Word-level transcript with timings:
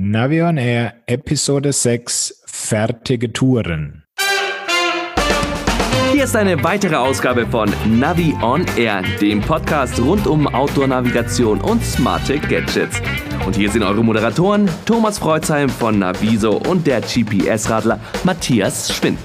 Navion 0.00 0.58
Air 0.58 0.94
Episode 1.06 1.72
6 1.72 2.44
Fertige 2.46 3.32
Touren. 3.32 4.04
Hier 6.12 6.22
ist 6.22 6.36
eine 6.36 6.62
weitere 6.62 6.94
Ausgabe 6.94 7.44
von 7.48 7.68
Navi 7.84 8.32
on 8.40 8.64
Air, 8.76 9.02
dem 9.20 9.40
Podcast 9.40 9.98
rund 9.98 10.28
um 10.28 10.46
Outdoor-Navigation 10.46 11.60
und 11.60 11.84
smarte 11.84 12.38
Gadgets. 12.38 13.02
Und 13.44 13.56
hier 13.56 13.68
sind 13.72 13.82
eure 13.82 14.04
Moderatoren 14.04 14.70
Thomas 14.86 15.18
Freuzheim 15.18 15.68
von 15.68 15.98
Naviso 15.98 16.58
und 16.58 16.86
der 16.86 17.00
GPS-Radler 17.00 17.98
Matthias 18.22 18.94
Schwind. 18.94 19.18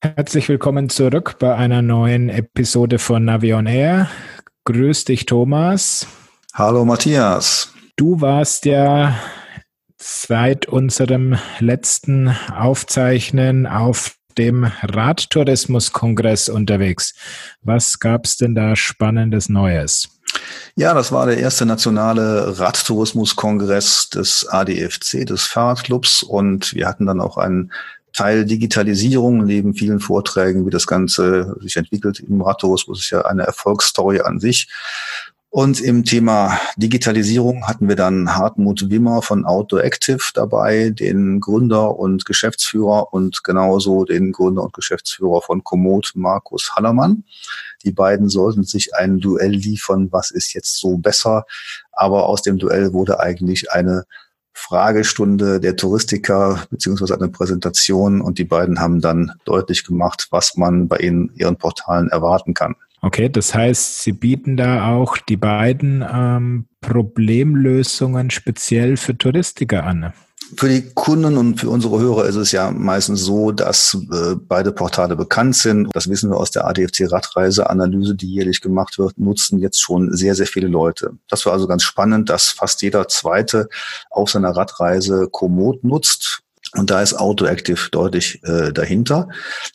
Herzlich 0.00 0.48
willkommen 0.48 0.88
zurück 0.88 1.36
bei 1.38 1.54
einer 1.54 1.82
neuen 1.82 2.30
Episode 2.30 2.98
von 2.98 3.26
Navi 3.26 3.52
on 3.52 3.66
Air. 3.66 4.08
Grüß 4.66 5.04
dich, 5.04 5.26
Thomas. 5.26 6.08
Hallo, 6.52 6.84
Matthias. 6.84 7.72
Du 7.94 8.20
warst 8.20 8.64
ja 8.64 9.16
seit 9.96 10.66
unserem 10.66 11.38
letzten 11.60 12.36
Aufzeichnen 12.52 13.68
auf 13.68 14.16
dem 14.36 14.64
Radtourismuskongress 14.82 16.48
unterwegs. 16.48 17.14
Was 17.62 18.00
gab 18.00 18.24
es 18.24 18.38
denn 18.38 18.56
da 18.56 18.74
Spannendes 18.74 19.48
Neues? 19.48 20.08
Ja, 20.74 20.94
das 20.94 21.12
war 21.12 21.26
der 21.26 21.38
erste 21.38 21.64
nationale 21.64 22.58
Radtourismuskongress 22.58 24.10
des 24.10 24.48
ADFC, 24.48 25.24
des 25.26 25.44
Fahrradclubs. 25.44 26.24
Und 26.24 26.74
wir 26.74 26.88
hatten 26.88 27.06
dann 27.06 27.20
auch 27.20 27.36
einen 27.36 27.70
Teil 28.16 28.46
Digitalisierung 28.46 29.44
neben 29.44 29.74
vielen 29.74 30.00
Vorträgen, 30.00 30.66
wie 30.66 30.70
das 30.70 30.86
Ganze 30.86 31.54
sich 31.60 31.76
entwickelt 31.76 32.18
im 32.20 32.40
Radtourismus, 32.40 33.00
ist 33.00 33.10
ja 33.10 33.26
eine 33.26 33.42
Erfolgsstory 33.42 34.20
an 34.20 34.40
sich. 34.40 34.68
Und 35.50 35.80
im 35.80 36.04
Thema 36.04 36.58
Digitalisierung 36.76 37.66
hatten 37.66 37.88
wir 37.88 37.96
dann 37.96 38.34
Hartmut 38.34 38.90
Wimmer 38.90 39.22
von 39.22 39.44
Outdoor 39.44 39.84
Active 39.84 40.18
dabei, 40.34 40.90
den 40.90 41.40
Gründer 41.40 41.98
und 41.98 42.24
Geschäftsführer 42.24 43.12
und 43.12 43.44
genauso 43.44 44.04
den 44.04 44.32
Gründer 44.32 44.64
und 44.64 44.72
Geschäftsführer 44.72 45.42
von 45.42 45.62
Komoot, 45.62 46.12
Markus 46.14 46.72
Hallermann. 46.74 47.24
Die 47.84 47.92
beiden 47.92 48.28
sollten 48.28 48.64
sich 48.64 48.94
ein 48.94 49.20
Duell 49.20 49.52
liefern, 49.52 50.08
was 50.10 50.30
ist 50.30 50.54
jetzt 50.54 50.78
so 50.78 50.96
besser. 50.96 51.44
Aber 51.92 52.26
aus 52.26 52.42
dem 52.42 52.58
Duell 52.58 52.92
wurde 52.92 53.20
eigentlich 53.20 53.72
eine 53.72 54.04
Fragestunde 54.56 55.60
der 55.60 55.76
Touristiker 55.76 56.64
beziehungsweise 56.70 57.14
eine 57.14 57.28
Präsentation 57.28 58.22
und 58.22 58.38
die 58.38 58.44
beiden 58.44 58.80
haben 58.80 59.00
dann 59.02 59.32
deutlich 59.44 59.84
gemacht, 59.84 60.28
was 60.30 60.56
man 60.56 60.88
bei 60.88 60.96
ihnen, 60.96 61.30
ihren 61.34 61.56
Portalen 61.56 62.08
erwarten 62.08 62.54
kann. 62.54 62.74
Okay, 63.02 63.28
das 63.28 63.54
heißt, 63.54 64.02
Sie 64.02 64.12
bieten 64.12 64.56
da 64.56 64.88
auch 64.88 65.18
die 65.18 65.36
beiden 65.36 66.04
ähm, 66.10 66.64
Problemlösungen 66.80 68.30
speziell 68.30 68.96
für 68.96 69.16
Touristiker 69.16 69.84
an. 69.84 70.14
Für 70.54 70.68
die 70.68 70.90
Kunden 70.94 71.36
und 71.36 71.60
für 71.60 71.70
unsere 71.70 71.98
Hörer 71.98 72.26
ist 72.26 72.36
es 72.36 72.52
ja 72.52 72.70
meistens 72.70 73.22
so, 73.22 73.50
dass 73.50 73.98
äh, 74.12 74.36
beide 74.36 74.70
Portale 74.70 75.16
bekannt 75.16 75.56
sind. 75.56 75.88
Das 75.92 76.08
wissen 76.08 76.30
wir 76.30 76.36
aus 76.36 76.52
der 76.52 76.66
ADFC 76.66 77.10
Radreiseanalyse, 77.10 78.14
die 78.14 78.32
jährlich 78.32 78.60
gemacht 78.60 78.98
wird, 78.98 79.18
nutzen 79.18 79.58
jetzt 79.58 79.80
schon 79.80 80.14
sehr, 80.14 80.34
sehr 80.34 80.46
viele 80.46 80.68
Leute. 80.68 81.12
Das 81.28 81.46
war 81.46 81.52
also 81.52 81.66
ganz 81.66 81.82
spannend, 81.82 82.30
dass 82.30 82.50
fast 82.50 82.82
jeder 82.82 83.08
zweite 83.08 83.68
auf 84.10 84.30
seiner 84.30 84.50
Radreise 84.50 85.28
Komoot 85.30 85.82
nutzt 85.82 86.42
und 86.76 86.90
da 86.90 87.00
ist 87.00 87.14
AutoActive 87.14 87.90
deutlich 87.90 88.42
äh, 88.44 88.72
dahinter. 88.72 89.28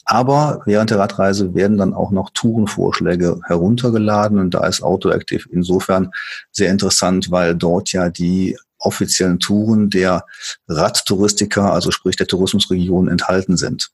Aber 0.05 0.61
während 0.65 0.89
der 0.89 0.99
Radreise 0.99 1.53
werden 1.55 1.77
dann 1.77 1.93
auch 1.93 2.11
noch 2.11 2.29
Tourenvorschläge 2.31 3.39
heruntergeladen. 3.47 4.39
Und 4.39 4.53
da 4.53 4.65
ist 4.67 4.83
AutoActive 4.83 5.49
insofern 5.51 6.11
sehr 6.51 6.69
interessant, 6.69 7.31
weil 7.31 7.55
dort 7.55 7.91
ja 7.91 8.09
die 8.09 8.57
offiziellen 8.81 9.39
Touren 9.39 9.89
der 9.89 10.25
Radtouristiker, 10.67 11.71
also 11.73 11.91
sprich 11.91 12.15
der 12.15 12.27
Tourismusregion, 12.27 13.07
enthalten 13.07 13.57
sind. 13.57 13.91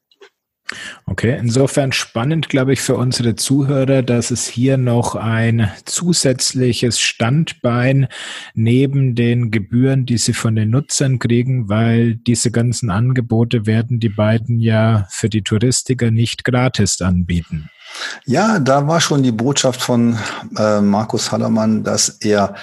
Okay, 1.05 1.37
insofern 1.39 1.93
spannend, 1.93 2.49
glaube 2.49 2.73
ich, 2.73 2.81
für 2.81 2.97
unsere 2.97 3.35
Zuhörer, 3.35 4.03
dass 4.03 4.31
es 4.31 4.47
hier 4.47 4.75
noch 4.75 5.15
ein 5.15 5.71
zusätzliches 5.85 6.99
Standbein 6.99 8.07
neben 8.53 9.15
den 9.15 9.49
Gebühren, 9.49 10.05
die 10.05 10.17
sie 10.17 10.33
von 10.33 10.55
den 10.55 10.71
Nutzern 10.71 11.19
kriegen, 11.19 11.69
weil 11.69 12.15
diese 12.15 12.51
ganzen 12.51 12.89
Angebote 12.89 13.65
werden 13.65 14.01
die 14.01 14.09
beiden 14.09 14.59
ja 14.59 15.07
für 15.09 15.29
die 15.29 15.41
Touristiker 15.41 16.11
nicht 16.11 16.43
gratis 16.43 16.99
anbieten. 16.99 17.69
Ja, 18.25 18.59
da 18.59 18.85
war 18.87 18.99
schon 18.99 19.23
die 19.23 19.31
Botschaft 19.31 19.81
von 19.81 20.17
äh, 20.57 20.81
Markus 20.81 21.31
Hallermann, 21.31 21.85
dass 21.85 22.09
er 22.19 22.55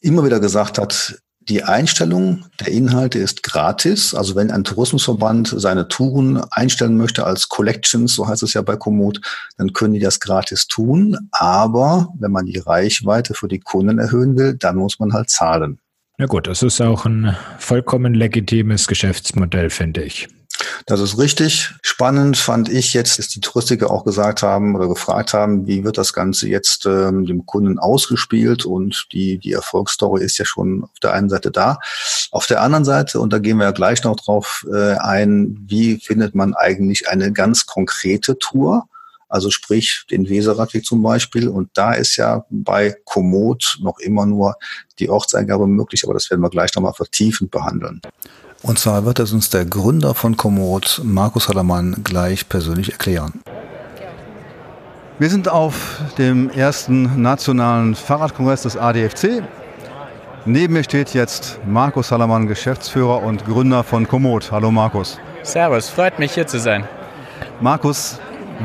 immer 0.00 0.24
wieder 0.24 0.40
gesagt 0.40 0.78
hat, 0.78 1.22
die 1.48 1.62
Einstellung 1.62 2.44
der 2.60 2.68
Inhalte 2.68 3.18
ist 3.18 3.42
gratis. 3.42 4.14
Also 4.14 4.34
wenn 4.34 4.50
ein 4.50 4.64
Tourismusverband 4.64 5.54
seine 5.56 5.88
Touren 5.88 6.42
einstellen 6.50 6.96
möchte 6.96 7.24
als 7.26 7.48
Collections, 7.48 8.14
so 8.14 8.28
heißt 8.28 8.42
es 8.42 8.54
ja 8.54 8.62
bei 8.62 8.76
Komoot, 8.76 9.20
dann 9.56 9.72
können 9.72 9.94
die 9.94 10.00
das 10.00 10.20
gratis 10.20 10.66
tun. 10.66 11.16
Aber 11.32 12.08
wenn 12.18 12.32
man 12.32 12.46
die 12.46 12.58
Reichweite 12.58 13.34
für 13.34 13.48
die 13.48 13.60
Kunden 13.60 13.98
erhöhen 13.98 14.36
will, 14.36 14.54
dann 14.54 14.76
muss 14.76 14.98
man 14.98 15.12
halt 15.12 15.30
zahlen. 15.30 15.78
Ja 16.18 16.26
gut, 16.26 16.46
das 16.46 16.62
ist 16.62 16.80
auch 16.80 17.06
ein 17.06 17.36
vollkommen 17.58 18.14
legitimes 18.14 18.86
Geschäftsmodell, 18.86 19.70
finde 19.70 20.02
ich. 20.02 20.28
Das 20.86 21.00
ist 21.00 21.18
richtig. 21.18 21.70
Spannend 21.82 22.36
fand 22.36 22.68
ich 22.68 22.94
jetzt, 22.94 23.18
dass 23.18 23.28
die 23.28 23.40
Touristiker 23.40 23.90
auch 23.90 24.04
gesagt 24.04 24.42
haben 24.42 24.74
oder 24.74 24.88
gefragt 24.88 25.32
haben, 25.32 25.66
wie 25.66 25.84
wird 25.84 25.98
das 25.98 26.12
Ganze 26.12 26.48
jetzt 26.48 26.86
ähm, 26.86 27.26
dem 27.26 27.46
Kunden 27.46 27.78
ausgespielt 27.78 28.64
und 28.64 29.06
die, 29.12 29.38
die 29.38 29.52
Erfolgsstory 29.52 30.24
ist 30.24 30.38
ja 30.38 30.44
schon 30.44 30.84
auf 30.84 31.00
der 31.02 31.12
einen 31.12 31.28
Seite 31.28 31.50
da. 31.50 31.78
Auf 32.30 32.46
der 32.46 32.62
anderen 32.62 32.84
Seite, 32.84 33.20
und 33.20 33.32
da 33.32 33.38
gehen 33.38 33.58
wir 33.58 33.64
ja 33.64 33.70
gleich 33.72 34.02
noch 34.04 34.16
drauf 34.16 34.66
äh, 34.72 34.94
ein, 34.94 35.56
wie 35.66 35.98
findet 35.98 36.34
man 36.34 36.54
eigentlich 36.54 37.08
eine 37.08 37.32
ganz 37.32 37.66
konkrete 37.66 38.38
Tour? 38.38 38.86
Also 39.32 39.50
sprich 39.50 40.04
den 40.10 40.28
Weserradweg 40.28 40.84
zum 40.84 41.02
Beispiel. 41.02 41.48
Und 41.48 41.70
da 41.72 41.94
ist 41.94 42.16
ja 42.16 42.44
bei 42.50 42.94
Komoot 43.04 43.78
noch 43.80 43.98
immer 43.98 44.26
nur 44.26 44.56
die 44.98 45.08
Ortseingabe 45.08 45.66
möglich, 45.66 46.04
aber 46.04 46.12
das 46.12 46.30
werden 46.30 46.42
wir 46.42 46.50
gleich 46.50 46.74
nochmal 46.74 46.92
vertiefend 46.92 47.50
behandeln. 47.50 48.02
Und 48.62 48.78
zwar 48.78 49.04
wird 49.04 49.18
es 49.18 49.32
uns 49.32 49.50
der 49.50 49.64
Gründer 49.64 50.14
von 50.14 50.36
Komoot, 50.36 51.00
Markus 51.02 51.48
Hallermann, 51.48 51.96
gleich 52.04 52.48
persönlich 52.48 52.92
erklären. 52.92 53.42
Wir 55.18 55.30
sind 55.30 55.48
auf 55.48 56.00
dem 56.16 56.48
ersten 56.48 57.20
nationalen 57.20 57.96
Fahrradkongress 57.96 58.62
des 58.62 58.76
ADFC. 58.76 59.42
Neben 60.44 60.74
mir 60.74 60.84
steht 60.84 61.12
jetzt 61.12 61.58
Markus 61.66 62.12
Hallermann, 62.12 62.46
Geschäftsführer 62.46 63.22
und 63.22 63.44
Gründer 63.44 63.82
von 63.82 64.06
Komoot. 64.06 64.52
Hallo 64.52 64.70
Markus. 64.70 65.18
Servus, 65.42 65.88
freut 65.88 66.20
mich 66.20 66.32
hier 66.32 66.46
zu 66.46 66.60
sein. 66.60 66.84
Markus, 67.60 68.20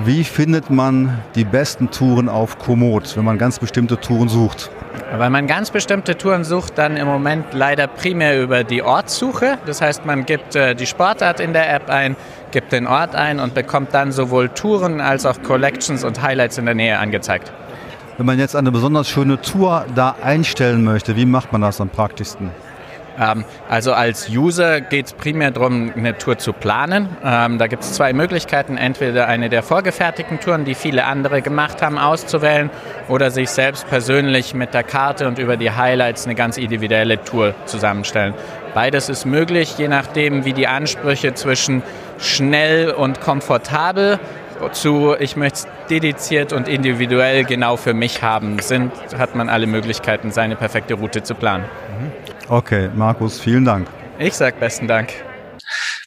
wie 0.06 0.24
findet 0.24 0.70
man 0.70 1.20
die 1.34 1.44
besten 1.44 1.90
Touren 1.90 2.30
auf 2.30 2.60
Komoot, 2.60 3.18
wenn 3.18 3.26
man 3.26 3.40
ganz 3.40 3.58
bestimmte 3.58 4.00
Touren 4.00 4.30
sucht? 4.30 4.70
Weil 5.18 5.30
man 5.30 5.48
ganz 5.48 5.72
bestimmte 5.72 6.18
Touren 6.18 6.44
sucht, 6.44 6.78
dann 6.78 6.98
im 6.98 7.08
Moment 7.08 7.54
leider 7.54 7.88
primär 7.88 8.42
über 8.42 8.64
die 8.64 8.84
Ortssuche. 8.84 9.58
Das 9.66 9.82
heißt, 9.82 10.06
man 10.06 10.26
gibt 10.26 10.56
äh, 10.56 10.76
die 10.76 10.86
Sportart 10.86 11.40
in 11.40 11.54
der 11.54 11.74
App 11.74 11.90
ein, 11.90 12.16
gibt 12.52 12.72
den 12.72 12.88
Ort 12.88 13.16
ein 13.16 13.40
und 13.40 13.54
bekommt 13.54 13.94
dann 13.94 14.12
sowohl 14.12 14.50
Touren 14.50 15.02
als 15.02 15.26
auch 15.26 15.42
Collections 15.44 16.04
und 16.04 16.22
Highlights 16.22 16.58
in 16.58 16.66
der 16.66 16.76
Nähe 16.76 17.00
angezeigt. 17.00 17.52
Wenn 18.18 18.26
man 18.26 18.40
jetzt 18.40 18.56
eine 18.56 18.72
besonders 18.72 19.08
schöne 19.08 19.40
Tour 19.42 19.86
da 19.94 20.16
einstellen 20.24 20.84
möchte, 20.84 21.16
wie 21.16 21.26
macht 21.26 21.52
man 21.52 21.62
das 21.62 21.80
am 21.80 21.90
praktischsten? 21.90 22.50
Ähm, 23.20 23.46
also 23.70 23.94
als 23.94 24.30
User 24.30 24.82
geht 24.82 25.08
es 25.08 25.14
primär 25.14 25.52
darum, 25.52 25.92
eine 25.96 26.18
Tour 26.18 26.38
zu 26.38 26.54
planen. 26.54 27.10
Ähm, 27.24 27.58
da 27.58 27.68
gibt 27.68 27.84
es 27.84 27.94
zwei 27.94 28.14
Möglichkeiten. 28.14 28.78
Entweder 28.78 29.28
eine 29.28 29.50
der 29.50 29.64
vorgefertigten 29.64 30.40
Touren, 30.40 30.66
die 30.66 30.76
viele 30.76 31.06
andere 31.06 31.42
gemacht 31.42 31.82
haben, 31.82 31.98
auszuwählen 31.98 32.70
oder 33.08 33.32
sich 33.32 33.50
selbst 33.50 33.88
persönlich 33.88 34.54
mit 34.54 34.74
der 34.74 34.84
Karte 34.84 35.28
und 35.28 35.40
über 35.40 35.58
die 35.58 35.72
Highlights 35.72 36.26
eine 36.26 36.36
ganz 36.36 36.58
individuelle 36.58 37.24
Tour 37.24 37.56
zusammenstellen. 37.66 38.34
Beides 38.74 39.10
ist 39.10 39.26
möglich, 39.26 39.78
je 39.78 39.88
nachdem, 39.88 40.46
wie 40.46 40.54
die 40.54 40.68
Ansprüche 40.68 41.34
zwischen 41.34 41.82
schnell 42.20 42.92
und 42.92 43.22
komfortabel 43.22 44.20
zu 44.72 45.16
ich 45.20 45.36
möchte 45.36 45.60
es 45.60 45.68
dediziert 45.90 46.52
und 46.52 46.68
individuell 46.68 47.44
genau 47.44 47.78
für 47.78 47.94
mich 47.94 48.24
haben 48.24 48.60
sind, 48.60 48.92
hat 49.18 49.36
man 49.36 49.50
alle 49.50 49.68
Möglichkeiten, 49.68 50.32
seine 50.32 50.56
perfekte 50.56 50.96
Route 50.96 51.24
zu 51.24 51.36
planen. 51.36 51.64
Mhm. 51.64 52.27
Okay, 52.50 52.90
Markus, 52.96 53.42
vielen 53.42 53.66
Dank. 53.66 53.90
Ich 54.20 54.34
sage 54.34 54.56
besten 54.58 54.88
Dank. 54.88 55.12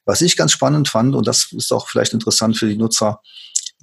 Was 0.07 0.23
ich 0.23 0.39
ganz 0.39 0.53
spannend 0.53 0.89
fand, 0.89 1.15
und 1.15 1.27
das 1.27 1.53
ist 1.53 1.71
auch 1.71 1.87
vielleicht 1.87 2.15
interessant 2.15 2.57
für 2.57 2.67
die 2.67 2.79
Nutzer, 2.79 3.21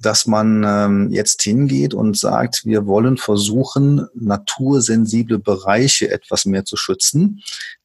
dass 0.00 0.26
man 0.26 0.64
ähm, 0.66 1.08
jetzt 1.12 1.40
hingeht 1.42 1.94
und 1.94 2.18
sagt, 2.18 2.62
wir 2.64 2.86
wollen 2.86 3.16
versuchen, 3.16 4.08
natursensible 4.14 5.38
Bereiche 5.38 6.10
etwas 6.10 6.46
mehr 6.46 6.64
zu 6.64 6.76
schützen. 6.76 7.42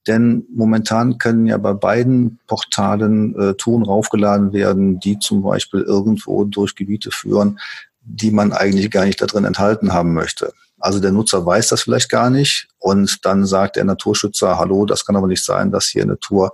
Denn 0.08 0.46
momentan 0.52 1.20
können 1.20 1.46
ja 1.46 1.58
bei 1.60 1.74
beiden 1.74 2.40
Portalen 2.48 3.40
äh, 3.40 3.54
Touren 3.54 3.84
raufgeladen 3.84 4.54
werden, 4.54 5.00
die 5.00 5.20
zum 5.20 5.44
Beispiel 5.44 5.82
irgendwo 5.82 6.46
durch 6.46 6.74
Gebiete 6.74 7.12
führen, 7.12 7.60
die 8.02 8.32
man 8.32 8.52
eigentlich 8.52 8.90
gar 8.90 9.06
nicht 9.06 9.22
da 9.22 9.28
drin 9.28 9.46
enthalten 9.46 9.94
haben 9.94 10.16
möchte. 10.16 10.52
Also 10.84 11.00
der 11.00 11.14
Nutzer 11.14 11.46
weiß 11.46 11.70
das 11.70 11.84
vielleicht 11.84 12.10
gar 12.10 12.30
nicht 12.30 12.68
und 12.78 13.26
dann 13.26 13.46
sagt 13.46 13.78
der 13.78 13.86
Naturschützer, 13.86 14.60
hallo, 14.60 14.86
das 14.86 15.06
kann 15.06 15.16
aber 15.16 15.28
nicht 15.28 15.46
sein, 15.46 15.72
dass 15.72 15.86
hier 15.86 16.04
eine 16.04 16.20
Tour 16.20 16.52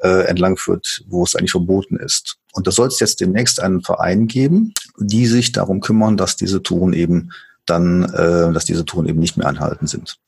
äh, 0.00 0.26
entlang 0.26 0.56
führt, 0.56 1.02
wo 1.08 1.24
es 1.24 1.34
eigentlich 1.34 1.50
verboten 1.50 1.96
ist. 1.96 2.36
Und 2.52 2.68
da 2.68 2.70
soll 2.70 2.86
es 2.86 3.00
jetzt 3.00 3.20
demnächst 3.20 3.60
einen 3.60 3.82
Verein 3.82 4.28
geben, 4.28 4.74
die 4.96 5.26
sich 5.26 5.50
darum 5.50 5.80
kümmern, 5.80 6.16
dass 6.16 6.36
diese 6.36 6.62
Touren 6.62 6.92
eben 6.92 7.32
dann, 7.66 8.04
äh, 8.04 8.52
dass 8.52 8.64
diese 8.64 8.84
Touren 8.84 9.08
eben 9.08 9.18
nicht 9.18 9.36
mehr 9.36 9.48
anhalten 9.48 9.88
sind. 9.88 10.20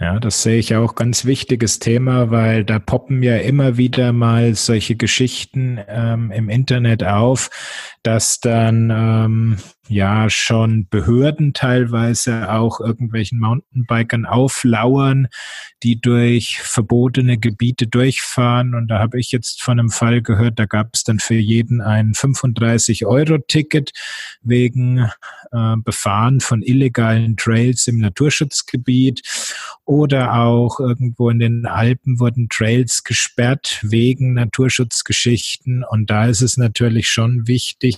Ja, 0.00 0.18
das 0.18 0.42
sehe 0.42 0.58
ich 0.58 0.74
auch 0.74 0.96
ganz 0.96 1.24
wichtiges 1.24 1.78
Thema, 1.78 2.30
weil 2.30 2.64
da 2.64 2.78
poppen 2.78 3.22
ja 3.22 3.36
immer 3.36 3.76
wieder 3.76 4.12
mal 4.12 4.54
solche 4.54 4.96
Geschichten 4.96 5.78
ähm, 5.88 6.32
im 6.32 6.48
Internet 6.48 7.04
auf, 7.04 7.50
dass 8.02 8.40
dann 8.40 8.90
ähm, 8.90 9.58
ja 9.90 10.30
schon 10.30 10.86
Behörden 10.88 11.52
teilweise 11.52 12.50
auch 12.52 12.80
irgendwelchen 12.80 13.40
Mountainbikern 13.40 14.24
auflauern, 14.24 15.28
die 15.82 16.00
durch 16.00 16.60
verbotene 16.62 17.38
Gebiete 17.38 17.88
durchfahren. 17.88 18.74
Und 18.74 18.88
da 18.88 19.00
habe 19.00 19.18
ich 19.18 19.32
jetzt 19.32 19.62
von 19.62 19.78
einem 19.78 19.90
Fall 19.90 20.22
gehört, 20.22 20.58
da 20.58 20.66
gab 20.66 20.90
es 20.94 21.02
dann 21.02 21.18
für 21.18 21.34
jeden 21.34 21.80
ein 21.80 22.12
35-Euro-Ticket 22.12 23.92
wegen 24.42 25.10
äh, 25.50 25.76
Befahren 25.78 26.40
von 26.40 26.62
illegalen 26.62 27.36
Trails 27.36 27.88
im 27.88 27.98
Naturschutzgebiet. 27.98 29.22
Oder 29.84 30.34
auch 30.34 30.78
irgendwo 30.78 31.30
in 31.30 31.40
den 31.40 31.66
Alpen 31.66 32.20
wurden 32.20 32.48
Trails 32.48 33.02
gesperrt 33.02 33.80
wegen 33.82 34.34
Naturschutzgeschichten. 34.34 35.82
Und 35.82 36.10
da 36.10 36.26
ist 36.26 36.42
es 36.42 36.56
natürlich 36.56 37.08
schon 37.08 37.48
wichtig, 37.48 37.89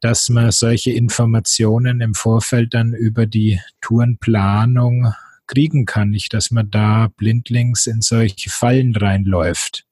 dass 0.00 0.28
man 0.28 0.50
solche 0.50 0.92
Informationen 0.92 2.00
im 2.00 2.14
Vorfeld 2.14 2.74
dann 2.74 2.92
über 2.92 3.26
die 3.26 3.60
Tourenplanung 3.80 5.14
kriegen 5.46 5.84
kann, 5.84 6.10
nicht, 6.10 6.32
dass 6.34 6.50
man 6.50 6.70
da 6.70 7.08
blindlings 7.16 7.86
in 7.86 8.00
solche 8.00 8.50
Fallen 8.50 8.96
reinläuft. 8.96 9.84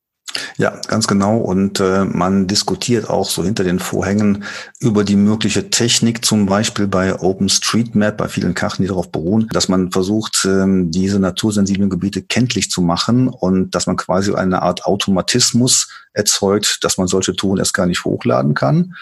Ja, 0.57 0.79
ganz 0.87 1.07
genau. 1.07 1.39
Und 1.39 1.81
äh, 1.81 2.05
man 2.05 2.47
diskutiert 2.47 3.09
auch 3.09 3.29
so 3.29 3.43
hinter 3.43 3.65
den 3.65 3.79
Vorhängen 3.79 4.45
über 4.79 5.05
die 5.05 5.17
mögliche 5.17 5.71
Technik, 5.71 6.25
zum 6.25 6.47
Beispiel 6.47 6.87
bei 6.87 7.19
OpenStreetMap, 7.19 8.17
bei 8.17 8.29
vielen 8.29 8.55
Karten, 8.55 8.83
die 8.83 8.89
darauf 8.89 9.11
beruhen, 9.11 9.49
dass 9.53 9.69
man 9.69 9.91
versucht, 9.91 10.45
ähm, 10.45 10.91
diese 10.91 11.19
natursensiblen 11.19 11.91
Gebiete 11.91 12.23
kenntlich 12.23 12.71
zu 12.71 12.81
machen 12.83 13.29
und 13.29 13.75
dass 13.75 13.87
man 13.87 13.97
quasi 13.97 14.35
eine 14.35 14.63
Art 14.63 14.85
Automatismus 14.85 15.89
erzeugt, 16.13 16.79
dass 16.83 16.99
man 16.99 17.07
solche 17.07 17.35
Touren 17.35 17.59
erst 17.59 17.75
gar 17.75 17.87
nicht 17.87 18.05
hochladen 18.05 18.55
kann. 18.55 18.95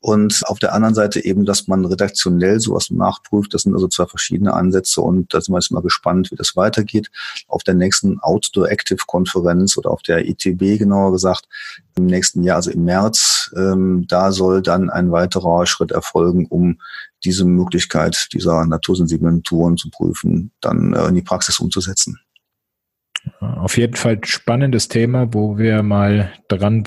Und 0.00 0.42
auf 0.46 0.60
der 0.60 0.74
anderen 0.74 0.94
Seite 0.94 1.24
eben, 1.24 1.44
dass 1.44 1.66
man 1.66 1.84
redaktionell 1.84 2.60
sowas 2.60 2.90
nachprüft. 2.90 3.52
Das 3.52 3.62
sind 3.62 3.74
also 3.74 3.88
zwei 3.88 4.06
verschiedene 4.06 4.54
Ansätze 4.54 5.00
und 5.00 5.34
da 5.34 5.40
sind 5.40 5.52
wir 5.52 5.58
jetzt 5.58 5.72
mal 5.72 5.82
gespannt, 5.82 6.30
wie 6.30 6.36
das 6.36 6.54
weitergeht. 6.54 7.10
Auf 7.48 7.64
der 7.64 7.74
nächsten 7.74 8.20
Outdoor 8.20 8.70
Active 8.70 9.00
Konferenz 9.06 9.76
oder 9.76 9.90
auf 9.90 10.02
der 10.02 10.28
ITB 10.28 10.78
genauer 10.78 11.12
gesagt, 11.12 11.48
im 11.96 12.06
nächsten 12.06 12.44
Jahr, 12.44 12.56
also 12.56 12.70
im 12.70 12.84
März, 12.84 13.52
ähm, 13.56 14.06
da 14.08 14.30
soll 14.30 14.62
dann 14.62 14.88
ein 14.88 15.10
weiterer 15.10 15.66
Schritt 15.66 15.90
erfolgen, 15.90 16.46
um 16.46 16.78
diese 17.24 17.44
Möglichkeit 17.44 18.28
dieser 18.32 18.64
natursensiblen 18.66 19.42
Touren 19.42 19.76
zu 19.76 19.90
prüfen, 19.90 20.52
dann 20.60 20.92
äh, 20.92 21.08
in 21.08 21.16
die 21.16 21.22
Praxis 21.22 21.58
umzusetzen. 21.58 22.20
Auf 23.40 23.76
jeden 23.76 23.96
Fall 23.96 24.20
spannendes 24.24 24.86
Thema, 24.86 25.34
wo 25.34 25.58
wir 25.58 25.82
mal 25.82 26.32
dran 26.48 26.84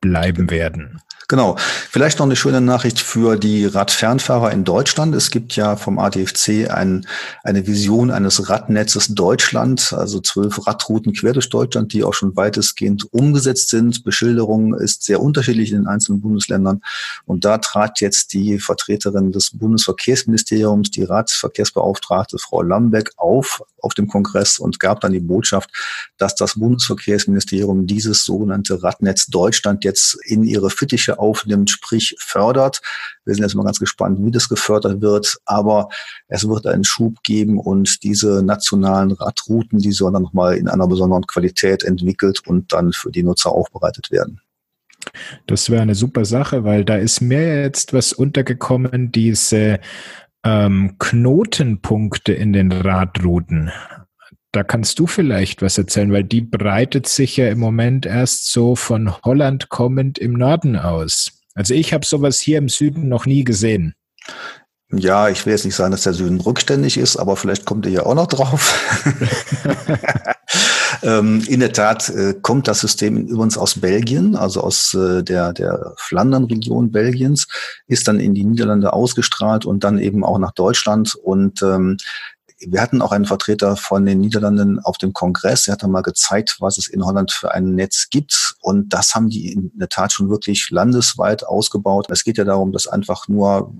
bleiben 0.00 0.50
werden. 0.50 1.00
Genau. 1.28 1.56
Vielleicht 1.58 2.18
noch 2.18 2.26
eine 2.26 2.36
schöne 2.36 2.60
Nachricht 2.60 3.00
für 3.00 3.36
die 3.36 3.64
Radfernfahrer 3.64 4.52
in 4.52 4.64
Deutschland. 4.64 5.14
Es 5.14 5.30
gibt 5.30 5.56
ja 5.56 5.76
vom 5.76 5.98
ADFC 5.98 6.70
ein, 6.70 7.06
eine 7.42 7.66
Vision 7.66 8.10
eines 8.10 8.50
Radnetzes 8.50 9.08
Deutschland, 9.08 9.94
also 9.94 10.20
zwölf 10.20 10.66
Radrouten 10.66 11.14
quer 11.14 11.32
durch 11.32 11.48
Deutschland, 11.48 11.92
die 11.94 12.04
auch 12.04 12.12
schon 12.12 12.36
weitestgehend 12.36 13.12
umgesetzt 13.12 13.70
sind. 13.70 14.04
Beschilderung 14.04 14.74
ist 14.74 15.04
sehr 15.04 15.22
unterschiedlich 15.22 15.70
in 15.70 15.78
den 15.78 15.86
einzelnen 15.86 16.20
Bundesländern. 16.20 16.82
Und 17.24 17.44
da 17.46 17.56
trat 17.56 18.00
jetzt 18.00 18.34
die 18.34 18.58
Vertreterin 18.58 19.32
des 19.32 19.50
Bundesverkehrsministeriums, 19.52 20.90
die 20.90 21.04
Radverkehrsbeauftragte 21.04 22.38
Frau 22.38 22.60
Lambeck 22.60 23.12
auf, 23.16 23.62
auf 23.80 23.94
dem 23.94 24.08
Kongress 24.08 24.58
und 24.58 24.78
gab 24.78 25.00
dann 25.00 25.12
die 25.12 25.20
Botschaft, 25.20 25.70
dass 26.18 26.34
das 26.34 26.58
Bundesverkehrsministerium 26.58 27.86
dieses 27.86 28.24
sogenannte 28.24 28.82
Radnetz 28.82 29.26
Deutschland 29.26 29.84
jetzt 29.84 30.18
in 30.24 30.44
ihre 30.44 30.70
Fittiche 30.70 31.13
aufnimmt, 31.18 31.70
sprich 31.70 32.16
fördert. 32.18 32.80
Wir 33.24 33.34
sind 33.34 33.42
jetzt 33.44 33.54
mal 33.54 33.64
ganz 33.64 33.78
gespannt, 33.78 34.18
wie 34.20 34.30
das 34.30 34.48
gefördert 34.48 35.00
wird, 35.00 35.38
aber 35.44 35.88
es 36.28 36.48
wird 36.48 36.66
einen 36.66 36.84
Schub 36.84 37.22
geben 37.22 37.58
und 37.58 38.02
diese 38.02 38.42
nationalen 38.42 39.12
Radrouten, 39.12 39.78
die 39.78 39.92
sollen 39.92 40.14
dann 40.14 40.22
nochmal 40.22 40.56
in 40.56 40.68
einer 40.68 40.86
besonderen 40.86 41.26
Qualität 41.26 41.82
entwickelt 41.82 42.40
und 42.46 42.72
dann 42.72 42.92
für 42.92 43.10
die 43.10 43.22
Nutzer 43.22 43.52
aufbereitet 43.52 44.10
werden. 44.10 44.40
Das 45.46 45.70
wäre 45.70 45.82
eine 45.82 45.94
super 45.94 46.24
Sache, 46.24 46.64
weil 46.64 46.84
da 46.84 46.96
ist 46.96 47.20
mir 47.20 47.62
jetzt 47.62 47.92
was 47.92 48.12
untergekommen, 48.12 49.12
diese 49.12 49.80
ähm, 50.44 50.96
Knotenpunkte 50.98 52.32
in 52.32 52.52
den 52.52 52.72
Radrouten. 52.72 53.70
Da 54.54 54.62
kannst 54.62 55.00
du 55.00 55.08
vielleicht 55.08 55.62
was 55.62 55.78
erzählen, 55.78 56.12
weil 56.12 56.22
die 56.22 56.40
breitet 56.40 57.08
sich 57.08 57.36
ja 57.36 57.48
im 57.48 57.58
Moment 57.58 58.06
erst 58.06 58.52
so 58.52 58.76
von 58.76 59.12
Holland 59.24 59.68
kommend 59.68 60.16
im 60.16 60.34
Norden 60.34 60.76
aus. 60.76 61.32
Also 61.56 61.74
ich 61.74 61.92
habe 61.92 62.06
sowas 62.06 62.38
hier 62.38 62.58
im 62.58 62.68
Süden 62.68 63.08
noch 63.08 63.26
nie 63.26 63.42
gesehen. 63.42 63.94
Ja, 64.92 65.28
ich 65.28 65.44
will 65.44 65.54
jetzt 65.54 65.64
nicht 65.64 65.74
sagen, 65.74 65.90
dass 65.90 66.04
der 66.04 66.12
Süden 66.12 66.40
rückständig 66.40 66.98
ist, 66.98 67.16
aber 67.16 67.34
vielleicht 67.34 67.64
kommt 67.64 67.84
ihr 67.86 67.90
ja 67.90 68.06
auch 68.06 68.14
noch 68.14 68.28
drauf. 68.28 68.78
ähm, 71.02 71.42
in 71.48 71.58
der 71.58 71.72
Tat 71.72 72.08
äh, 72.10 72.34
kommt 72.40 72.68
das 72.68 72.78
System 72.78 73.26
übrigens 73.26 73.58
aus 73.58 73.80
Belgien, 73.80 74.36
also 74.36 74.60
aus 74.60 74.94
äh, 74.94 75.24
der, 75.24 75.52
der 75.52 75.94
Flandern-Region 75.96 76.92
Belgiens, 76.92 77.48
ist 77.88 78.06
dann 78.06 78.20
in 78.20 78.34
die 78.34 78.44
Niederlande 78.44 78.92
ausgestrahlt 78.92 79.64
und 79.64 79.82
dann 79.82 79.98
eben 79.98 80.22
auch 80.22 80.38
nach 80.38 80.52
Deutschland. 80.52 81.16
Und 81.16 81.60
ähm, 81.62 81.96
wir 82.58 82.80
hatten 82.80 83.02
auch 83.02 83.12
einen 83.12 83.24
Vertreter 83.24 83.76
von 83.76 84.06
den 84.06 84.20
Niederlanden 84.20 84.78
auf 84.78 84.98
dem 84.98 85.12
Kongress. 85.12 85.66
Er 85.66 85.72
hat 85.72 85.82
dann 85.82 85.90
mal 85.90 86.02
gezeigt, 86.02 86.56
was 86.60 86.78
es 86.78 86.86
in 86.86 87.04
Holland 87.04 87.32
für 87.32 87.52
ein 87.52 87.74
Netz 87.74 88.08
gibt. 88.10 88.54
Und 88.60 88.90
das 88.90 89.14
haben 89.14 89.28
die 89.28 89.52
in 89.52 89.72
der 89.74 89.88
Tat 89.88 90.12
schon 90.12 90.30
wirklich 90.30 90.70
landesweit 90.70 91.44
ausgebaut. 91.44 92.06
Es 92.10 92.24
geht 92.24 92.38
ja 92.38 92.44
darum, 92.44 92.72
dass 92.72 92.86
einfach 92.86 93.28
nur 93.28 93.72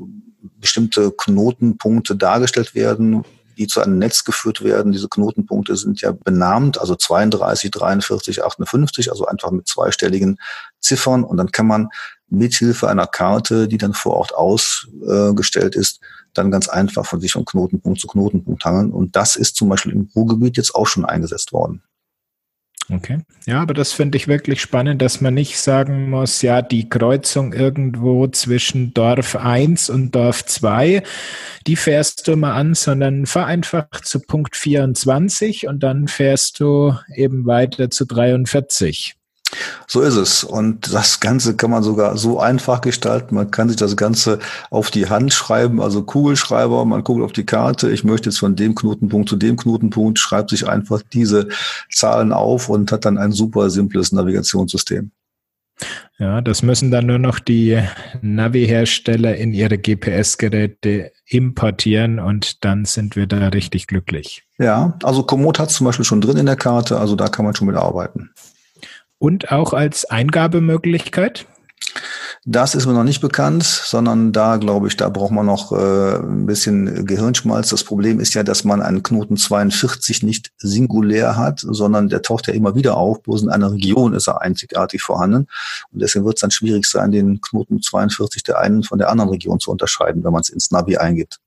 bestimmte 0.58 1.12
Knotenpunkte 1.12 2.16
dargestellt 2.16 2.74
werden, 2.74 3.24
die 3.56 3.66
zu 3.68 3.80
einem 3.80 3.98
Netz 3.98 4.24
geführt 4.24 4.64
werden. 4.64 4.92
Diese 4.92 5.08
Knotenpunkte 5.08 5.76
sind 5.76 6.00
ja 6.00 6.12
benannt, 6.12 6.80
also 6.80 6.96
32, 6.96 7.70
43, 7.70 8.44
58, 8.44 9.10
also 9.10 9.26
einfach 9.26 9.50
mit 9.52 9.68
zweistelligen 9.68 10.38
Ziffern. 10.80 11.24
Und 11.24 11.36
dann 11.36 11.52
kann 11.52 11.66
man 11.66 11.88
mithilfe 12.28 12.88
einer 12.88 13.06
Karte, 13.06 13.68
die 13.68 13.78
dann 13.78 13.94
vor 13.94 14.16
Ort 14.16 14.34
ausgestellt 14.34 15.76
ist, 15.76 16.00
dann 16.34 16.50
ganz 16.50 16.68
einfach 16.68 17.06
von 17.06 17.20
sich 17.20 17.32
von 17.32 17.44
Knotenpunkt 17.44 18.00
zu 18.00 18.06
Knotenpunkt 18.06 18.64
hangeln. 18.64 18.90
Und 18.92 19.16
das 19.16 19.36
ist 19.36 19.56
zum 19.56 19.68
Beispiel 19.68 19.92
im 19.92 20.10
Ruhrgebiet 20.14 20.56
jetzt 20.56 20.74
auch 20.74 20.86
schon 20.86 21.04
eingesetzt 21.04 21.52
worden. 21.52 21.82
Okay. 22.92 23.20
Ja, 23.46 23.62
aber 23.62 23.72
das 23.72 23.92
finde 23.92 24.16
ich 24.16 24.28
wirklich 24.28 24.60
spannend, 24.60 25.00
dass 25.00 25.22
man 25.22 25.32
nicht 25.32 25.58
sagen 25.58 26.10
muss, 26.10 26.42
ja, 26.42 26.60
die 26.60 26.88
Kreuzung 26.88 27.54
irgendwo 27.54 28.26
zwischen 28.28 28.92
Dorf 28.92 29.36
1 29.36 29.88
und 29.88 30.14
Dorf 30.14 30.44
2, 30.44 31.02
die 31.66 31.76
fährst 31.76 32.28
du 32.28 32.36
mal 32.36 32.52
an, 32.52 32.74
sondern 32.74 33.24
fahr 33.24 33.46
einfach 33.46 33.88
zu 34.02 34.20
Punkt 34.20 34.54
24 34.56 35.66
und 35.66 35.82
dann 35.82 36.08
fährst 36.08 36.60
du 36.60 36.94
eben 37.14 37.46
weiter 37.46 37.88
zu 37.88 38.04
43. 38.04 39.16
So 39.86 40.00
ist 40.00 40.16
es. 40.16 40.44
Und 40.44 40.92
das 40.92 41.20
Ganze 41.20 41.56
kann 41.56 41.70
man 41.70 41.82
sogar 41.82 42.16
so 42.16 42.40
einfach 42.40 42.80
gestalten. 42.80 43.34
Man 43.34 43.50
kann 43.50 43.68
sich 43.68 43.76
das 43.76 43.96
Ganze 43.96 44.38
auf 44.70 44.90
die 44.90 45.08
Hand 45.08 45.32
schreiben, 45.32 45.80
also 45.80 46.02
Kugelschreiber. 46.02 46.84
Man 46.84 47.04
guckt 47.04 47.22
auf 47.22 47.32
die 47.32 47.46
Karte. 47.46 47.90
Ich 47.90 48.04
möchte 48.04 48.30
jetzt 48.30 48.38
von 48.38 48.56
dem 48.56 48.74
Knotenpunkt 48.74 49.28
zu 49.28 49.36
dem 49.36 49.56
Knotenpunkt, 49.56 50.18
schreibt 50.18 50.50
sich 50.50 50.68
einfach 50.68 51.02
diese 51.12 51.48
Zahlen 51.90 52.32
auf 52.32 52.68
und 52.68 52.92
hat 52.92 53.04
dann 53.04 53.18
ein 53.18 53.32
super 53.32 53.70
simples 53.70 54.12
Navigationssystem. 54.12 55.10
Ja, 56.18 56.40
das 56.40 56.62
müssen 56.62 56.92
dann 56.92 57.06
nur 57.06 57.18
noch 57.18 57.40
die 57.40 57.82
Navi-Hersteller 58.22 59.34
in 59.34 59.52
ihre 59.52 59.78
GPS-Geräte 59.78 61.10
importieren 61.26 62.20
und 62.20 62.64
dann 62.64 62.84
sind 62.84 63.16
wir 63.16 63.26
da 63.26 63.48
richtig 63.48 63.88
glücklich. 63.88 64.44
Ja, 64.58 64.96
also 65.02 65.24
Komoot 65.24 65.58
hat 65.58 65.70
zum 65.70 65.86
Beispiel 65.86 66.04
schon 66.04 66.20
drin 66.20 66.36
in 66.36 66.46
der 66.46 66.56
Karte, 66.56 66.98
also 67.00 67.16
da 67.16 67.28
kann 67.28 67.44
man 67.44 67.56
schon 67.56 67.66
mit 67.66 67.76
arbeiten. 67.76 68.30
Und 69.24 69.50
auch 69.50 69.72
als 69.72 70.04
Eingabemöglichkeit? 70.04 71.46
Das 72.44 72.74
ist 72.74 72.84
mir 72.84 72.92
noch 72.92 73.04
nicht 73.04 73.22
bekannt, 73.22 73.62
sondern 73.64 74.34
da 74.34 74.58
glaube 74.58 74.86
ich, 74.86 74.98
da 74.98 75.08
braucht 75.08 75.30
man 75.30 75.46
noch 75.46 75.72
äh, 75.72 76.18
ein 76.18 76.44
bisschen 76.44 77.06
Gehirnschmalz. 77.06 77.70
Das 77.70 77.84
Problem 77.84 78.20
ist 78.20 78.34
ja, 78.34 78.42
dass 78.42 78.64
man 78.64 78.82
einen 78.82 79.02
Knoten 79.02 79.38
42 79.38 80.24
nicht 80.24 80.52
singulär 80.58 81.38
hat, 81.38 81.60
sondern 81.60 82.10
der 82.10 82.20
taucht 82.20 82.48
ja 82.48 82.52
immer 82.52 82.74
wieder 82.74 82.98
auf. 82.98 83.22
Bloß 83.22 83.44
in 83.44 83.48
einer 83.48 83.72
Region 83.72 84.12
ist 84.12 84.28
er 84.28 84.42
einzigartig 84.42 85.00
vorhanden. 85.00 85.46
Und 85.90 86.02
deswegen 86.02 86.26
wird 86.26 86.36
es 86.36 86.42
dann 86.42 86.50
schwierig 86.50 86.84
sein, 86.84 87.10
den 87.10 87.40
Knoten 87.40 87.80
42 87.80 88.42
der 88.42 88.58
einen 88.58 88.82
von 88.82 88.98
der 88.98 89.08
anderen 89.08 89.30
Region 89.30 89.58
zu 89.58 89.70
unterscheiden, 89.70 90.22
wenn 90.22 90.32
man 90.32 90.42
es 90.42 90.50
ins 90.50 90.70
Navi 90.70 90.98
eingibt. 90.98 91.40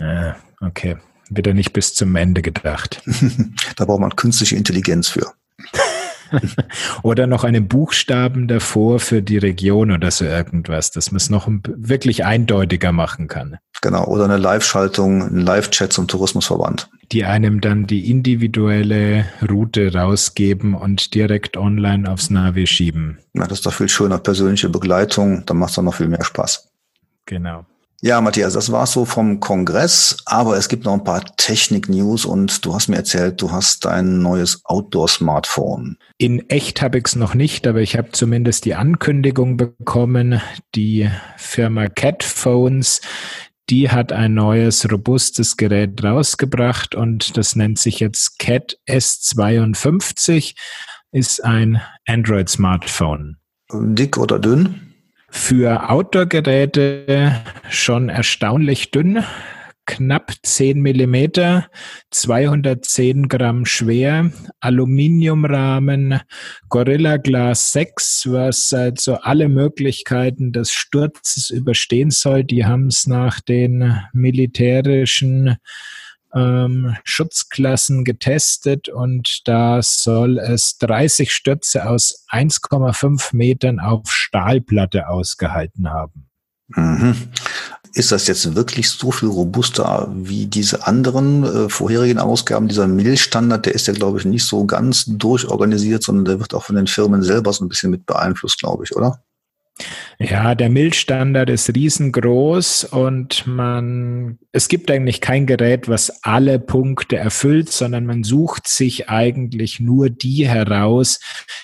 Ah, 0.00 0.34
okay. 0.60 0.96
Wieder 1.30 1.54
nicht 1.54 1.72
bis 1.72 1.94
zum 1.94 2.16
Ende 2.16 2.42
gedacht. 2.42 3.02
da 3.76 3.84
braucht 3.84 4.00
man 4.00 4.16
künstliche 4.16 4.56
Intelligenz 4.56 5.06
für. 5.06 5.30
oder 7.02 7.26
noch 7.26 7.44
einen 7.44 7.68
Buchstaben 7.68 8.48
davor 8.48 9.00
für 9.00 9.22
die 9.22 9.38
Region 9.38 9.90
oder 9.90 10.10
so 10.10 10.24
irgendwas, 10.24 10.90
dass 10.90 11.10
man 11.10 11.16
es 11.16 11.30
noch 11.30 11.48
wirklich 11.48 12.24
eindeutiger 12.24 12.92
machen 12.92 13.28
kann. 13.28 13.58
Genau, 13.80 14.04
oder 14.06 14.24
eine 14.24 14.38
Live-Schaltung, 14.38 15.22
ein 15.22 15.40
Live-Chat 15.40 15.92
zum 15.92 16.08
Tourismusverband. 16.08 16.90
Die 17.12 17.24
einem 17.24 17.60
dann 17.60 17.86
die 17.86 18.10
individuelle 18.10 19.26
Route 19.48 19.94
rausgeben 19.94 20.74
und 20.74 21.14
direkt 21.14 21.56
online 21.56 22.10
aufs 22.10 22.30
Navi 22.30 22.66
schieben. 22.66 23.18
Ja, 23.34 23.44
das 23.46 23.58
ist 23.58 23.66
doch 23.66 23.72
viel 23.72 23.88
schöner, 23.88 24.18
persönliche 24.18 24.68
Begleitung, 24.68 25.46
dann 25.46 25.58
macht 25.58 25.70
es 25.70 25.76
doch 25.76 25.82
noch 25.82 25.94
viel 25.94 26.08
mehr 26.08 26.24
Spaß. 26.24 26.68
Genau. 27.26 27.66
Ja, 28.00 28.20
Matthias, 28.20 28.52
das 28.52 28.70
war's 28.70 28.92
so 28.92 29.04
vom 29.04 29.40
Kongress, 29.40 30.18
aber 30.24 30.56
es 30.56 30.68
gibt 30.68 30.84
noch 30.84 30.92
ein 30.92 31.02
paar 31.02 31.24
Technik-News 31.36 32.26
und 32.26 32.64
du 32.64 32.72
hast 32.72 32.86
mir 32.86 32.94
erzählt, 32.94 33.42
du 33.42 33.50
hast 33.50 33.84
dein 33.86 34.22
neues 34.22 34.60
Outdoor-Smartphone. 34.64 35.98
In 36.16 36.48
echt 36.48 36.80
habe 36.80 36.98
ich 36.98 37.06
es 37.06 37.16
noch 37.16 37.34
nicht, 37.34 37.66
aber 37.66 37.80
ich 37.80 37.96
habe 37.96 38.12
zumindest 38.12 38.66
die 38.66 38.76
Ankündigung 38.76 39.56
bekommen. 39.56 40.40
Die 40.76 41.10
Firma 41.36 41.88
Cat 41.88 42.22
Phones, 42.22 43.00
die 43.68 43.90
hat 43.90 44.12
ein 44.12 44.34
neues 44.34 44.88
robustes 44.90 45.56
Gerät 45.56 46.02
rausgebracht 46.04 46.94
und 46.94 47.36
das 47.36 47.56
nennt 47.56 47.80
sich 47.80 47.98
jetzt 47.98 48.38
Cat 48.38 48.78
S52, 48.88 50.54
ist 51.10 51.44
ein 51.44 51.82
Android-Smartphone. 52.06 53.38
Dick 53.72 54.16
oder 54.16 54.38
dünn? 54.38 54.87
Für 55.30 55.90
Outdoor-Geräte 55.90 57.44
schon 57.68 58.08
erstaunlich 58.08 58.90
dünn, 58.90 59.22
knapp 59.88 60.32
10 60.42 60.80
Millimeter, 60.80 61.68
210 62.10 63.28
Gramm 63.28 63.64
schwer, 63.64 64.30
Aluminiumrahmen, 64.60 66.20
Gorilla 66.68 67.16
Glass 67.18 67.72
6, 67.72 68.28
was 68.30 68.72
also 68.72 69.14
alle 69.16 69.48
Möglichkeiten 69.48 70.52
des 70.52 70.72
Sturzes 70.72 71.50
überstehen 71.50 72.10
soll. 72.10 72.44
Die 72.44 72.64
haben 72.64 72.88
es 72.88 73.06
nach 73.06 73.40
den 73.40 73.98
militärischen 74.12 75.56
ähm, 76.38 76.96
Schutzklassen 77.04 78.04
getestet 78.04 78.88
und 78.88 79.42
da 79.44 79.80
soll 79.82 80.38
es 80.38 80.78
30 80.78 81.32
Stürze 81.32 81.88
aus 81.88 82.24
1,5 82.30 83.34
Metern 83.34 83.80
auf 83.80 84.10
Stahlplatte 84.10 85.08
ausgehalten 85.08 85.90
haben. 85.90 86.28
Mhm. 86.68 87.14
Ist 87.94 88.12
das 88.12 88.26
jetzt 88.26 88.54
wirklich 88.54 88.90
so 88.90 89.10
viel 89.10 89.28
robuster 89.28 90.08
wie 90.14 90.46
diese 90.46 90.86
anderen 90.86 91.42
äh, 91.42 91.68
vorherigen 91.68 92.18
Ausgaben? 92.18 92.68
Dieser 92.68 92.86
Milchstandard, 92.86 93.66
der 93.66 93.74
ist 93.74 93.86
ja, 93.86 93.94
glaube 93.94 94.18
ich, 94.18 94.24
nicht 94.26 94.44
so 94.44 94.66
ganz 94.66 95.06
durchorganisiert, 95.06 96.02
sondern 96.02 96.26
der 96.26 96.40
wird 96.40 96.54
auch 96.54 96.64
von 96.64 96.76
den 96.76 96.86
Firmen 96.86 97.22
selber 97.22 97.52
so 97.52 97.64
ein 97.64 97.68
bisschen 97.68 97.90
mit 97.90 98.04
beeinflusst, 98.04 98.60
glaube 98.60 98.84
ich, 98.84 98.94
oder? 98.94 99.22
Ja, 100.20 100.56
der 100.56 100.68
Milchstandard 100.68 101.48
ist 101.48 101.72
riesengroß 101.74 102.84
und 102.84 103.46
man, 103.46 104.38
es 104.50 104.66
gibt 104.66 104.90
eigentlich 104.90 105.20
kein 105.20 105.46
Gerät, 105.46 105.88
was 105.88 106.24
alle 106.24 106.58
Punkte 106.58 107.16
erfüllt, 107.16 107.70
sondern 107.70 108.04
man 108.04 108.24
sucht 108.24 108.66
sich 108.66 109.08
eigentlich 109.08 109.78
nur 109.78 110.10
die 110.10 110.48
heraus, 110.48 111.20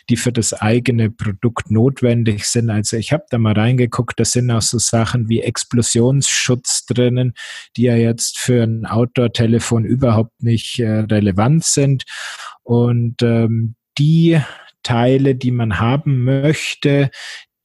die 0.08 0.16
für 0.16 0.32
das 0.32 0.52
eigene 0.52 1.10
Produkt 1.10 1.72
notwendig 1.72 2.44
sind. 2.44 2.70
Also 2.70 2.96
ich 2.96 3.12
habe 3.12 3.24
da 3.28 3.38
mal 3.38 3.54
reingeguckt, 3.54 4.20
da 4.20 4.24
sind 4.24 4.50
auch 4.52 4.62
so 4.62 4.78
Sachen 4.78 5.28
wie 5.28 5.40
Explosionsschutz 5.40 6.86
drinnen, 6.86 7.34
die 7.76 7.82
ja 7.82 7.96
jetzt 7.96 8.38
für 8.38 8.62
ein 8.62 8.86
Outdoor-Telefon 8.86 9.84
überhaupt 9.84 10.42
nicht 10.42 10.78
äh, 10.78 11.00
relevant 11.00 11.64
sind. 11.64 12.04
Und 12.62 13.20
ähm, 13.22 13.74
die 13.98 14.40
Teile, 14.84 15.34
die 15.34 15.50
man 15.50 15.80
haben 15.80 16.22
möchte, 16.22 17.10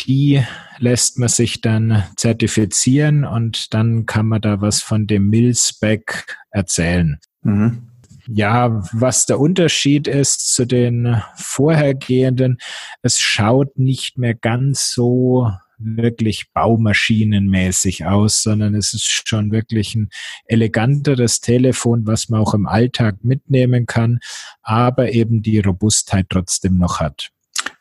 die 0.01 0.43
lässt 0.77 1.17
man 1.17 1.29
sich 1.29 1.61
dann 1.61 2.03
zertifizieren 2.15 3.25
und 3.25 3.73
dann 3.73 4.05
kann 4.05 4.27
man 4.27 4.41
da 4.41 4.61
was 4.61 4.81
von 4.81 5.07
dem 5.07 5.29
Mill-Spec 5.29 6.37
erzählen. 6.51 7.19
Mhm. 7.43 7.89
Ja, 8.27 8.83
was 8.93 9.25
der 9.25 9.39
Unterschied 9.39 10.07
ist 10.07 10.53
zu 10.53 10.65
den 10.65 11.21
vorhergehenden, 11.35 12.57
es 13.01 13.19
schaut 13.19 13.79
nicht 13.79 14.17
mehr 14.17 14.35
ganz 14.35 14.91
so 14.91 15.51
wirklich 15.79 16.51
baumaschinenmäßig 16.53 18.05
aus, 18.05 18.43
sondern 18.43 18.75
es 18.75 18.93
ist 18.93 19.27
schon 19.27 19.51
wirklich 19.51 19.95
ein 19.95 20.09
eleganteres 20.45 21.39
Telefon, 21.39 22.05
was 22.05 22.29
man 22.29 22.41
auch 22.41 22.53
im 22.53 22.67
Alltag 22.67 23.23
mitnehmen 23.23 23.85
kann, 23.85 24.19
aber 24.61 25.11
eben 25.11 25.41
die 25.41 25.59
Robustheit 25.59 26.27
trotzdem 26.29 26.77
noch 26.77 26.99
hat. 26.99 27.29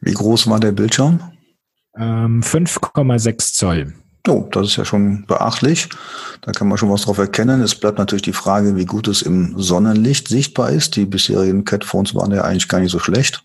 Wie 0.01 0.15
groß 0.15 0.49
war 0.49 0.61
der 0.61 0.73
Bildschirm? 0.73 1.21
5,6 1.99 3.29
ähm, 3.29 3.39
Zoll. 3.39 3.95
Oh, 4.29 4.47
das 4.51 4.69
ist 4.69 4.77
ja 4.77 4.85
schon 4.85 5.25
beachtlich. 5.27 5.89
Da 6.43 6.53
kann 6.53 6.69
man 6.69 6.77
schon 6.77 6.91
was 6.91 7.03
drauf 7.03 7.19
erkennen. 7.19 7.63
Es 7.63 7.75
bleibt 7.75 7.99
natürlich 7.99 8.23
die 8.23 8.33
Frage, 8.33 8.77
wie 8.77 8.85
gut 8.85 9.09
es 9.09 9.23
im 9.23 9.59
Sonnenlicht 9.59 10.29
sichtbar 10.29 10.71
ist. 10.71 10.97
Die 10.97 11.07
bisherigen 11.07 11.65
Catphones 11.65 12.15
waren 12.15 12.33
ja 12.33 12.43
eigentlich 12.43 12.69
gar 12.69 12.81
nicht 12.81 12.93
so 12.93 12.99
schlecht. 12.99 13.43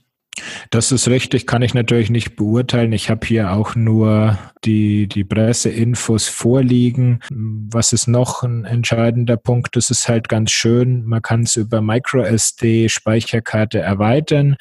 Das 0.72 0.92
ist 0.92 1.08
richtig, 1.08 1.46
kann 1.46 1.62
ich 1.62 1.74
natürlich 1.74 2.10
nicht 2.10 2.36
beurteilen. 2.36 2.92
Ich 2.92 3.10
habe 3.10 3.26
hier 3.26 3.52
auch 3.52 3.76
nur 3.76 4.38
die, 4.66 5.08
die 5.08 5.24
Presseinfos 5.24 6.28
vorliegen. 6.28 7.20
Was 7.30 7.94
ist 7.94 8.08
noch 8.08 8.44
ein 8.44 8.66
entscheidender 8.66 9.38
Punkt? 9.38 9.76
Das 9.76 9.90
ist 9.90 10.10
halt 10.10 10.30
ganz 10.30 10.52
schön. 10.52 11.06
Man 11.06 11.22
kann 11.22 11.44
es 11.44 11.56
über 11.56 11.82
MicroSD 11.82 12.90
Speicherkarte 12.90 13.80
erweitern. 13.80 14.56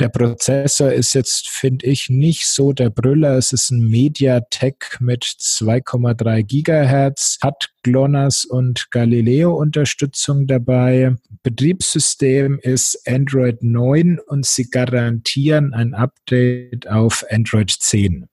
Der 0.00 0.08
Prozessor 0.08 0.92
ist 0.92 1.14
jetzt, 1.14 1.48
finde 1.48 1.86
ich, 1.86 2.10
nicht 2.10 2.46
so 2.46 2.72
der 2.72 2.90
Brüller. 2.90 3.38
Es 3.38 3.52
ist 3.52 3.70
ein 3.70 3.88
MediaTek 3.88 4.98
mit 5.00 5.22
2,3 5.24 6.42
Gigahertz, 6.42 7.38
hat 7.40 7.70
GLONASS 7.84 8.44
und 8.44 8.90
Galileo-Unterstützung 8.90 10.48
dabei. 10.48 11.14
Betriebssystem 11.44 12.58
ist 12.60 13.06
Android 13.06 13.62
9 13.62 14.18
und 14.18 14.44
sie 14.44 14.68
garantieren 14.68 15.72
ein 15.72 15.94
Update 15.94 16.88
auf 16.88 17.24
Android 17.30 17.70
10. 17.70 18.26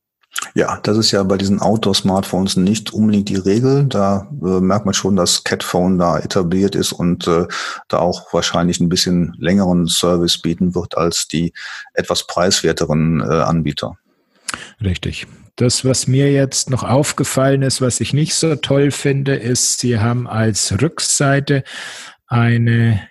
Ja, 0.54 0.80
das 0.84 0.98
ist 0.98 1.12
ja 1.12 1.24
bei 1.24 1.38
diesen 1.38 1.62
Outdoor-Smartphones 1.62 2.58
nicht 2.58 2.94
unbedingt 2.94 3.30
die 3.30 3.36
Regel. 3.36 3.86
Da 3.86 4.28
äh, 4.42 4.60
merkt 4.60 4.86
man 4.86 4.94
schon, 4.94 5.16
dass 5.16 5.44
Catphone 5.44 5.98
da 5.98 6.20
etabliert 6.20 6.76
ist 6.76 6.92
und 6.92 7.28
äh, 7.28 7.48
da 7.88 8.00
auch 8.00 8.34
wahrscheinlich 8.34 8.80
ein 8.80 8.90
bisschen 8.90 9.34
längeren 9.38 9.88
Service 9.88 10.42
bieten 10.42 10.76
wird 10.76 10.98
als 10.98 11.28
die 11.28 11.54
etwas 11.94 12.28
preiswerteren 12.28 13.22
äh, 13.22 13.24
Anbieter. 13.24 13.98
Richtig. 14.84 15.28
Das, 15.56 15.86
was 15.86 16.08
mir 16.08 16.32
jetzt 16.32 16.70
noch 16.70 16.84
aufgefallen 16.84 17.62
ist, 17.62 17.82
was 17.82 18.00
ich 18.00 18.14
nicht 18.14 18.36
so 18.36 18.56
toll 18.56 18.92
finde, 18.92 19.36
ist, 19.36 19.80
sie 19.80 20.00
haben 20.00 20.28
als 20.28 20.82
Rückseite 20.82 21.64
eine 22.28 23.02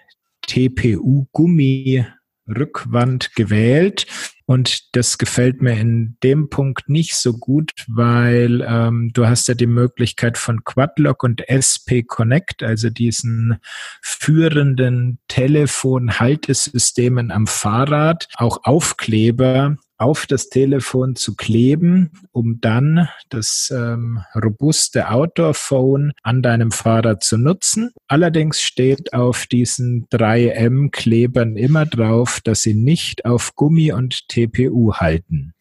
TPU-Gummi-Rückwand 0.46 3.34
gewählt. 3.34 4.06
Und 4.50 4.96
das 4.96 5.16
gefällt 5.16 5.62
mir 5.62 5.78
in 5.78 6.16
dem 6.24 6.50
Punkt 6.50 6.88
nicht 6.88 7.14
so 7.14 7.34
gut, 7.34 7.70
weil 7.86 8.66
ähm, 8.68 9.12
du 9.12 9.28
hast 9.28 9.46
ja 9.46 9.54
die 9.54 9.68
Möglichkeit 9.68 10.38
von 10.38 10.64
Quadlock 10.64 11.22
und 11.22 11.42
SP 11.46 12.02
Connect, 12.02 12.64
also 12.64 12.90
diesen 12.90 13.60
führenden 14.02 15.20
Telefonhaltesystemen 15.28 17.30
am 17.30 17.46
Fahrrad, 17.46 18.26
auch 18.34 18.64
Aufkleber 18.64 19.76
auf 20.00 20.26
das 20.26 20.48
Telefon 20.48 21.14
zu 21.14 21.36
kleben, 21.36 22.10
um 22.32 22.58
dann 22.60 23.08
das 23.28 23.70
ähm, 23.70 24.20
robuste 24.34 25.10
Outdoor-Phone 25.10 26.12
an 26.22 26.42
deinem 26.42 26.70
Fahrrad 26.70 27.22
zu 27.22 27.36
nutzen. 27.36 27.92
Allerdings 28.08 28.62
steht 28.62 29.12
auf 29.12 29.46
diesen 29.46 30.08
3M-Klebern 30.08 31.56
immer 31.56 31.84
drauf, 31.84 32.40
dass 32.42 32.62
sie 32.62 32.74
nicht 32.74 33.26
auf 33.26 33.54
Gummi 33.54 33.92
und 33.92 34.26
TPU 34.28 34.94
halten. 34.94 35.52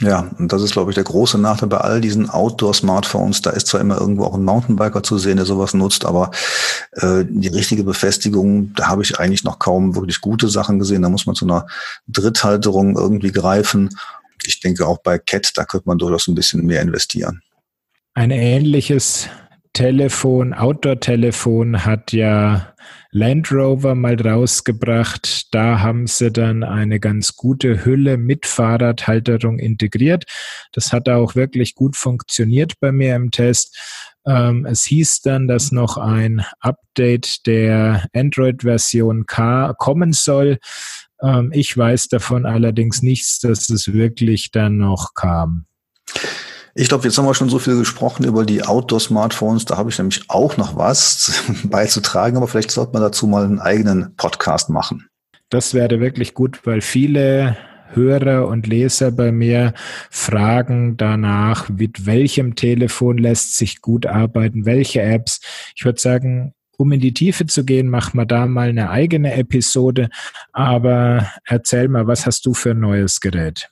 Ja, 0.00 0.30
und 0.38 0.52
das 0.52 0.62
ist, 0.62 0.72
glaube 0.72 0.90
ich, 0.90 0.94
der 0.94 1.04
große 1.04 1.38
Nachteil 1.38 1.70
bei 1.70 1.78
all 1.78 2.02
diesen 2.02 2.28
Outdoor-Smartphones. 2.28 3.40
Da 3.40 3.50
ist 3.50 3.68
zwar 3.68 3.80
immer 3.80 3.98
irgendwo 3.98 4.24
auch 4.24 4.34
ein 4.34 4.44
Mountainbiker 4.44 5.02
zu 5.02 5.16
sehen, 5.16 5.36
der 5.36 5.46
sowas 5.46 5.72
nutzt, 5.72 6.04
aber 6.04 6.32
äh, 6.92 7.24
die 7.26 7.48
richtige 7.48 7.82
Befestigung, 7.82 8.74
da 8.74 8.88
habe 8.88 9.02
ich 9.02 9.18
eigentlich 9.18 9.44
noch 9.44 9.58
kaum 9.58 9.94
wirklich 9.94 10.20
gute 10.20 10.48
Sachen 10.48 10.78
gesehen. 10.78 11.00
Da 11.00 11.08
muss 11.08 11.24
man 11.24 11.34
zu 11.34 11.46
einer 11.46 11.66
Dritthalterung 12.08 12.96
irgendwie 12.96 13.32
greifen. 13.32 13.88
Ich 14.44 14.60
denke 14.60 14.86
auch 14.86 14.98
bei 14.98 15.18
Cat, 15.18 15.52
da 15.54 15.64
könnte 15.64 15.88
man 15.88 15.98
durchaus 15.98 16.28
ein 16.28 16.34
bisschen 16.34 16.66
mehr 16.66 16.82
investieren. 16.82 17.40
Ein 18.12 18.30
ähnliches 18.30 19.28
Telefon, 19.72 20.52
Outdoor-Telefon 20.52 21.86
hat 21.86 22.12
ja 22.12 22.74
Land 23.16 23.50
Rover 23.50 23.94
mal 23.94 24.20
rausgebracht. 24.20 25.54
Da 25.54 25.80
haben 25.80 26.06
sie 26.06 26.30
dann 26.30 26.62
eine 26.62 27.00
ganz 27.00 27.34
gute 27.34 27.82
Hülle 27.82 28.18
mit 28.18 28.44
Fahrradhalterung 28.44 29.58
integriert. 29.58 30.24
Das 30.74 30.92
hat 30.92 31.08
auch 31.08 31.34
wirklich 31.34 31.74
gut 31.74 31.96
funktioniert 31.96 32.74
bei 32.78 32.92
mir 32.92 33.16
im 33.16 33.30
Test. 33.30 34.14
Ähm, 34.26 34.66
es 34.66 34.84
hieß 34.84 35.22
dann, 35.22 35.48
dass 35.48 35.72
noch 35.72 35.96
ein 35.96 36.44
Update 36.60 37.46
der 37.46 38.06
Android-Version 38.12 39.24
K 39.24 39.72
kommen 39.78 40.12
soll. 40.12 40.58
Ähm, 41.22 41.52
ich 41.54 41.74
weiß 41.74 42.08
davon 42.08 42.44
allerdings 42.44 43.00
nichts, 43.00 43.40
dass 43.40 43.70
es 43.70 43.94
wirklich 43.94 44.50
dann 44.50 44.76
noch 44.76 45.14
kam. 45.14 45.64
Ich 46.78 46.90
glaube, 46.90 47.04
jetzt 47.04 47.16
haben 47.16 47.24
wir 47.24 47.32
schon 47.32 47.48
so 47.48 47.58
viel 47.58 47.78
gesprochen 47.78 48.26
über 48.26 48.44
die 48.44 48.62
Outdoor-Smartphones. 48.62 49.64
Da 49.64 49.78
habe 49.78 49.88
ich 49.88 49.96
nämlich 49.96 50.28
auch 50.28 50.58
noch 50.58 50.76
was 50.76 51.42
beizutragen, 51.64 52.36
aber 52.36 52.48
vielleicht 52.48 52.70
sollte 52.70 52.92
man 52.92 53.00
dazu 53.00 53.26
mal 53.26 53.44
einen 53.44 53.60
eigenen 53.60 54.14
Podcast 54.16 54.68
machen. 54.68 55.08
Das 55.48 55.72
wäre 55.72 56.00
wirklich 56.00 56.34
gut, 56.34 56.66
weil 56.66 56.82
viele 56.82 57.56
Hörer 57.94 58.46
und 58.46 58.66
Leser 58.66 59.10
bei 59.10 59.32
mir 59.32 59.72
fragen 60.10 60.98
danach, 60.98 61.70
mit 61.70 62.04
welchem 62.04 62.56
Telefon 62.56 63.16
lässt 63.16 63.56
sich 63.56 63.80
gut 63.80 64.04
arbeiten, 64.04 64.66
welche 64.66 65.00
Apps. 65.00 65.40
Ich 65.74 65.86
würde 65.86 65.98
sagen, 65.98 66.52
um 66.76 66.92
in 66.92 67.00
die 67.00 67.14
Tiefe 67.14 67.46
zu 67.46 67.64
gehen, 67.64 67.88
machen 67.88 68.18
wir 68.18 68.26
da 68.26 68.44
mal 68.44 68.68
eine 68.68 68.90
eigene 68.90 69.32
Episode. 69.32 70.10
Aber 70.52 71.26
erzähl 71.46 71.88
mal, 71.88 72.06
was 72.06 72.26
hast 72.26 72.44
du 72.44 72.52
für 72.52 72.72
ein 72.72 72.80
neues 72.80 73.20
Gerät? 73.20 73.70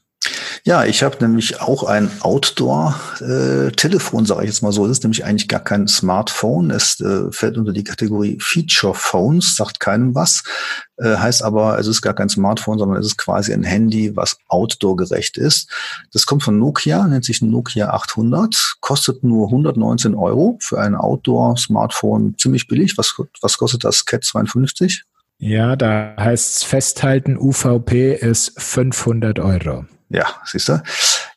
Ja, 0.64 0.84
ich 0.84 1.02
habe 1.02 1.16
nämlich 1.20 1.60
auch 1.60 1.84
ein 1.84 2.10
Outdoor-Telefon, 2.20 4.26
sage 4.26 4.42
ich 4.42 4.50
jetzt 4.50 4.62
mal 4.62 4.72
so. 4.72 4.84
Es 4.84 4.92
ist 4.92 5.02
nämlich 5.02 5.24
eigentlich 5.24 5.48
gar 5.48 5.60
kein 5.60 5.88
Smartphone. 5.88 6.70
Es 6.70 7.00
äh, 7.00 7.32
fällt 7.32 7.58
unter 7.58 7.72
die 7.72 7.84
Kategorie 7.84 8.38
Feature 8.40 8.94
Phones, 8.94 9.56
sagt 9.56 9.80
keinem 9.80 10.14
was. 10.14 10.42
Äh, 10.96 11.16
heißt 11.16 11.42
aber, 11.42 11.78
es 11.78 11.86
ist 11.86 12.02
gar 12.02 12.14
kein 12.14 12.28
Smartphone, 12.28 12.78
sondern 12.78 12.98
es 12.98 13.06
ist 13.06 13.18
quasi 13.18 13.52
ein 13.52 13.64
Handy, 13.64 14.16
was 14.16 14.38
outdoor-gerecht 14.48 15.36
ist. 15.36 15.70
Das 16.12 16.26
kommt 16.26 16.42
von 16.42 16.58
Nokia, 16.58 17.06
nennt 17.08 17.24
sich 17.24 17.42
Nokia 17.42 17.90
800, 17.90 18.76
kostet 18.80 19.24
nur 19.24 19.48
119 19.48 20.14
Euro 20.14 20.58
für 20.60 20.80
ein 20.80 20.94
Outdoor-Smartphone. 20.94 22.36
Ziemlich 22.38 22.68
billig. 22.68 22.96
Was, 22.96 23.14
was 23.40 23.58
kostet 23.58 23.84
das 23.84 24.04
Cat 24.04 24.24
52? 24.24 25.04
Ja, 25.38 25.76
da 25.76 26.14
heißt 26.18 26.56
es 26.56 26.62
festhalten, 26.62 27.36
UVP 27.36 28.14
ist 28.14 28.60
500 28.60 29.40
Euro. 29.40 29.86
Ja, 30.14 30.28
siehst 30.44 30.68
du. 30.68 30.80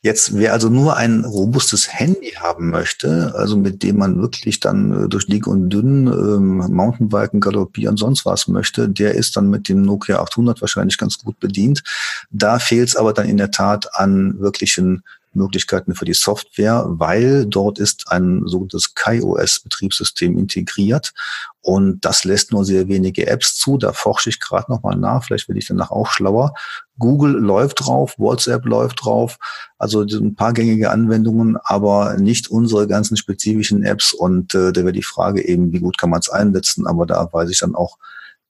Jetzt, 0.02 0.38
wer 0.38 0.52
also 0.52 0.68
nur 0.68 0.96
ein 0.96 1.24
robustes 1.24 1.92
Handy 1.92 2.30
haben 2.38 2.70
möchte, 2.70 3.34
also 3.34 3.56
mit 3.56 3.82
dem 3.82 3.98
man 3.98 4.20
wirklich 4.22 4.60
dann 4.60 5.06
äh, 5.06 5.08
durch 5.08 5.26
dick 5.26 5.48
und 5.48 5.68
dünn 5.68 6.06
ähm, 6.06 6.58
Mountainbiken, 6.58 7.40
galoppieren, 7.40 7.96
sonst 7.96 8.24
was 8.24 8.46
möchte, 8.46 8.88
der 8.88 9.16
ist 9.16 9.36
dann 9.36 9.50
mit 9.50 9.68
dem 9.68 9.82
Nokia 9.82 10.20
800 10.20 10.60
wahrscheinlich 10.60 10.96
ganz 10.96 11.18
gut 11.18 11.40
bedient. 11.40 11.82
Da 12.30 12.60
fehlt 12.60 12.90
es 12.90 12.94
aber 12.94 13.12
dann 13.12 13.28
in 13.28 13.36
der 13.36 13.50
Tat 13.50 13.96
an 13.96 14.38
wirklichen 14.38 15.02
Möglichkeiten 15.32 15.94
für 15.94 16.04
die 16.04 16.14
Software, 16.14 16.84
weil 16.88 17.46
dort 17.46 17.78
ist 17.78 18.10
ein 18.10 18.42
sogenanntes 18.46 18.94
KaiOS-Betriebssystem 18.94 20.38
integriert 20.38 21.12
und 21.60 22.04
das 22.04 22.24
lässt 22.24 22.52
nur 22.52 22.64
sehr 22.64 22.88
wenige 22.88 23.26
Apps 23.26 23.56
zu. 23.56 23.78
Da 23.78 23.92
forsche 23.92 24.30
ich 24.30 24.40
gerade 24.40 24.70
nochmal 24.70 24.96
nach, 24.96 25.24
vielleicht 25.24 25.48
werde 25.48 25.58
ich 25.58 25.66
danach 25.66 25.90
auch 25.90 26.08
schlauer. 26.08 26.54
Google 26.98 27.32
läuft 27.32 27.86
drauf, 27.86 28.14
WhatsApp 28.18 28.64
läuft 28.64 29.04
drauf, 29.04 29.38
also 29.78 30.02
ein 30.02 30.34
paar 30.34 30.52
gängige 30.52 30.90
Anwendungen, 30.90 31.56
aber 31.62 32.16
nicht 32.16 32.50
unsere 32.50 32.86
ganzen 32.86 33.16
spezifischen 33.16 33.82
Apps 33.84 34.12
und 34.12 34.54
äh, 34.54 34.72
da 34.72 34.82
wäre 34.82 34.92
die 34.92 35.02
Frage 35.02 35.46
eben, 35.46 35.72
wie 35.72 35.80
gut 35.80 35.98
kann 35.98 36.10
man 36.10 36.20
es 36.20 36.28
einsetzen, 36.28 36.86
aber 36.86 37.06
da 37.06 37.28
weiß 37.32 37.50
ich 37.50 37.58
dann 37.60 37.74
auch 37.74 37.98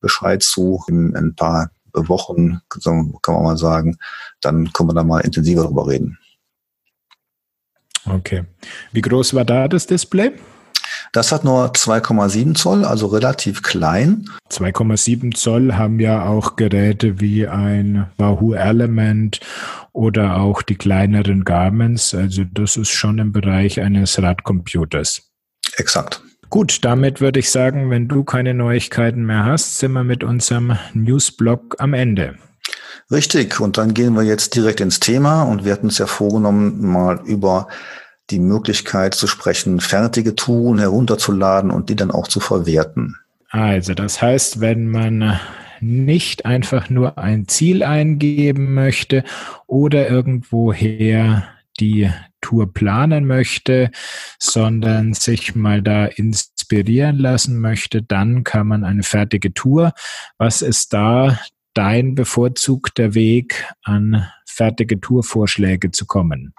Bescheid 0.00 0.42
zu 0.42 0.82
in 0.88 1.16
ein 1.16 1.34
paar 1.34 1.70
Wochen, 1.92 2.60
kann 2.68 3.34
man 3.34 3.42
mal 3.42 3.56
sagen, 3.58 3.98
dann 4.40 4.72
können 4.72 4.90
wir 4.90 4.94
da 4.94 5.02
mal 5.02 5.20
intensiver 5.20 5.64
drüber 5.64 5.88
reden. 5.88 6.18
Okay. 8.10 8.44
Wie 8.92 9.00
groß 9.00 9.34
war 9.34 9.44
da 9.44 9.68
das 9.68 9.86
Display? 9.86 10.32
Das 11.12 11.32
hat 11.32 11.44
nur 11.44 11.72
2,7 11.72 12.54
Zoll, 12.54 12.84
also 12.84 13.06
relativ 13.06 13.62
klein. 13.62 14.28
2,7 14.50 15.34
Zoll 15.34 15.74
haben 15.74 16.00
ja 16.00 16.26
auch 16.26 16.56
Geräte 16.56 17.20
wie 17.20 17.46
ein 17.46 18.06
Wahoo 18.18 18.52
Element 18.52 19.40
oder 19.92 20.36
auch 20.36 20.62
die 20.62 20.76
kleineren 20.76 21.44
Garments. 21.44 22.14
Also 22.14 22.44
das 22.44 22.76
ist 22.76 22.90
schon 22.90 23.18
im 23.18 23.32
Bereich 23.32 23.80
eines 23.80 24.20
Radcomputers. 24.20 25.22
Exakt. 25.76 26.22
Gut, 26.50 26.84
damit 26.84 27.20
würde 27.20 27.40
ich 27.40 27.50
sagen, 27.50 27.90
wenn 27.90 28.08
du 28.08 28.24
keine 28.24 28.54
Neuigkeiten 28.54 29.26
mehr 29.26 29.44
hast, 29.44 29.78
sind 29.78 29.92
wir 29.92 30.04
mit 30.04 30.24
unserem 30.24 30.78
Newsblog 30.94 31.76
am 31.78 31.92
Ende. 31.92 32.36
Richtig, 33.10 33.58
und 33.58 33.78
dann 33.78 33.94
gehen 33.94 34.14
wir 34.14 34.22
jetzt 34.22 34.54
direkt 34.54 34.80
ins 34.80 35.00
Thema 35.00 35.42
und 35.42 35.64
wir 35.64 35.72
hatten 35.72 35.86
uns 35.86 35.98
ja 35.98 36.06
vorgenommen, 36.06 36.86
mal 36.86 37.20
über 37.24 37.68
die 38.28 38.38
Möglichkeit 38.38 39.14
zu 39.14 39.26
sprechen, 39.26 39.80
fertige 39.80 40.34
Touren 40.34 40.78
herunterzuladen 40.78 41.70
und 41.70 41.88
die 41.88 41.96
dann 41.96 42.10
auch 42.10 42.28
zu 42.28 42.40
verwerten. 42.40 43.16
Also 43.50 43.94
das 43.94 44.20
heißt, 44.20 44.60
wenn 44.60 44.90
man 44.90 45.40
nicht 45.80 46.44
einfach 46.44 46.90
nur 46.90 47.16
ein 47.18 47.48
Ziel 47.48 47.82
eingeben 47.82 48.74
möchte 48.74 49.24
oder 49.66 50.08
irgendwoher 50.08 51.44
die 51.80 52.10
Tour 52.40 52.72
planen 52.72 53.26
möchte, 53.26 53.90
sondern 54.38 55.14
sich 55.14 55.54
mal 55.54 55.82
da 55.82 56.06
inspirieren 56.06 57.18
lassen 57.18 57.58
möchte, 57.60 58.02
dann 58.02 58.44
kann 58.44 58.66
man 58.66 58.84
eine 58.84 59.02
fertige 59.02 59.54
Tour. 59.54 59.92
Was 60.36 60.60
ist 60.62 60.92
da 60.92 61.38
dein 61.74 62.14
bevorzugter 62.14 63.14
Weg, 63.14 63.64
an 63.82 64.26
fertige 64.46 65.00
Tourvorschläge 65.00 65.90
zu 65.90 66.06
kommen? 66.06 66.52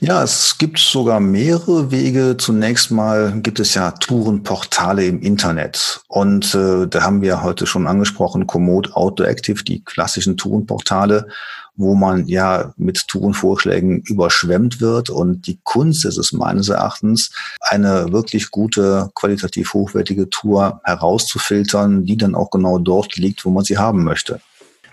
Ja, 0.00 0.22
es 0.22 0.58
gibt 0.58 0.78
sogar 0.78 1.20
mehrere 1.20 1.90
Wege. 1.90 2.36
Zunächst 2.36 2.90
mal 2.90 3.40
gibt 3.40 3.60
es 3.60 3.74
ja 3.74 3.90
Tourenportale 3.92 5.06
im 5.06 5.20
Internet. 5.20 6.02
Und 6.08 6.54
äh, 6.54 6.86
da 6.86 7.02
haben 7.02 7.22
wir 7.22 7.42
heute 7.42 7.66
schon 7.66 7.86
angesprochen, 7.86 8.46
Komoot 8.46 8.92
Outdoor 8.94 9.28
Active, 9.28 9.64
die 9.64 9.82
klassischen 9.82 10.36
Tourenportale, 10.36 11.28
wo 11.76 11.94
man 11.94 12.26
ja 12.26 12.72
mit 12.76 13.08
Tourenvorschlägen 13.08 14.02
überschwemmt 14.02 14.80
wird. 14.80 15.10
Und 15.10 15.46
die 15.46 15.58
Kunst 15.64 16.04
ist 16.04 16.18
es 16.18 16.32
meines 16.32 16.68
Erachtens, 16.68 17.32
eine 17.60 18.12
wirklich 18.12 18.50
gute, 18.50 19.10
qualitativ 19.14 19.74
hochwertige 19.74 20.30
Tour 20.30 20.80
herauszufiltern, 20.84 22.04
die 22.04 22.16
dann 22.16 22.34
auch 22.34 22.50
genau 22.50 22.78
dort 22.78 23.16
liegt, 23.16 23.44
wo 23.44 23.50
man 23.50 23.64
sie 23.64 23.78
haben 23.78 24.04
möchte. 24.04 24.40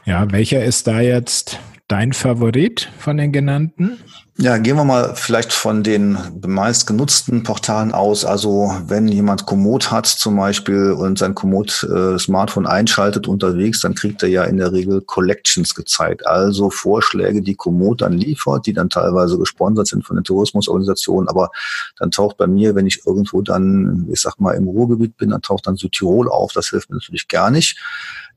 Ja, 0.06 0.32
welcher 0.32 0.64
ist 0.64 0.88
da 0.88 1.00
jetzt 1.00 1.60
dein 1.88 2.14
Favorit 2.14 2.90
von 2.98 3.18
den 3.18 3.32
genannten? 3.32 4.00
Ja, 4.42 4.58
gehen 4.58 4.76
wir 4.76 4.84
mal 4.84 5.14
vielleicht 5.16 5.54
von 5.54 5.84
den 5.84 6.18
meist 6.44 6.88
genutzten 6.88 7.44
Portalen 7.44 7.92
aus. 7.92 8.26
Also 8.26 8.76
wenn 8.88 9.08
jemand 9.08 9.46
Komoot 9.46 9.92
hat 9.92 10.08
zum 10.08 10.36
Beispiel 10.36 10.94
und 10.94 11.20
sein 11.20 11.36
Komoot-Smartphone 11.36 12.66
äh, 12.66 12.70
einschaltet 12.70 13.28
unterwegs, 13.28 13.82
dann 13.82 13.94
kriegt 13.94 14.24
er 14.24 14.30
ja 14.30 14.44
in 14.46 14.58
der 14.58 14.72
Regel 14.72 15.02
Collections 15.02 15.76
gezeigt. 15.76 16.26
Also 16.26 16.72
Vorschläge, 16.72 17.44
die 17.44 17.54
Komoot 17.54 18.02
dann 18.02 18.14
liefert, 18.14 18.66
die 18.66 18.74
dann 18.74 18.90
teilweise 18.90 19.38
gesponsert 19.38 19.86
sind 19.86 20.08
von 20.08 20.16
den 20.16 20.24
Tourismusorganisationen. 20.24 21.30
Aber 21.30 21.52
dann 22.00 22.10
taucht 22.10 22.38
bei 22.38 22.48
mir, 22.48 22.74
wenn 22.74 22.88
ich 22.88 23.06
irgendwo 23.06 23.44
dann, 23.44 24.08
ich 24.12 24.22
sag 24.22 24.40
mal, 24.40 24.54
im 24.54 24.68
Ruhrgebiet 24.68 25.18
bin, 25.18 25.30
dann 25.30 25.44
taucht 25.44 25.68
dann 25.68 25.76
Südtirol 25.76 26.28
auf. 26.28 26.52
Das 26.54 26.70
hilft 26.70 26.90
mir 26.90 26.96
natürlich 26.96 27.28
gar 27.28 27.52
nicht. 27.52 27.78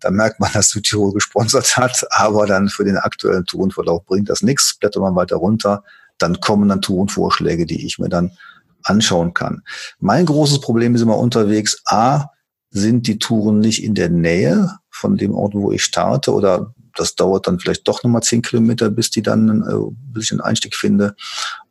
Da 0.05 0.11
merkt 0.11 0.38
man, 0.38 0.53
dass 0.53 0.69
Südtirol 0.69 1.14
gesponsert 1.14 1.79
hat, 1.79 2.07
aber 2.11 2.47
dann 2.47 2.69
für 2.69 2.85
den 2.85 2.99
aktuellen 2.99 3.47
Tourenverlauf 3.47 4.05
bringt 4.05 4.29
das 4.29 4.43
nichts. 4.43 4.77
Blättert 4.79 5.01
man 5.01 5.17
weiter 5.17 5.37
runter, 5.37 5.83
dann 6.19 6.40
kommen 6.40 6.69
dann 6.69 6.83
Tourenvorschläge, 6.83 7.64
die 7.64 7.87
ich 7.87 7.99
mir 7.99 8.11
dann 8.11 8.33
anschauen 8.83 9.33
kann. 9.33 9.62
Mein 10.01 10.27
großes 10.27 10.61
Problem 10.61 10.95
ist 10.95 11.01
immer 11.01 11.17
unterwegs, 11.17 11.81
A, 11.87 12.27
sind 12.69 13.07
die 13.07 13.19
Touren 13.19 13.61
nicht 13.61 13.83
in 13.83 13.95
der 13.95 14.11
Nähe 14.11 14.79
von 14.90 15.17
dem 15.17 15.35
Ort, 15.35 15.55
wo 15.55 15.73
ich 15.73 15.83
starte 15.83 16.35
oder 16.35 16.75
das 16.95 17.14
dauert 17.14 17.47
dann 17.47 17.59
vielleicht 17.59 17.88
doch 17.88 18.03
nochmal 18.03 18.23
zehn 18.23 18.43
Kilometer, 18.43 18.90
bis 18.90 19.11
die 19.11 19.23
dann, 19.23 19.62
äh, 19.62 19.95
bis 20.12 20.25
ich 20.25 20.33
einen 20.33 20.43
Einstieg 20.43 20.77
finde. 20.77 21.17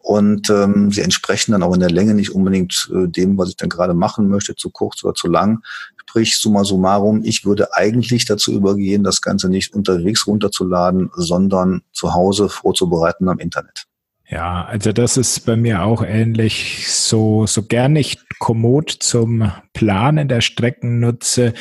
Und 0.03 0.49
ähm, 0.49 0.91
sie 0.91 0.99
entsprechen 0.99 1.53
dann 1.53 1.63
auch 1.63 1.73
in 1.73 1.79
der 1.79 1.89
Länge 1.89 2.13
nicht 2.13 2.35
unbedingt 2.35 2.91
äh, 2.93 3.07
dem, 3.07 3.37
was 3.37 3.49
ich 3.49 3.55
dann 3.55 3.69
gerade 3.69 3.93
machen 3.93 4.27
möchte, 4.27 4.53
zu 4.53 4.69
kurz 4.69 5.01
oder 5.03 5.13
zu 5.13 5.29
lang. 5.29 5.63
Sprich, 5.95 6.37
summa 6.37 6.65
summarum, 6.65 7.23
ich 7.23 7.45
würde 7.45 7.73
eigentlich 7.73 8.25
dazu 8.25 8.51
übergehen, 8.51 9.05
das 9.05 9.21
Ganze 9.21 9.47
nicht 9.47 9.73
unterwegs 9.73 10.27
runterzuladen, 10.27 11.09
sondern 11.15 11.83
zu 11.93 12.13
Hause 12.13 12.49
vorzubereiten 12.49 13.29
am 13.29 13.39
Internet. 13.39 13.85
Ja, 14.29 14.65
also 14.65 14.91
das 14.91 15.15
ist 15.15 15.45
bei 15.45 15.55
mir 15.55 15.83
auch 15.83 16.03
ähnlich. 16.03 16.87
So, 16.89 17.45
so 17.45 17.63
gern 17.63 17.95
ich 17.95 18.17
Komoot 18.39 18.89
zum 18.89 19.51
Planen 19.73 20.27
der 20.27 20.41
Strecken 20.41 20.99
nutze, 20.99 21.53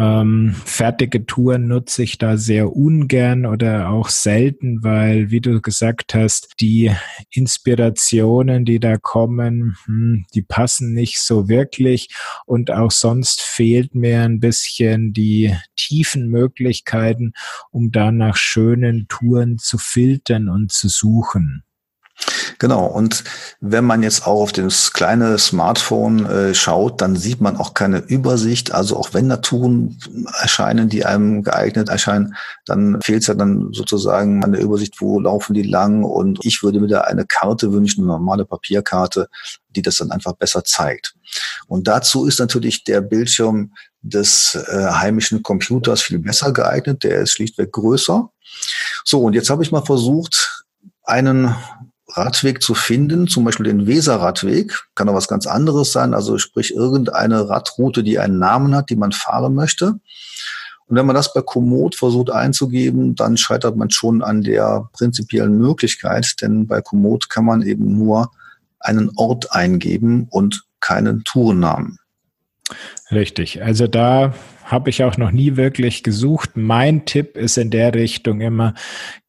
ähm, 0.00 0.54
fertige 0.64 1.26
Touren 1.26 1.68
nutze 1.68 2.02
ich 2.02 2.16
da 2.16 2.38
sehr 2.38 2.74
ungern 2.74 3.44
oder 3.44 3.90
auch 3.90 4.08
selten, 4.08 4.82
weil, 4.82 5.30
wie 5.30 5.42
du 5.42 5.60
gesagt 5.60 6.14
hast, 6.14 6.54
die 6.58 6.90
Inspirationen, 7.30 8.64
die 8.64 8.80
da 8.80 8.96
kommen, 8.96 9.76
hm, 9.84 10.24
die 10.34 10.40
passen 10.40 10.94
nicht 10.94 11.20
so 11.20 11.50
wirklich 11.50 12.08
und 12.46 12.70
auch 12.70 12.90
sonst 12.90 13.42
fehlt 13.42 13.94
mir 13.94 14.22
ein 14.22 14.40
bisschen 14.40 15.12
die 15.12 15.54
tiefen 15.76 16.28
Möglichkeiten, 16.28 17.34
um 17.70 17.90
da 17.92 18.10
nach 18.10 18.36
schönen 18.36 19.06
Touren 19.06 19.58
zu 19.58 19.76
filtern 19.76 20.48
und 20.48 20.72
zu 20.72 20.88
suchen. 20.88 21.62
Genau, 22.58 22.84
und 22.84 23.24
wenn 23.60 23.84
man 23.84 24.02
jetzt 24.02 24.26
auch 24.26 24.42
auf 24.42 24.52
das 24.52 24.92
kleine 24.92 25.38
Smartphone 25.38 26.26
äh, 26.26 26.54
schaut, 26.54 27.00
dann 27.00 27.16
sieht 27.16 27.40
man 27.40 27.56
auch 27.56 27.72
keine 27.72 27.98
Übersicht. 27.98 28.72
Also 28.72 28.98
auch 28.98 29.14
wenn 29.14 29.28
da 29.30 29.38
Touren 29.38 29.98
erscheinen, 30.40 30.88
die 30.88 31.06
einem 31.06 31.42
geeignet 31.42 31.88
erscheinen, 31.88 32.34
dann 32.66 33.00
fehlt 33.02 33.22
es 33.22 33.28
ja 33.28 33.34
dann 33.34 33.72
sozusagen 33.72 34.44
an 34.44 34.52
der 34.52 34.60
Übersicht, 34.60 35.00
wo 35.00 35.20
laufen 35.20 35.54
die 35.54 35.62
lang. 35.62 36.04
Und 36.04 36.44
ich 36.44 36.62
würde 36.62 36.80
mir 36.80 36.88
da 36.88 37.02
eine 37.02 37.24
Karte 37.24 37.72
wünschen, 37.72 38.02
eine 38.02 38.12
normale 38.12 38.44
Papierkarte, 38.44 39.28
die 39.70 39.82
das 39.82 39.96
dann 39.96 40.10
einfach 40.10 40.34
besser 40.34 40.64
zeigt. 40.64 41.14
Und 41.66 41.88
dazu 41.88 42.26
ist 42.26 42.40
natürlich 42.40 42.84
der 42.84 43.00
Bildschirm 43.00 43.72
des 44.02 44.54
äh, 44.54 44.90
heimischen 44.90 45.42
Computers 45.42 46.02
viel 46.02 46.18
besser 46.18 46.52
geeignet. 46.52 47.04
Der 47.04 47.20
ist 47.20 47.32
schlichtweg 47.32 47.72
größer. 47.72 48.30
So, 49.04 49.22
und 49.22 49.34
jetzt 49.34 49.50
habe 49.50 49.62
ich 49.62 49.72
mal 49.72 49.84
versucht, 49.84 50.64
einen 51.04 51.54
Radweg 52.16 52.62
zu 52.62 52.74
finden, 52.74 53.28
zum 53.28 53.44
Beispiel 53.44 53.66
den 53.66 53.86
Weserradweg, 53.86 54.84
kann 54.94 55.08
auch 55.08 55.14
was 55.14 55.28
ganz 55.28 55.46
anderes 55.46 55.92
sein, 55.92 56.14
also 56.14 56.38
sprich 56.38 56.74
irgendeine 56.74 57.48
Radroute, 57.48 58.02
die 58.02 58.18
einen 58.18 58.38
Namen 58.38 58.74
hat, 58.74 58.90
die 58.90 58.96
man 58.96 59.12
fahren 59.12 59.54
möchte. 59.54 60.00
Und 60.86 60.96
wenn 60.96 61.06
man 61.06 61.14
das 61.14 61.32
bei 61.32 61.40
Komoot 61.40 61.94
versucht 61.94 62.30
einzugeben, 62.30 63.14
dann 63.14 63.36
scheitert 63.36 63.76
man 63.76 63.90
schon 63.90 64.22
an 64.22 64.42
der 64.42 64.88
prinzipiellen 64.92 65.56
Möglichkeit, 65.56 66.34
denn 66.40 66.66
bei 66.66 66.80
Komoot 66.80 67.30
kann 67.30 67.44
man 67.44 67.62
eben 67.62 67.96
nur 67.96 68.32
einen 68.80 69.10
Ort 69.16 69.52
eingeben 69.52 70.26
und 70.30 70.64
keinen 70.80 71.22
Tourennamen. 71.22 71.98
Richtig. 73.10 73.62
Also 73.62 73.86
da 73.86 74.34
habe 74.64 74.90
ich 74.90 75.02
auch 75.02 75.16
noch 75.16 75.32
nie 75.32 75.56
wirklich 75.56 76.02
gesucht. 76.02 76.50
Mein 76.54 77.04
Tipp 77.04 77.36
ist 77.36 77.58
in 77.58 77.70
der 77.70 77.92
Richtung 77.94 78.40
immer, 78.40 78.74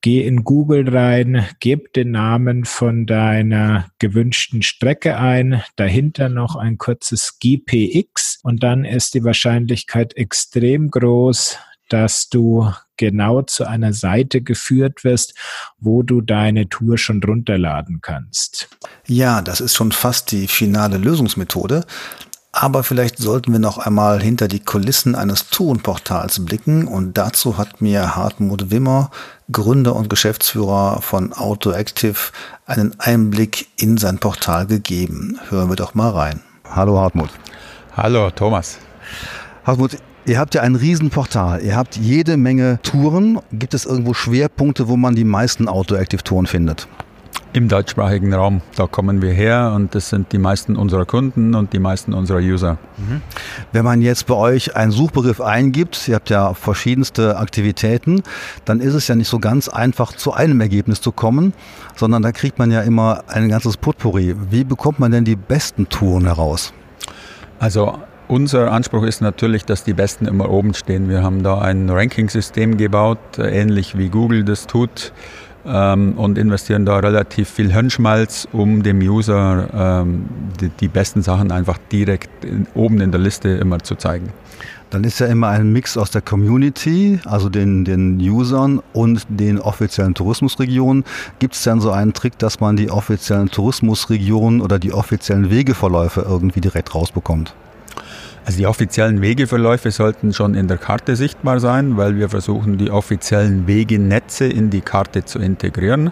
geh 0.01 0.25
in 0.25 0.43
Google 0.43 0.87
rein, 0.89 1.47
gib 1.59 1.93
den 1.93 2.11
Namen 2.11 2.65
von 2.65 3.07
deiner 3.07 3.87
gewünschten 3.97 4.61
Strecke 4.61 5.17
ein, 5.17 5.63
dahinter 5.75 6.29
noch 6.29 6.55
ein 6.55 6.77
kurzes 6.77 7.39
GPX 7.39 8.39
und 8.43 8.61
dann 8.61 8.85
ist 8.85 9.15
die 9.15 9.23
Wahrscheinlichkeit 9.23 10.15
extrem 10.15 10.91
groß, 10.91 11.57
dass 11.89 12.29
du 12.29 12.71
genau 12.95 13.41
zu 13.41 13.65
einer 13.65 13.93
Seite 13.93 14.41
geführt 14.41 15.03
wirst, 15.03 15.33
wo 15.79 16.03
du 16.03 16.21
deine 16.21 16.69
Tour 16.69 16.99
schon 16.99 17.21
runterladen 17.21 17.99
kannst. 18.01 18.69
Ja, 19.07 19.41
das 19.41 19.59
ist 19.59 19.75
schon 19.75 19.91
fast 19.91 20.31
die 20.31 20.47
finale 20.47 20.97
Lösungsmethode. 20.97 21.83
Aber 22.53 22.83
vielleicht 22.83 23.17
sollten 23.17 23.53
wir 23.53 23.59
noch 23.59 23.77
einmal 23.77 24.21
hinter 24.21 24.49
die 24.49 24.59
Kulissen 24.59 25.15
eines 25.15 25.49
Tourenportals 25.49 26.43
blicken 26.43 26.85
und 26.85 27.17
dazu 27.17 27.57
hat 27.57 27.81
mir 27.81 28.15
Hartmut 28.15 28.71
Wimmer, 28.71 29.09
Gründer 29.51 29.95
und 29.95 30.09
Geschäftsführer 30.09 31.01
von 31.01 31.31
AutoActive, 31.31 32.31
einen 32.65 32.99
Einblick 32.99 33.67
in 33.77 33.97
sein 33.97 34.17
Portal 34.17 34.67
gegeben. 34.67 35.39
Hören 35.49 35.69
wir 35.69 35.77
doch 35.77 35.95
mal 35.95 36.09
rein. 36.09 36.41
Hallo 36.69 36.99
Hartmut. 36.99 37.29
Hallo 37.95 38.29
Thomas. 38.31 38.79
Hartmut, 39.63 39.97
Ihr 40.25 40.37
habt 40.37 40.53
ja 40.53 40.61
ein 40.61 40.75
Riesenportal. 40.75 41.63
Ihr 41.63 41.75
habt 41.75 41.95
jede 41.95 42.37
Menge 42.37 42.79
Touren. 42.83 43.39
Gibt 43.51 43.73
es 43.73 43.85
irgendwo 43.85 44.13
Schwerpunkte, 44.13 44.87
wo 44.87 44.95
man 44.95 45.15
die 45.15 45.23
meisten 45.23 45.67
Autoactive-Touren 45.67 46.45
findet? 46.45 46.87
Im 47.53 47.67
deutschsprachigen 47.67 48.33
Raum. 48.33 48.61
Da 48.77 48.87
kommen 48.87 49.21
wir 49.21 49.33
her 49.33 49.73
und 49.75 49.93
das 49.93 50.07
sind 50.07 50.31
die 50.31 50.37
meisten 50.37 50.77
unserer 50.77 51.03
Kunden 51.03 51.53
und 51.53 51.73
die 51.73 51.79
meisten 51.79 52.13
unserer 52.13 52.37
User. 52.37 52.77
Mhm. 52.95 53.21
Wenn 53.73 53.83
man 53.83 54.01
jetzt 54.01 54.27
bei 54.27 54.35
euch 54.35 54.77
einen 54.77 54.91
Suchbegriff 54.91 55.41
eingibt, 55.41 56.07
ihr 56.07 56.15
habt 56.15 56.29
ja 56.29 56.53
verschiedenste 56.53 57.35
Aktivitäten, 57.35 58.23
dann 58.63 58.79
ist 58.79 58.93
es 58.93 59.09
ja 59.09 59.15
nicht 59.15 59.27
so 59.27 59.39
ganz 59.39 59.67
einfach 59.67 60.13
zu 60.13 60.31
einem 60.31 60.61
Ergebnis 60.61 61.01
zu 61.01 61.11
kommen, 61.11 61.53
sondern 61.97 62.21
da 62.21 62.31
kriegt 62.31 62.57
man 62.57 62.71
ja 62.71 62.83
immer 62.83 63.25
ein 63.27 63.49
ganzes 63.49 63.75
Potpourri. 63.75 64.33
Wie 64.49 64.63
bekommt 64.63 64.99
man 64.99 65.11
denn 65.11 65.25
die 65.25 65.35
besten 65.35 65.89
Touren 65.89 66.27
heraus? 66.27 66.71
Also 67.59 67.99
unser 68.29 68.71
Anspruch 68.71 69.03
ist 69.03 69.19
natürlich, 69.19 69.65
dass 69.65 69.83
die 69.83 69.93
Besten 69.93 70.25
immer 70.25 70.49
oben 70.49 70.73
stehen. 70.73 71.09
Wir 71.09 71.21
haben 71.21 71.43
da 71.43 71.59
ein 71.59 71.89
Ranking-System 71.89 72.77
gebaut, 72.77 73.19
ähnlich 73.37 73.97
wie 73.97 74.07
Google 74.07 74.45
das 74.45 74.67
tut 74.67 75.11
ähm, 75.65 76.13
und 76.17 76.37
investieren 76.37 76.85
da 76.85 76.99
relativ 76.99 77.49
viel 77.49 77.71
Hirnschmalz, 77.71 78.47
um 78.51 78.83
dem 78.83 78.99
User 78.99 79.67
ähm, 79.73 80.25
die, 80.59 80.69
die, 80.69 80.87
besten 80.87 81.21
Sachen 81.21 81.51
einfach 81.51 81.77
direkt 81.91 82.45
in, 82.45 82.67
oben 82.73 83.01
in 83.01 83.11
der 83.11 83.21
Liste 83.21 83.49
immer 83.49 83.79
zu 83.79 83.95
zeigen. 83.95 84.29
Dann 84.89 85.05
ist 85.05 85.19
ja 85.19 85.27
immer 85.27 85.47
ein 85.47 85.71
Mix 85.71 85.95
aus 85.97 86.11
der 86.11 86.21
Community, 86.21 87.19
also 87.23 87.47
den, 87.47 87.85
den 87.85 88.19
Usern 88.19 88.81
und 88.91 89.25
den 89.29 89.57
offiziellen 89.57 90.13
Tourismusregionen. 90.13 91.05
Gibt 91.39 91.55
es 91.55 91.63
dann 91.63 91.79
so 91.79 91.91
einen 91.91 92.11
Trick, 92.11 92.37
dass 92.39 92.59
man 92.59 92.75
die 92.75 92.91
offiziellen 92.91 93.49
Tourismusregionen 93.49 94.59
oder 94.59 94.79
die 94.79 94.91
offiziellen 94.91 95.49
Wegeverläufe 95.49 96.25
irgendwie 96.27 96.59
direkt 96.59 96.93
rausbekommt? 96.93 97.55
Also 98.43 98.57
die 98.57 98.65
offiziellen 98.65 99.21
Wegeverläufe 99.21 99.91
sollten 99.91 100.33
schon 100.33 100.55
in 100.55 100.67
der 100.67 100.77
Karte 100.77 101.15
sichtbar 101.15 101.59
sein, 101.59 101.95
weil 101.97 102.17
wir 102.17 102.29
versuchen, 102.29 102.77
die 102.77 102.89
offiziellen 102.89 103.67
Wegenetze 103.67 104.45
in 104.45 104.71
die 104.71 104.81
Karte 104.81 105.25
zu 105.25 105.39
integrieren. 105.39 106.11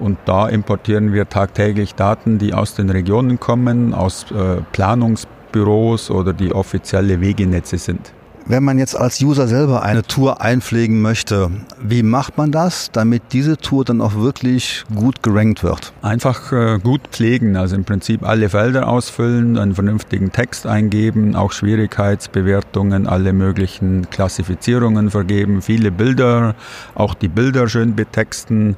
Und 0.00 0.18
da 0.24 0.48
importieren 0.48 1.12
wir 1.12 1.28
tagtäglich 1.28 1.94
Daten, 1.94 2.38
die 2.38 2.54
aus 2.54 2.74
den 2.74 2.90
Regionen 2.90 3.38
kommen, 3.38 3.94
aus 3.94 4.26
äh, 4.32 4.62
Planungsbüros 4.72 6.10
oder 6.10 6.32
die 6.32 6.52
offizielle 6.52 7.20
Wegenetze 7.20 7.78
sind. 7.78 8.12
Wenn 8.50 8.64
man 8.64 8.80
jetzt 8.80 8.96
als 8.98 9.22
User 9.22 9.46
selber 9.46 9.84
eine 9.84 10.02
Tour 10.02 10.40
einpflegen 10.40 11.00
möchte, 11.00 11.52
wie 11.80 12.02
macht 12.02 12.36
man 12.36 12.50
das, 12.50 12.90
damit 12.90 13.22
diese 13.30 13.56
Tour 13.56 13.84
dann 13.84 14.00
auch 14.00 14.16
wirklich 14.16 14.82
gut 14.92 15.22
gerankt 15.22 15.62
wird? 15.62 15.92
Einfach 16.02 16.50
äh, 16.50 16.80
gut 16.82 17.00
pflegen, 17.12 17.54
also 17.56 17.76
im 17.76 17.84
Prinzip 17.84 18.24
alle 18.26 18.48
Felder 18.48 18.88
ausfüllen, 18.88 19.56
einen 19.56 19.76
vernünftigen 19.76 20.32
Text 20.32 20.66
eingeben, 20.66 21.36
auch 21.36 21.52
Schwierigkeitsbewertungen, 21.52 23.06
alle 23.06 23.32
möglichen 23.32 24.10
Klassifizierungen 24.10 25.12
vergeben, 25.12 25.62
viele 25.62 25.92
Bilder, 25.92 26.56
auch 26.96 27.14
die 27.14 27.28
Bilder 27.28 27.68
schön 27.68 27.94
betexten. 27.94 28.76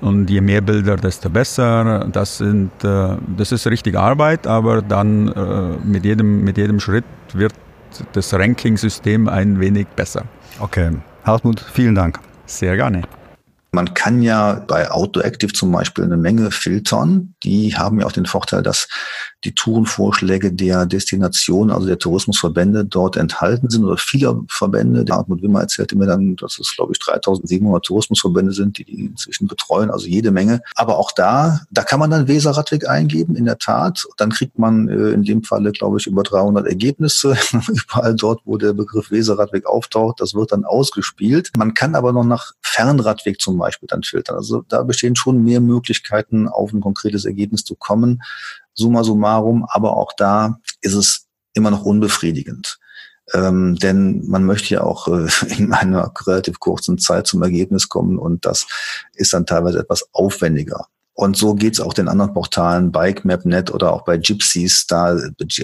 Und 0.00 0.28
je 0.28 0.40
mehr 0.40 0.60
Bilder, 0.60 0.96
desto 0.96 1.30
besser. 1.30 2.08
Das, 2.12 2.38
sind, 2.38 2.72
äh, 2.82 3.16
das 3.36 3.52
ist 3.52 3.68
richtig 3.68 3.96
Arbeit, 3.96 4.48
aber 4.48 4.82
dann 4.82 5.28
äh, 5.28 5.86
mit, 5.86 6.04
jedem, 6.04 6.42
mit 6.42 6.58
jedem 6.58 6.80
Schritt 6.80 7.04
wird 7.32 7.54
das 8.12 8.32
Ranking-System 8.34 9.28
ein 9.28 9.60
wenig 9.60 9.86
besser. 9.88 10.24
Okay. 10.60 10.90
Hartmut, 11.24 11.60
vielen 11.60 11.94
Dank. 11.94 12.20
Sehr 12.46 12.76
gerne. 12.76 13.02
Man 13.72 13.92
kann 13.92 14.22
ja 14.22 14.62
bei 14.68 14.90
AutoActive 14.90 15.52
zum 15.52 15.72
Beispiel 15.72 16.04
eine 16.04 16.16
Menge 16.16 16.52
filtern. 16.52 17.34
Die 17.42 17.76
haben 17.76 17.98
ja 17.98 18.06
auch 18.06 18.12
den 18.12 18.26
Vorteil, 18.26 18.62
dass 18.62 18.88
die 19.44 19.54
Tourenvorschläge 19.54 20.52
der 20.52 20.86
Destination, 20.86 21.70
also 21.70 21.86
der 21.86 21.98
Tourismusverbände 21.98 22.84
dort 22.84 23.16
enthalten 23.16 23.68
sind 23.68 23.84
oder 23.84 23.96
viele 23.98 24.40
Verbände. 24.48 25.04
Der 25.04 25.16
Hartmut 25.16 25.42
Wimmer 25.42 25.60
erzählte 25.60 25.96
mir 25.96 26.06
dann, 26.06 26.36
dass 26.36 26.58
es, 26.58 26.74
glaube 26.74 26.92
ich, 26.92 26.98
3700 27.00 27.84
Tourismusverbände 27.84 28.52
sind, 28.52 28.78
die 28.78 28.84
die 28.84 29.06
inzwischen 29.06 29.46
betreuen, 29.46 29.90
also 29.90 30.06
jede 30.06 30.30
Menge. 30.30 30.62
Aber 30.74 30.98
auch 30.98 31.12
da, 31.12 31.60
da 31.70 31.82
kann 31.82 32.00
man 32.00 32.10
dann 32.10 32.28
Weserradweg 32.28 32.88
eingeben, 32.88 33.36
in 33.36 33.44
der 33.44 33.58
Tat. 33.58 34.06
Dann 34.16 34.30
kriegt 34.30 34.58
man 34.58 34.88
äh, 34.88 35.10
in 35.10 35.22
dem 35.24 35.42
Falle, 35.42 35.72
glaube 35.72 35.98
ich, 35.98 36.06
über 36.06 36.22
300 36.22 36.66
Ergebnisse, 36.66 37.36
überall 37.68 38.14
dort, 38.14 38.40
wo 38.44 38.56
der 38.56 38.72
Begriff 38.72 39.10
Weserradweg 39.10 39.66
auftaucht. 39.66 40.20
Das 40.20 40.34
wird 40.34 40.52
dann 40.52 40.64
ausgespielt. 40.64 41.50
Man 41.56 41.74
kann 41.74 41.94
aber 41.94 42.12
noch 42.12 42.24
nach 42.24 42.52
Fernradweg 42.62 43.40
zum 43.40 43.58
Beispiel 43.58 43.88
dann 43.88 44.02
filtern. 44.02 44.36
Also 44.36 44.64
da 44.68 44.82
bestehen 44.82 45.16
schon 45.16 45.42
mehr 45.42 45.60
Möglichkeiten, 45.60 46.48
auf 46.48 46.72
ein 46.72 46.80
konkretes 46.80 47.24
Ergebnis 47.24 47.64
zu 47.64 47.74
kommen 47.74 48.22
summa 48.74 49.04
summarum, 49.04 49.66
aber 49.68 49.96
auch 49.96 50.12
da 50.16 50.58
ist 50.80 50.94
es 50.94 51.26
immer 51.54 51.70
noch 51.70 51.84
unbefriedigend. 51.84 52.78
Ähm, 53.32 53.76
denn 53.76 54.26
man 54.26 54.44
möchte 54.44 54.74
ja 54.74 54.82
auch 54.82 55.08
äh, 55.08 55.28
in 55.56 55.72
einer 55.72 56.12
relativ 56.26 56.60
kurzen 56.60 56.98
Zeit 56.98 57.26
zum 57.26 57.42
Ergebnis 57.42 57.88
kommen 57.88 58.18
und 58.18 58.44
das 58.44 58.66
ist 59.14 59.32
dann 59.32 59.46
teilweise 59.46 59.78
etwas 59.78 60.06
aufwendiger. 60.12 60.88
Und 61.16 61.36
so 61.36 61.54
geht's 61.54 61.78
auch 61.78 61.94
den 61.94 62.08
anderen 62.08 62.34
Portalen, 62.34 62.90
BikeMap.net 62.90 63.70
oder 63.70 63.92
auch 63.92 64.02
bei 64.02 64.18
Gypsies. 64.18 64.88
Da 64.88 65.16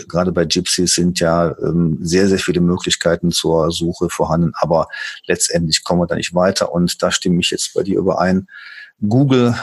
gerade 0.06 0.30
bei 0.30 0.44
Gypsies 0.44 0.94
sind 0.94 1.18
ja 1.18 1.56
ähm, 1.58 1.98
sehr, 2.00 2.28
sehr 2.28 2.38
viele 2.38 2.60
Möglichkeiten 2.60 3.32
zur 3.32 3.72
Suche 3.72 4.08
vorhanden, 4.10 4.52
aber 4.54 4.86
letztendlich 5.26 5.82
kommen 5.82 6.02
wir 6.02 6.06
da 6.06 6.14
nicht 6.14 6.36
weiter. 6.36 6.72
Und 6.72 7.02
da 7.02 7.10
stimme 7.10 7.40
ich 7.40 7.50
jetzt 7.50 7.74
bei 7.74 7.82
dir 7.82 7.98
überein. 7.98 8.46
Google 9.00 9.56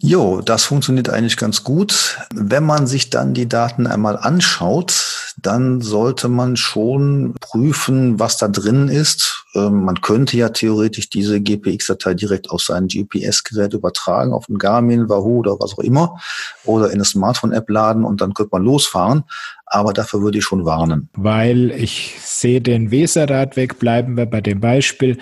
Jo, 0.00 0.42
das 0.42 0.64
funktioniert 0.64 1.10
eigentlich 1.10 1.36
ganz 1.36 1.64
gut. 1.64 2.18
Wenn 2.32 2.64
man 2.64 2.86
sich 2.86 3.10
dann 3.10 3.34
die 3.34 3.48
Daten 3.48 3.88
einmal 3.88 4.16
anschaut, 4.16 5.34
dann 5.42 5.80
sollte 5.80 6.28
man 6.28 6.56
schon 6.56 7.34
prüfen, 7.40 8.20
was 8.20 8.36
da 8.36 8.46
drin 8.46 8.86
ist. 8.88 9.44
Ähm, 9.56 9.84
man 9.84 10.00
könnte 10.00 10.36
ja 10.36 10.50
theoretisch 10.50 11.10
diese 11.10 11.40
GPX-Datei 11.40 12.14
direkt 12.14 12.48
auf 12.50 12.62
sein 12.62 12.86
GPS-Gerät 12.86 13.74
übertragen, 13.74 14.32
auf 14.32 14.48
ein 14.48 14.58
Garmin, 14.58 15.08
Wahoo 15.08 15.40
oder 15.40 15.58
was 15.58 15.72
auch 15.72 15.82
immer, 15.82 16.20
oder 16.64 16.86
in 16.86 16.94
eine 16.94 17.04
Smartphone-App 17.04 17.68
laden 17.68 18.04
und 18.04 18.20
dann 18.20 18.34
könnte 18.34 18.50
man 18.52 18.62
losfahren. 18.62 19.24
Aber 19.66 19.92
dafür 19.92 20.22
würde 20.22 20.38
ich 20.38 20.44
schon 20.44 20.64
warnen. 20.64 21.08
Weil 21.14 21.72
ich 21.72 22.14
sehe 22.20 22.60
den 22.60 22.92
Weserradweg, 22.92 23.80
bleiben 23.80 24.16
wir 24.16 24.26
bei 24.26 24.40
dem 24.40 24.60
Beispiel 24.60 25.18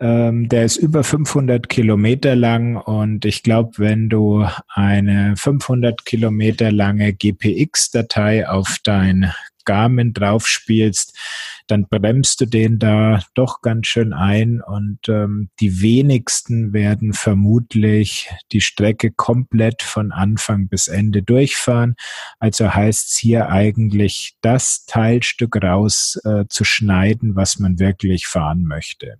ähm, 0.00 0.48
der 0.48 0.64
ist 0.64 0.76
über 0.76 1.02
500 1.02 1.68
Kilometer 1.68 2.36
lang 2.36 2.76
und 2.76 3.24
ich 3.24 3.42
glaube, 3.42 3.72
wenn 3.78 4.08
du 4.08 4.46
eine 4.68 5.34
500 5.36 6.04
Kilometer 6.04 6.70
lange 6.72 7.12
GPX-Datei 7.12 8.48
auf 8.48 8.78
dein 8.82 9.32
Garmin 9.64 10.14
draufspielst, 10.14 11.16
dann 11.68 11.86
bremst 11.88 12.40
du 12.40 12.46
den 12.46 12.78
da 12.78 13.20
doch 13.34 13.60
ganz 13.62 13.86
schön 13.86 14.12
ein 14.12 14.60
und 14.60 14.98
ähm, 15.08 15.50
die 15.60 15.80
wenigsten 15.80 16.72
werden 16.72 17.12
vermutlich 17.12 18.30
die 18.52 18.60
Strecke 18.60 19.10
komplett 19.10 19.82
von 19.82 20.10
Anfang 20.10 20.68
bis 20.68 20.88
Ende 20.88 21.22
durchfahren. 21.22 21.94
Also 22.38 22.74
heißt 22.74 23.10
es 23.10 23.16
hier 23.16 23.50
eigentlich, 23.50 24.36
das 24.40 24.86
Teilstück 24.86 25.56
raus 25.62 26.18
äh, 26.24 26.44
was 27.36 27.58
man 27.58 27.78
wirklich 27.78 28.26
fahren 28.26 28.64
möchte. 28.64 29.18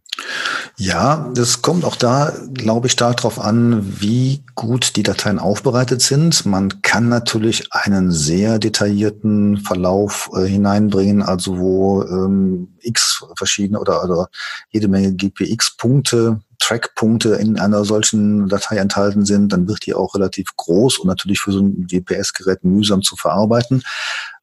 Ja, 0.76 1.30
das 1.34 1.62
kommt 1.62 1.84
auch 1.84 1.96
da, 1.96 2.32
glaube 2.54 2.86
ich, 2.86 2.92
stark 2.92 3.18
darauf 3.18 3.40
an, 3.40 4.00
wie 4.00 4.44
gut 4.54 4.96
die 4.96 5.02
Dateien 5.02 5.38
aufbereitet 5.38 6.02
sind. 6.02 6.46
Man 6.46 6.82
kann 6.82 7.08
natürlich 7.08 7.72
einen 7.72 8.10
sehr 8.10 8.58
detaillierten 8.58 9.58
Verlauf 9.58 10.30
äh, 10.34 10.46
hineinbringen, 10.46 11.22
also 11.22 11.58
wo 11.58 12.02
ähm, 12.02 12.37
x 12.80 13.24
verschiedene 13.36 13.80
oder, 13.80 14.04
oder 14.04 14.28
jede 14.70 14.88
Menge 14.88 15.14
GPX-Punkte, 15.14 16.40
Track-Punkte 16.58 17.34
in 17.34 17.58
einer 17.58 17.84
solchen 17.84 18.48
Datei 18.48 18.76
enthalten 18.76 19.24
sind, 19.24 19.52
dann 19.52 19.68
wird 19.68 19.86
die 19.86 19.94
auch 19.94 20.14
relativ 20.14 20.48
groß 20.56 20.98
und 20.98 21.06
natürlich 21.08 21.40
für 21.40 21.52
so 21.52 21.60
ein 21.60 21.86
GPS-Gerät 21.86 22.64
mühsam 22.64 23.02
zu 23.02 23.16
verarbeiten. 23.16 23.82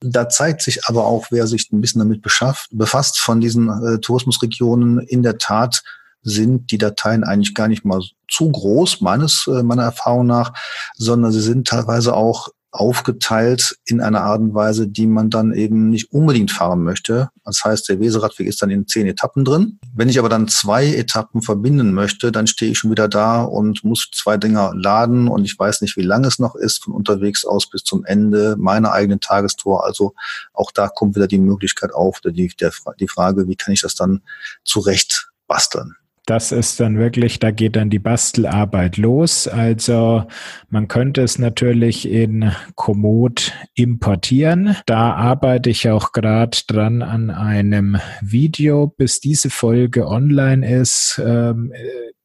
Da 0.02 0.30
zeigt 0.30 0.62
sich 0.62 0.86
aber 0.86 1.06
auch, 1.06 1.28
wer 1.30 1.48
sich 1.48 1.72
ein 1.72 1.82
bisschen 1.82 2.00
damit 2.00 2.22
beschafft, 2.22 2.70
befasst 2.72 3.20
von 3.20 3.42
diesen 3.42 3.70
äh, 3.70 4.00
Tourismusregionen, 4.00 5.00
in 5.00 5.24
der 5.24 5.38
Tat 5.38 5.84
sind 6.26 6.72
die 6.72 6.80
Dateien 6.80 7.24
eigentlich 7.24 7.54
gar 7.54 7.68
nicht 7.68 7.86
mal 7.86 8.02
zu 8.28 8.52
groß, 8.52 9.02
meines, 9.02 9.48
äh, 9.48 9.62
meiner 9.64 9.84
Erfahrung 9.84 10.26
nach, 10.26 10.54
sondern 10.96 11.32
sie 11.32 11.42
sind 11.42 11.68
teilweise 11.68 12.16
auch 12.16 12.50
aufgeteilt 12.76 13.78
in 13.86 14.02
einer 14.02 14.22
Art 14.22 14.42
und 14.42 14.54
Weise, 14.54 14.88
die 14.88 15.08
man 15.08 15.30
dann 15.30 15.54
eben 15.54 15.90
nicht 15.90 16.12
unbedingt 16.12 16.52
fahren 16.52 16.84
möchte. 16.84 17.30
Das 17.44 17.64
heißt, 17.64 17.90
der 17.90 18.00
Weseradweg 18.00 18.48
ist 18.48 18.62
dann 18.62 18.70
in 18.70 18.88
zehn 18.88 19.08
Etappen 19.08 19.46
drin. 19.46 19.80
Wenn 19.94 20.10
ich 20.10 20.20
aber 20.20 20.30
dann 20.30 20.48
zwei 20.48 20.88
Etappen 20.88 21.42
verbinden 21.42 21.94
möchte, 21.94 22.32
dann 22.32 22.48
stehe 22.48 22.72
ich 22.72 22.80
schon 22.80 22.92
wieder 22.92 23.08
da 23.08 23.44
und 23.44 23.84
muss 23.84 24.10
zwei 24.14 24.38
Dinger 24.38 24.74
laden 24.76 25.28
und 25.28 25.46
ich 25.46 25.58
weiß 25.58 25.82
nicht, 25.82 25.96
wie 25.98 26.04
lange 26.04 26.28
es 26.28 26.40
noch 26.40 26.56
ist 26.56 26.84
von 26.84 26.94
unterwegs 26.94 27.46
aus 27.46 27.70
bis 27.70 27.84
zum 27.84 28.04
Ende 28.06 28.56
meiner 28.58 28.92
eigenen 28.92 29.20
Tagestour. 29.20 29.86
Also 29.86 30.14
auch 30.54 30.72
da 30.72 30.88
kommt 30.88 31.16
wieder 31.16 31.28
die 31.28 31.40
Möglichkeit 31.40 31.94
auf, 31.94 32.20
die, 32.22 32.54
der, 32.60 32.72
die 33.00 33.08
Frage, 33.08 33.48
wie 33.48 33.56
kann 33.56 33.74
ich 33.74 33.82
das 33.82 33.96
dann 33.96 34.22
zurecht 34.64 35.32
basteln? 35.48 35.96
Das 36.26 36.52
ist 36.52 36.80
dann 36.80 36.98
wirklich, 36.98 37.40
da 37.40 37.52
geht 37.52 37.76
dann 37.76 37.90
die 37.90 38.00
Bastelarbeit 38.00 38.98
los. 38.98 39.48
Also 39.48 40.26
man 40.70 40.88
könnte 40.88 41.22
es 41.22 41.38
natürlich 41.38 42.10
in 42.10 42.52
Komoot 42.76 43.54
importieren. 43.76 44.76
Da 44.86 45.14
arbeite 45.14 45.70
ich 45.70 45.90
auch 45.90 46.12
gerade 46.12 46.58
dran 46.68 47.02
an 47.02 47.30
einem 47.30 47.98
Video, 48.22 48.88
bis 48.88 49.20
diese 49.20 49.50
Folge 49.50 50.08
online 50.08 50.68
ist. 50.68 51.22
Ähm, 51.24 51.72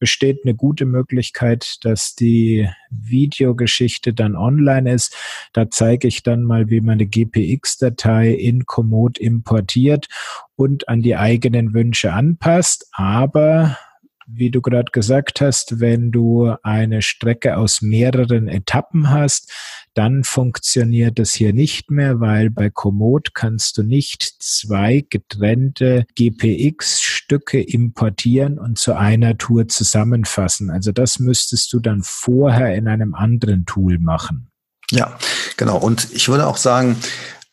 besteht 0.01 0.41
eine 0.45 0.55
gute 0.55 0.87
Möglichkeit, 0.87 1.77
dass 1.83 2.15
die 2.15 2.69
Videogeschichte 2.91 4.15
dann 4.15 4.35
online 4.35 4.93
ist. 4.93 5.15
Da 5.53 5.71
zeige 5.71 6.09
ich 6.09 6.23
dann 6.23 6.43
mal, 6.43 6.71
wie 6.71 6.81
man 6.81 6.95
eine 6.95 7.07
GPX-Datei 7.07 8.31
in 8.33 8.65
Komoot 8.65 9.19
importiert 9.19 10.09
und 10.57 10.89
an 10.89 11.03
die 11.03 11.17
eigenen 11.17 11.75
Wünsche 11.75 12.15
anpasst. 12.15 12.89
Aber 12.93 13.77
wie 14.33 14.51
du 14.51 14.61
gerade 14.61 14.91
gesagt 14.93 15.41
hast, 15.41 15.81
wenn 15.81 16.11
du 16.11 16.55
eine 16.63 17.03
Strecke 17.03 17.57
aus 17.57 17.83
mehreren 17.83 18.49
Etappen 18.49 19.11
hast, 19.11 19.53
dann 19.95 20.25
funktioniert 20.25 21.19
das 21.19 21.33
hier 21.33 21.53
nicht 21.53 21.91
mehr, 21.91 22.21
weil 22.21 22.51
bei 22.51 22.71
Komoot 22.71 23.35
kannst 23.35 23.77
du 23.77 23.83
nicht 23.83 24.23
zwei 24.39 25.05
getrennte 25.09 26.07
GPX-Stücke 26.15 27.61
importieren 27.61 28.59
und 28.59 28.79
zu 28.79 28.95
einer 28.95 29.37
Tour 29.37 29.69
zusammenfassen. 29.69 30.71
Also 30.71 30.93
das 30.93 31.19
müsstest 31.19 31.73
du 31.73 31.81
dann 31.81 32.03
vorher 32.03 32.75
in 32.77 32.89
einem 32.89 33.15
anderen 33.15 33.67
Tool 33.67 33.99
machen. 33.99 34.51
Ja, 34.91 35.19
genau. 35.57 35.79
Und 35.79 36.09
ich 36.13 36.29
würde 36.29 36.47
auch 36.47 36.57
sagen, 36.57 36.97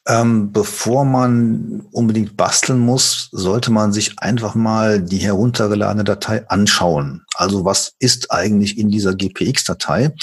ähm, 0.08 0.54
bevor 0.54 1.04
man 1.04 1.82
unbedingt 1.92 2.38
basteln 2.38 2.80
muss, 2.80 3.28
sollte 3.34 3.72
man 3.72 3.92
sich 3.92 4.20
einfach 4.20 4.56
mal 4.56 5.02
die 5.02 5.18
heruntergeladene 5.18 6.06
Datei 6.06 6.48
anschauen. 6.50 7.26
Also 7.36 7.66
was 7.66 7.94
ist 8.00 8.32
eigentlich 8.32 8.78
in 8.78 8.90
dieser 8.90 9.16
GPX-Datei? 9.16 10.14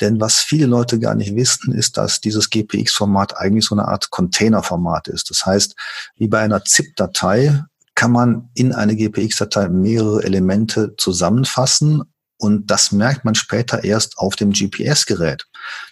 Denn 0.00 0.20
was 0.20 0.38
viele 0.38 0.66
Leute 0.66 1.00
gar 1.00 1.16
nicht 1.16 1.34
wissen, 1.34 1.74
ist, 1.74 1.96
dass 1.96 2.20
dieses 2.20 2.50
GPX-Format 2.50 3.36
eigentlich 3.36 3.64
so 3.64 3.74
eine 3.74 3.88
Art 3.88 4.10
Containerformat 4.10 5.08
ist. 5.08 5.28
Das 5.30 5.44
heißt, 5.44 5.74
wie 6.16 6.28
bei 6.28 6.38
einer 6.38 6.64
ZIP-Datei 6.64 7.64
kann 7.96 8.12
man 8.12 8.48
in 8.54 8.72
eine 8.72 8.94
GPX-Datei 8.94 9.68
mehrere 9.68 10.22
Elemente 10.22 10.94
zusammenfassen 10.96 12.04
und 12.38 12.70
das 12.70 12.92
merkt 12.92 13.24
man 13.24 13.34
später 13.34 13.84
erst 13.84 14.18
auf 14.18 14.36
dem 14.36 14.52
GPS-Gerät. 14.52 15.46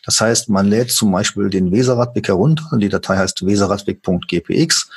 Das 0.04 0.20
heißt, 0.20 0.48
man 0.48 0.66
lädt 0.66 0.90
zum 0.90 1.12
Beispiel 1.12 1.50
den 1.50 1.72
Weserradweg 1.72 2.28
herunter, 2.28 2.68
die 2.78 2.88
Datei 2.88 3.16
heißt 3.16 3.44
weserradweg.gpx, 3.44 4.90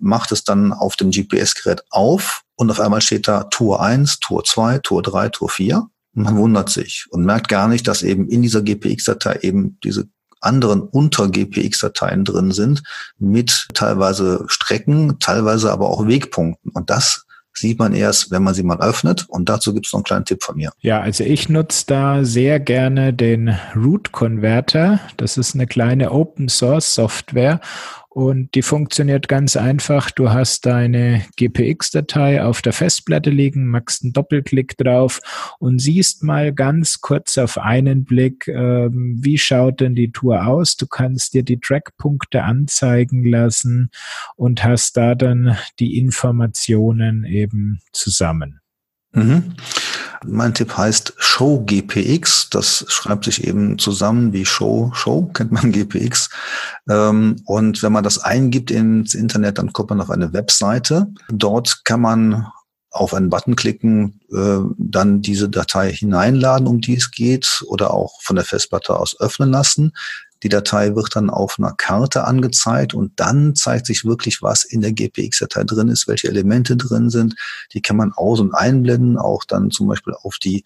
macht 0.00 0.32
es 0.32 0.44
dann 0.44 0.72
auf 0.72 0.96
dem 0.96 1.10
GPS-Gerät 1.10 1.82
auf 1.90 2.42
und 2.56 2.70
auf 2.70 2.80
einmal 2.80 3.00
steht 3.00 3.28
da 3.28 3.44
Tour 3.44 3.80
1, 3.80 4.20
Tour 4.20 4.44
2, 4.44 4.78
Tour 4.78 5.02
3, 5.02 5.28
Tour 5.30 5.48
4. 5.48 5.86
Und 6.14 6.22
man 6.22 6.36
wundert 6.36 6.70
sich 6.70 7.06
und 7.10 7.24
merkt 7.24 7.48
gar 7.48 7.68
nicht, 7.68 7.86
dass 7.86 8.02
eben 8.02 8.28
in 8.28 8.42
dieser 8.42 8.62
GPX-Datei 8.62 9.40
eben 9.42 9.78
diese 9.84 10.08
anderen 10.40 10.82
Unter-GPX-Dateien 10.82 12.24
drin 12.24 12.52
sind 12.52 12.82
mit 13.18 13.68
teilweise 13.74 14.44
Strecken, 14.48 15.18
teilweise 15.20 15.72
aber 15.72 15.88
auch 15.88 16.06
Wegpunkten. 16.06 16.72
Und 16.72 16.90
das 16.90 17.26
sieht 17.58 17.78
man 17.78 17.92
erst, 17.92 18.30
wenn 18.30 18.42
man 18.42 18.54
sie 18.54 18.62
mal 18.62 18.80
öffnet. 18.80 19.26
Und 19.28 19.48
dazu 19.48 19.74
gibt 19.74 19.86
es 19.86 19.92
noch 19.92 19.98
einen 19.98 20.04
kleinen 20.04 20.24
Tipp 20.24 20.42
von 20.42 20.56
mir. 20.56 20.72
Ja, 20.80 21.00
also 21.00 21.24
ich 21.24 21.48
nutze 21.48 21.84
da 21.86 22.24
sehr 22.24 22.60
gerne 22.60 23.12
den 23.12 23.56
Root 23.74 24.12
Converter. 24.12 25.00
Das 25.16 25.36
ist 25.36 25.54
eine 25.54 25.66
kleine 25.66 26.12
Open 26.12 26.48
Source 26.48 26.94
Software 26.94 27.60
und 28.08 28.54
die 28.54 28.62
funktioniert 28.62 29.28
ganz 29.28 29.56
einfach. 29.56 30.10
Du 30.10 30.30
hast 30.30 30.64
deine 30.66 31.24
GPX-Datei 31.36 32.42
auf 32.42 32.62
der 32.62 32.72
Festplatte 32.72 33.30
liegen, 33.30 33.66
machst 33.66 34.02
einen 34.02 34.12
Doppelklick 34.12 34.76
drauf 34.78 35.20
und 35.58 35.80
siehst 35.80 36.22
mal 36.22 36.52
ganz 36.54 37.00
kurz 37.00 37.36
auf 37.36 37.58
einen 37.58 38.04
Blick, 38.04 38.48
ähm, 38.48 39.18
wie 39.20 39.38
schaut 39.38 39.80
denn 39.80 39.94
die 39.94 40.10
Tour 40.10 40.46
aus. 40.46 40.76
Du 40.76 40.86
kannst 40.86 41.34
dir 41.34 41.42
die 41.42 41.60
Trackpunkte 41.60 42.42
anzeigen 42.42 43.24
lassen 43.24 43.90
und 44.36 44.64
hast 44.64 44.96
da 44.96 45.14
dann 45.14 45.56
die 45.78 45.98
Informationen 45.98 47.24
eben 47.24 47.80
zusammen. 47.92 48.60
Mhm. 49.12 49.54
Mein 50.24 50.54
Tipp 50.54 50.76
heißt 50.76 51.14
Show 51.16 51.60
GPX. 51.64 52.50
Das 52.50 52.84
schreibt 52.88 53.24
sich 53.24 53.44
eben 53.44 53.78
zusammen 53.78 54.32
wie 54.32 54.44
Show, 54.44 54.90
Show, 54.94 55.30
kennt 55.32 55.52
man 55.52 55.72
GPX. 55.72 56.30
Ähm, 56.88 57.36
und 57.44 57.82
wenn 57.82 57.92
man 57.92 58.04
das 58.04 58.18
eingibt 58.18 58.70
ins 58.70 59.14
Internet, 59.14 59.58
dann 59.58 59.72
kommt 59.72 59.90
man 59.90 60.00
auf 60.00 60.10
eine 60.10 60.32
Webseite. 60.32 61.08
Dort 61.30 61.84
kann 61.84 62.00
man 62.00 62.46
auf 62.90 63.14
einen 63.14 63.30
Button 63.30 63.54
klicken, 63.54 64.20
äh, 64.32 64.58
dann 64.78 65.20
diese 65.22 65.48
Datei 65.48 65.92
hineinladen, 65.92 66.66
um 66.66 66.80
die 66.80 66.96
es 66.96 67.10
geht, 67.10 67.62
oder 67.66 67.92
auch 67.92 68.20
von 68.22 68.36
der 68.36 68.44
Festplatte 68.44 68.98
aus 68.98 69.20
öffnen 69.20 69.50
lassen. 69.50 69.92
Die 70.42 70.48
Datei 70.48 70.94
wird 70.94 71.16
dann 71.16 71.30
auf 71.30 71.56
einer 71.58 71.72
Karte 71.72 72.24
angezeigt 72.24 72.94
und 72.94 73.12
dann 73.16 73.54
zeigt 73.54 73.86
sich 73.86 74.04
wirklich, 74.04 74.42
was 74.42 74.64
in 74.64 74.80
der 74.80 74.92
GPX-Datei 74.92 75.64
drin 75.64 75.88
ist, 75.88 76.06
welche 76.06 76.28
Elemente 76.28 76.76
drin 76.76 77.10
sind. 77.10 77.34
Die 77.72 77.82
kann 77.82 77.96
man 77.96 78.12
aus- 78.12 78.40
und 78.40 78.54
einblenden, 78.54 79.18
auch 79.18 79.44
dann 79.44 79.70
zum 79.70 79.88
Beispiel 79.88 80.14
auf 80.14 80.38
die 80.38 80.64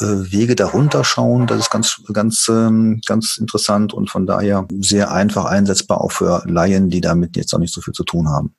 äh, 0.00 0.06
Wege 0.06 0.56
darunter 0.56 1.04
schauen. 1.04 1.46
Das 1.46 1.58
ist 1.60 1.70
ganz, 1.70 2.02
ganz, 2.12 2.48
ähm, 2.48 3.00
ganz 3.06 3.36
interessant 3.36 3.94
und 3.94 4.10
von 4.10 4.26
daher 4.26 4.66
sehr 4.80 5.12
einfach 5.12 5.44
einsetzbar 5.44 6.00
auch 6.00 6.12
für 6.12 6.42
Laien, 6.46 6.90
die 6.90 7.00
damit 7.00 7.36
jetzt 7.36 7.52
noch 7.52 7.60
nicht 7.60 7.72
so 7.72 7.80
viel 7.80 7.94
zu 7.94 8.04
tun 8.04 8.28
haben. 8.28 8.54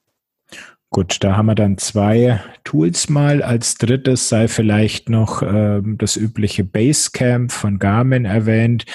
Gut, 0.96 1.18
da 1.26 1.36
haben 1.36 1.48
wir 1.48 1.56
dann 1.56 1.78
zwei 1.78 2.40
Tools 2.64 3.10
mal. 3.10 3.44
Als 3.44 3.76
drittes 3.76 4.30
sei 4.30 4.48
vielleicht 4.48 5.10
noch 5.10 5.42
ähm, 5.42 5.98
das 5.98 6.16
übliche 6.16 6.64
Basecamp 6.64 7.52
von 7.52 7.80
Garmin 7.80 8.24
erwähnt. 8.24 8.86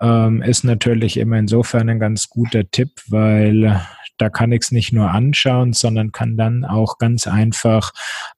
Ähm, 0.00 0.42
ist 0.42 0.64
natürlich 0.64 1.16
immer 1.16 1.38
insofern 1.38 1.88
ein 1.88 2.00
ganz 2.00 2.28
guter 2.28 2.68
Tipp, 2.68 2.90
weil 3.06 3.80
da 4.18 4.30
kann 4.30 4.50
ich 4.50 4.62
es 4.62 4.72
nicht 4.72 4.92
nur 4.92 5.12
anschauen, 5.12 5.74
sondern 5.74 6.10
kann 6.10 6.36
dann 6.36 6.64
auch 6.64 6.98
ganz 6.98 7.28
einfach 7.28 7.92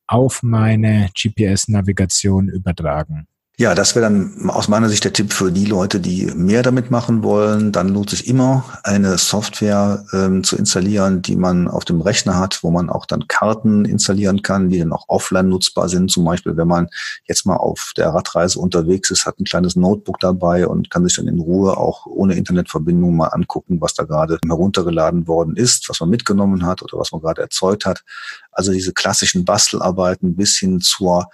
auf 0.07 0.42
meine 0.42 1.09
GPS-Navigation 1.18 2.50
übertragen. 2.50 3.29
Ja, 3.59 3.75
das 3.75 3.95
wäre 3.95 4.05
dann 4.05 4.51
aus 4.51 4.69
meiner 4.69 4.90
Sicht 4.90 5.05
der 5.05 5.14
Tipp 5.14 5.33
für 5.33 5.51
die 5.51 5.64
Leute, 5.64 5.99
die 5.99 6.27
mehr 6.27 6.62
damit 6.62 6.90
machen 6.90 7.23
wollen. 7.23 7.73
Dann 7.73 7.88
lohnt 7.88 8.11
sich 8.11 8.27
immer, 8.27 8.66
eine 8.83 9.16
Software 9.16 10.05
ähm, 10.12 10.45
zu 10.45 10.57
installieren, 10.57 11.23
die 11.23 11.37
man 11.37 11.66
auf 11.66 11.87
dem 11.87 12.03
Rechner 12.03 12.38
hat, 12.38 12.62
wo 12.62 12.71
man 12.71 12.90
auch 12.90 13.07
dann 13.07 13.29
Karten 13.29 13.87
installieren 13.87 14.42
kann, 14.42 14.69
die 14.69 14.79
dann 14.79 14.92
auch 14.92 15.07
offline 15.09 15.49
nutzbar 15.49 15.88
sind. 15.88 16.11
Zum 16.11 16.27
Beispiel, 16.27 16.59
wenn 16.59 16.69
man 16.69 16.88
jetzt 17.27 17.47
mal 17.47 17.57
auf 17.57 17.92
der 17.97 18.11
Radreise 18.11 18.59
unterwegs 18.59 19.11
ist, 19.11 19.25
hat 19.25 19.40
ein 19.40 19.45
kleines 19.45 19.75
Notebook 19.75 20.21
dabei 20.21 20.66
und 20.66 20.90
kann 20.90 21.07
sich 21.07 21.16
dann 21.16 21.27
in 21.27 21.40
Ruhe 21.40 21.79
auch 21.79 22.05
ohne 22.05 22.35
Internetverbindung 22.35 23.16
mal 23.16 23.29
angucken, 23.29 23.81
was 23.81 23.95
da 23.95 24.03
gerade 24.05 24.38
heruntergeladen 24.47 25.27
worden 25.27 25.57
ist, 25.57 25.88
was 25.88 26.01
man 26.01 26.11
mitgenommen 26.11 26.66
hat 26.66 26.83
oder 26.83 26.99
was 26.99 27.11
man 27.11 27.23
gerade 27.23 27.40
erzeugt 27.40 27.87
hat. 27.87 28.05
Also 28.53 28.73
diese 28.73 28.92
klassischen 28.92 29.47
Bastelarbeiten 29.47 30.37
bis 30.37 30.59
hin 30.59 30.83
zur 30.83 31.31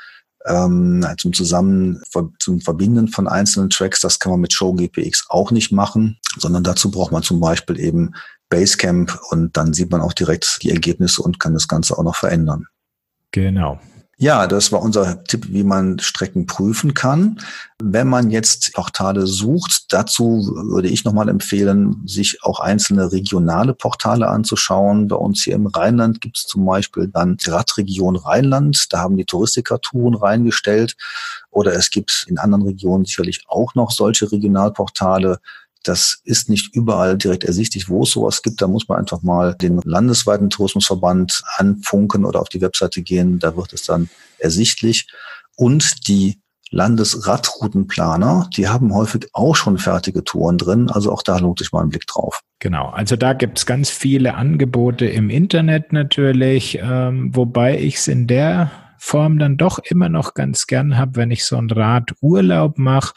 ähm, 0.47 1.07
zum 1.19 1.33
Zusammen 1.33 2.01
zum 2.39 2.61
Verbinden 2.61 3.09
von 3.09 3.29
einzelnen 3.29 3.71
Tracks. 3.71 4.01
Das 4.01 4.19
kann 4.19 4.33
man 4.33 4.41
mit 4.41 4.53
Show 4.53 4.73
GPX 4.73 5.27
auch 5.29 5.51
nicht 5.51 5.73
machen, 5.73 6.19
sondern 6.39 6.65
dazu 6.65 6.91
braucht 6.91 7.13
man 7.13 7.23
zum 7.23 7.41
Beispiel 7.41 7.79
eben 7.79 8.15
Basecamp 8.49 9.19
und 9.31 9.57
dann 9.57 9.73
sieht 9.73 9.91
man 9.91 10.01
auch 10.01 10.13
direkt 10.13 10.59
die 10.63 10.71
Ergebnisse 10.71 11.23
und 11.23 11.41
kann 11.41 11.55
das 11.55 11.69
Ganze 11.69 11.97
auch 11.97 12.03
noch 12.03 12.17
verändern. 12.17 12.67
Genau. 13.31 13.81
Ja, 14.23 14.47
das 14.47 14.71
war 14.71 14.83
unser 14.83 15.25
Tipp, 15.25 15.49
wie 15.49 15.65
man 15.65 15.99
Strecken 15.99 16.47
prüfen 16.47 16.95
kann. 16.95 17.41
Wenn 17.83 18.07
man 18.07 18.31
jetzt 18.31 18.73
Portale 18.73 19.27
sucht, 19.27 19.93
dazu 19.93 20.55
würde 20.69 20.87
ich 20.87 21.05
nochmal 21.05 21.29
empfehlen, 21.29 22.05
sich 22.07 22.45
auch 22.45 22.61
einzelne 22.61 23.11
regionale 23.11 23.75
Portale 23.75 24.29
anzuschauen. 24.29 25.09
Bei 25.09 25.17
uns 25.17 25.43
hier 25.43 25.57
im 25.57 25.67
Rheinland 25.67 26.21
gibt 26.21 26.37
es 26.39 26.47
zum 26.47 26.65
Beispiel 26.65 27.09
dann 27.09 27.37
die 27.37 27.51
Radregion 27.51 28.15
Rheinland. 28.15 28.93
Da 28.93 29.01
haben 29.01 29.17
die 29.17 29.25
Touristiker 29.25 29.81
Touren 29.81 30.15
reingestellt. 30.15 30.95
Oder 31.51 31.73
es 31.75 31.91
gibt 31.91 32.25
in 32.29 32.39
anderen 32.39 32.63
Regionen 32.63 33.05
sicherlich 33.05 33.43
auch 33.49 33.75
noch 33.75 33.91
solche 33.91 34.31
Regionalportale. 34.31 35.41
Das 35.85 36.21
ist 36.25 36.49
nicht 36.49 36.75
überall 36.75 37.17
direkt 37.19 37.45
ersichtlich, 37.45 37.89
wo 37.89 38.03
es 38.03 38.11
sowas 38.11 38.43
gibt. 38.43 38.63
Da 38.63 38.69
muss 38.69 38.89
man 38.89 38.99
einfach 38.99 39.23
mal 39.23 39.55
den 39.55 39.81
landesweiten 39.85 40.51
Tourismusverband 40.51 41.43
anfunken 41.57 42.25
oder 42.25 42.41
auf 42.41 42.49
die 42.49 42.61
Webseite 42.61 43.03
gehen. 43.03 43.39
Da 43.39 43.57
wird 43.57 43.73
es 43.73 43.85
dann 43.85 44.09
ersichtlich. 44.39 45.07
Und 45.57 46.09
die 46.09 46.41
Landesradroutenplaner, 46.73 48.49
die 48.57 48.69
haben 48.69 48.95
häufig 48.95 49.29
auch 49.35 49.55
schon 49.55 49.79
fertige 49.79 50.25
Touren 50.25 50.57
drin. 50.57 50.91
Also 50.91 51.13
auch 51.13 51.23
da 51.23 51.39
lohnt 51.39 51.59
sich 51.59 51.71
mal 51.71 51.83
ein 51.83 51.91
Blick 51.91 52.07
drauf. 52.07 52.41
Genau, 52.61 52.89
also 52.89 53.17
da 53.17 53.35
gibt 53.35 53.59
es 53.59 53.67
ganz 53.67 53.91
viele 53.91 54.35
Angebote 54.35 55.07
im 55.07 55.29
Internet 55.31 55.93
natürlich, 55.93 56.79
ähm, 56.83 57.35
wobei 57.35 57.79
ich 57.79 57.97
es 57.97 58.09
in 58.09 58.27
der 58.27 58.71
Form 58.99 59.39
dann 59.39 59.57
doch 59.57 59.81
immer 59.81 60.09
noch 60.09 60.35
ganz 60.35 60.67
gern 60.67 60.97
habe, 60.97 61.17
wenn 61.17 61.31
ich 61.31 61.45
so 61.45 61.57
einen 61.57 61.71
Radurlaub 61.71 62.79
mache, 62.79 63.15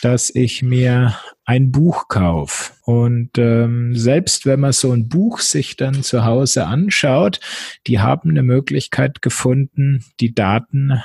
dass 0.00 0.30
ich 0.30 0.62
mir 0.62 1.16
ein 1.46 1.70
Buch 1.70 2.08
kaufe. 2.08 2.72
Und 2.82 3.38
ähm, 3.38 3.96
selbst 3.96 4.46
wenn 4.46 4.60
man 4.60 4.72
so 4.72 4.92
ein 4.92 5.08
Buch 5.08 5.38
sich 5.38 5.76
dann 5.76 6.02
zu 6.02 6.24
Hause 6.24 6.66
anschaut, 6.66 7.40
die 7.86 8.00
haben 8.00 8.30
eine 8.30 8.42
Möglichkeit 8.42 9.22
gefunden, 9.22 10.04
die 10.20 10.34
Daten 10.34 11.00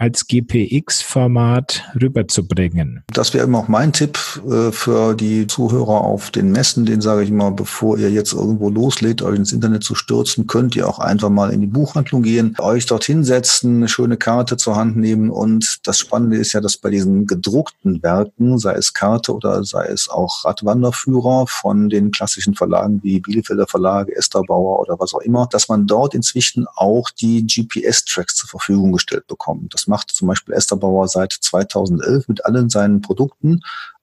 als 0.00 0.26
GPX-Format 0.26 1.92
rüberzubringen. 2.00 3.04
Das 3.12 3.34
wäre 3.34 3.44
immer 3.44 3.58
auch 3.58 3.68
mein 3.68 3.92
Tipp 3.92 4.18
äh, 4.48 4.72
für 4.72 5.14
die 5.14 5.46
Zuhörer 5.46 6.00
auf 6.00 6.30
den 6.30 6.52
Messen. 6.52 6.86
Den 6.86 7.02
sage 7.02 7.22
ich 7.22 7.28
immer, 7.28 7.50
bevor 7.50 7.98
ihr 7.98 8.10
jetzt 8.10 8.32
irgendwo 8.32 8.70
loslegt, 8.70 9.20
euch 9.20 9.36
ins 9.36 9.52
Internet 9.52 9.84
zu 9.84 9.94
stürzen, 9.94 10.46
könnt 10.46 10.74
ihr 10.74 10.88
auch 10.88 11.00
einfach 11.00 11.28
mal 11.28 11.52
in 11.52 11.60
die 11.60 11.66
Buchhandlung 11.66 12.22
gehen, 12.22 12.56
euch 12.58 12.86
dort 12.86 13.04
hinsetzen, 13.04 13.76
eine 13.76 13.88
schöne 13.88 14.16
Karte 14.16 14.56
zur 14.56 14.76
Hand 14.76 14.96
nehmen. 14.96 15.28
Und 15.28 15.80
das 15.84 15.98
Spannende 15.98 16.38
ist 16.38 16.54
ja, 16.54 16.62
dass 16.62 16.78
bei 16.78 16.88
diesen 16.88 17.26
gedruckten 17.26 18.02
Werken, 18.02 18.58
sei 18.58 18.72
es 18.72 18.94
Karte 18.94 19.34
oder 19.34 19.64
sei 19.64 19.84
es 19.84 20.08
auch 20.08 20.46
Radwanderführer 20.46 21.44
von 21.46 21.90
den 21.90 22.10
klassischen 22.10 22.54
Verlagen 22.54 23.00
wie 23.02 23.20
Bielefelder 23.20 23.66
Verlage, 23.66 24.16
Esterbauer 24.16 24.80
oder 24.80 24.98
was 24.98 25.12
auch 25.12 25.20
immer, 25.20 25.46
dass 25.50 25.68
man 25.68 25.86
dort 25.86 26.14
inzwischen 26.14 26.66
auch 26.74 27.10
die 27.10 27.46
GPS-Tracks 27.46 28.36
zur 28.36 28.48
Verfügung 28.48 28.92
gestellt 28.92 29.26
bekommt. 29.26 29.74
Das 29.74 29.89
macht 29.90 30.10
zum 30.10 30.28
Beispiel 30.28 30.54
Esther 30.54 30.78
Bauer 30.78 31.06
seit 31.08 31.32
2011 31.32 32.28
mit 32.28 32.46
allen 32.46 32.70
seinen 32.70 33.02
Produkten 33.02 33.60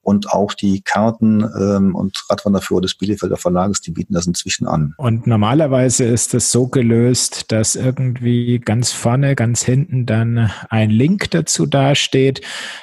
und 0.08 0.32
auch 0.32 0.54
die 0.54 0.80
Karten 0.80 1.42
ähm, 1.42 1.94
und 1.94 2.24
Radwanderführer 2.30 2.80
des 2.80 2.94
Bielefelder 2.94 3.36
Verlages, 3.36 3.82
die 3.82 3.90
bieten 3.90 4.14
das 4.14 4.26
inzwischen 4.26 4.66
an. 4.66 4.94
Und 4.96 5.26
normalerweise 5.26 6.04
ist 6.04 6.32
es 6.32 6.50
so 6.50 6.66
gelöst, 6.66 7.52
dass 7.52 7.76
irgendwie 7.76 8.58
ganz 8.58 8.90
vorne, 8.90 9.36
ganz 9.36 9.62
hinten 9.62 10.06
dann 10.06 10.50
ein 10.70 10.88
Link 10.88 11.30
dazu 11.32 11.66
dasteht. 11.66 12.40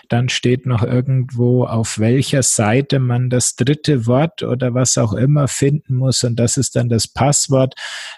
Dann 0.08 0.30
steht 0.30 0.68
noch 0.68 0.84
irgendwo, 0.84 1.66
auf 1.66 1.98
welcher 1.98 2.44
Seite 2.44 3.00
man 3.00 3.32
das 3.32 3.56
dritte 3.56 4.06
Wort 4.06 4.44
oder 4.44 4.76
was 4.76 4.96
auch 5.00 5.14
immer 5.14 5.48
finden 5.48 5.96
muss. 5.96 6.24
Und 6.24 6.36
das 6.36 6.58
ist 6.58 6.76
dann 6.76 6.90
das 6.90 7.08
Passwort, 7.08 7.74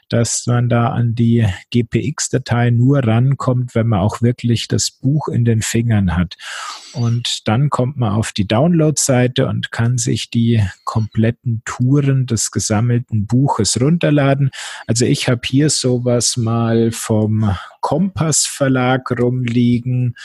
dass 0.09 0.47
man 0.47 0.67
da 0.67 0.89
an 0.89 1.15
die 1.15 1.47
GPX-Datei 1.71 2.71
nur 2.71 3.07
rankommt, 3.07 3.73
wenn 3.73 3.87
man 3.87 3.99
auch 3.99 4.21
wirklich 4.21 4.67
das 4.67 4.91
Buch 4.91 5.29
in 5.29 5.45
den 5.45 5.61
Fingern 5.61 6.17
hat. 6.17 6.35
Und 6.93 7.47
dann 7.47 7.69
kommt 7.69 7.95
man 7.95 8.11
auf 8.11 8.33
die 8.33 8.47
Download-Seite 8.97 9.47
und 9.47 9.71
kann 9.71 9.97
sich 9.97 10.29
die 10.29 10.61
kompletten 10.83 11.61
Touren 11.65 12.25
des 12.25 12.51
gesammelten 12.51 13.27
Buches 13.27 13.79
runterladen. 13.79 14.49
Also 14.87 15.05
ich 15.05 15.29
habe 15.29 15.41
hier 15.45 15.69
sowas 15.69 16.37
mal 16.37 16.91
vom 16.91 17.55
Kompass 17.81 18.45
Verlag 18.45 19.11
rumliegen. 19.17 20.15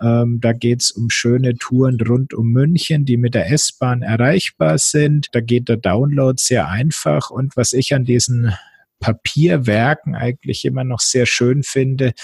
Ähm, 0.00 0.40
da 0.40 0.52
geht's 0.52 0.90
um 0.90 1.10
schöne 1.10 1.54
Touren 1.56 2.00
rund 2.00 2.34
um 2.34 2.48
München, 2.48 3.04
die 3.04 3.16
mit 3.16 3.34
der 3.34 3.50
S-Bahn 3.52 4.02
erreichbar 4.02 4.78
sind. 4.78 5.28
Da 5.32 5.40
geht 5.40 5.68
der 5.68 5.76
Download 5.76 6.40
sehr 6.40 6.68
einfach. 6.68 7.30
Und 7.30 7.56
was 7.56 7.72
ich 7.72 7.94
an 7.94 8.04
diesen 8.04 8.52
Papierwerken 9.02 10.14
eigentlich 10.14 10.64
immer 10.64 10.84
noch 10.84 11.00
sehr 11.00 11.26
schön 11.26 11.64
finde, 11.64 12.14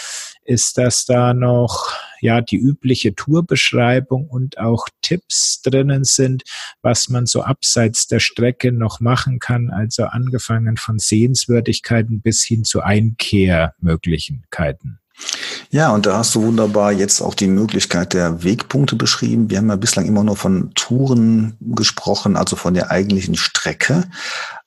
ist, 0.45 0.79
dass 0.79 1.05
da 1.05 1.35
noch 1.35 1.93
ja 2.21 2.41
die 2.41 2.57
übliche 2.57 3.15
Tourbeschreibung 3.15 4.27
und 4.29 4.59
auch 4.59 4.89
Tipps 5.03 5.61
drinnen 5.63 6.05
sind, 6.05 6.45
was 6.81 7.11
man 7.11 7.27
so 7.27 7.43
abseits 7.43 8.07
der 8.07 8.21
Strecke 8.21 8.73
noch 8.73 9.01
machen 9.01 9.41
kann, 9.41 9.69
also 9.71 10.05
angefangen 10.05 10.79
von 10.79 10.99
Sehenswürdigkeiten 10.99 12.23
bis 12.23 12.43
hin 12.45 12.65
zu 12.65 12.81
Einkehrmöglichkeiten. 12.81 15.01
Ja, 15.71 15.93
und 15.93 16.07
da 16.07 16.19
hast 16.19 16.35
du 16.35 16.43
wunderbar 16.43 16.93
jetzt 16.93 17.21
auch 17.21 17.35
die 17.35 17.47
Möglichkeit 17.47 18.15
der 18.15 18.43
Wegpunkte 18.43 18.97
beschrieben. 18.97 19.51
Wir 19.51 19.59
haben 19.59 19.69
ja 19.69 19.77
bislang 19.77 20.07
immer 20.07 20.25
nur 20.25 20.37
von 20.37 20.73
Touren 20.75 21.57
gesprochen, 21.61 22.37
also 22.37 22.57
von 22.57 22.75
der 22.75 22.91
eigentlichen 22.91 23.37
Strecke. 23.37 24.05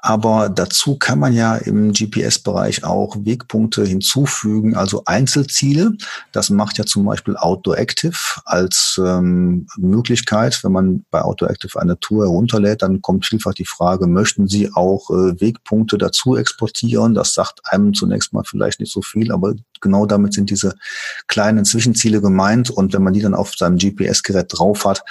Aber 0.04 0.50
dazu 0.50 0.98
kann 0.98 1.20
man 1.20 1.34
ja 1.34 1.56
im 1.56 1.94
GPS-Bereich 1.94 2.84
auch 2.84 3.16
Wegpunkte 3.20 3.86
hinzufügen, 3.86 4.76
also 4.76 5.04
Einzelziele. 5.06 5.92
Das 6.32 6.50
macht 6.50 6.80
ja 6.80 6.86
zum 6.86 7.06
Beispiel 7.06 7.38
Outdoor 7.38 7.78
Active 7.78 8.18
als 8.46 9.00
ähm, 9.04 9.68
Möglichkeit. 9.78 10.64
Wenn 10.64 10.72
man 10.72 11.06
bei 11.12 11.22
Outdoor 11.22 11.52
Active 11.52 11.80
eine 11.80 12.00
Tour 12.00 12.26
herunterlädt, 12.26 12.82
dann 12.82 13.04
kommt 13.04 13.28
vielfach 13.28 13.54
die 13.54 13.66
Frage, 13.66 14.08
möchten 14.08 14.48
Sie 14.48 14.72
auch 14.74 15.12
äh, 15.12 15.40
Wegpunkte 15.40 16.00
dazu 16.00 16.36
exportieren? 16.36 17.14
Das 17.14 17.36
sagt 17.36 17.62
einem 17.66 17.94
zunächst 17.94 18.34
mal 18.34 18.44
vielleicht 18.44 18.80
nicht 18.80 18.92
so 18.92 19.04
viel, 19.04 19.32
aber 19.32 19.54
genau 19.82 20.08
damit 20.08 20.34
sind 20.34 20.50
diese 20.50 20.76
kleinen 21.28 21.66
Zwischenziele 21.66 22.22
gemeint. 22.22 22.70
Und 22.70 22.94
wenn 22.94 23.04
man 23.04 23.14
die 23.14 23.22
dann 23.22 23.36
auf 23.36 23.54
seinem 23.56 23.78
GPS-Gerät 23.78 24.48
drauf 24.50 24.86
hat, 24.86 25.04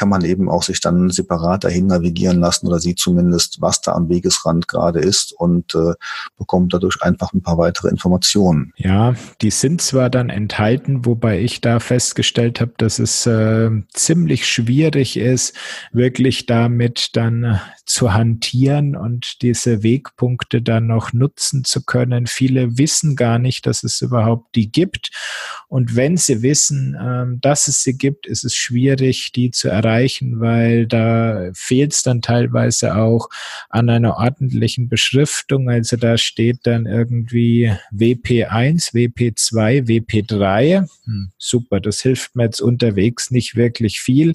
kann 0.00 0.08
man 0.08 0.24
eben 0.24 0.48
auch 0.48 0.62
sich 0.62 0.80
dann 0.80 1.10
separat 1.10 1.64
dahin 1.64 1.88
navigieren 1.88 2.40
lassen 2.40 2.66
oder 2.66 2.80
sieht 2.80 2.98
zumindest, 2.98 3.60
was 3.60 3.82
da 3.82 3.92
am 3.92 4.08
Wegesrand 4.08 4.66
gerade 4.66 4.98
ist 4.98 5.34
und 5.34 5.74
äh, 5.74 5.92
bekommt 6.38 6.72
dadurch 6.72 7.02
einfach 7.02 7.34
ein 7.34 7.42
paar 7.42 7.58
weitere 7.58 7.88
Informationen. 7.88 8.72
Ja, 8.78 9.14
die 9.42 9.50
sind 9.50 9.82
zwar 9.82 10.08
dann 10.08 10.30
enthalten, 10.30 11.04
wobei 11.04 11.40
ich 11.40 11.60
da 11.60 11.80
festgestellt 11.80 12.62
habe, 12.62 12.72
dass 12.78 12.98
es 12.98 13.26
äh, 13.26 13.70
ziemlich 13.92 14.48
schwierig 14.48 15.18
ist, 15.18 15.54
wirklich 15.92 16.46
damit 16.46 17.10
dann 17.12 17.60
zu 17.84 18.14
hantieren 18.14 18.96
und 18.96 19.42
diese 19.42 19.82
Wegpunkte 19.82 20.62
dann 20.62 20.86
noch 20.86 21.12
nutzen 21.12 21.64
zu 21.64 21.84
können. 21.84 22.26
Viele 22.26 22.78
wissen 22.78 23.16
gar 23.16 23.38
nicht, 23.38 23.66
dass 23.66 23.82
es 23.82 24.00
überhaupt 24.00 24.54
die 24.54 24.72
gibt. 24.72 25.10
Und 25.68 25.94
wenn 25.94 26.16
sie 26.16 26.40
wissen, 26.40 26.96
ähm, 26.98 27.38
dass 27.40 27.68
es 27.68 27.82
sie 27.82 27.98
gibt, 27.98 28.26
ist 28.26 28.44
es 28.44 28.54
schwierig, 28.54 29.32
die 29.32 29.50
zu 29.50 29.68
erreichen, 29.68 29.89
weil 30.40 30.86
da 30.86 31.50
fehlt 31.54 31.92
es 31.92 32.02
dann 32.02 32.22
teilweise 32.22 32.96
auch 32.96 33.28
an 33.68 33.88
einer 33.88 34.16
ordentlichen 34.16 34.88
Beschriftung. 34.88 35.68
Also 35.68 35.96
da 35.96 36.18
steht 36.18 36.60
dann 36.64 36.86
irgendwie 36.86 37.72
WP1, 37.92 38.94
WP2, 38.94 39.86
WP3. 39.86 40.88
Hm, 41.04 41.32
super, 41.38 41.80
das 41.80 42.00
hilft 42.00 42.36
mir 42.36 42.44
jetzt 42.44 42.60
unterwegs 42.60 43.30
nicht 43.30 43.56
wirklich 43.56 44.00
viel. 44.00 44.34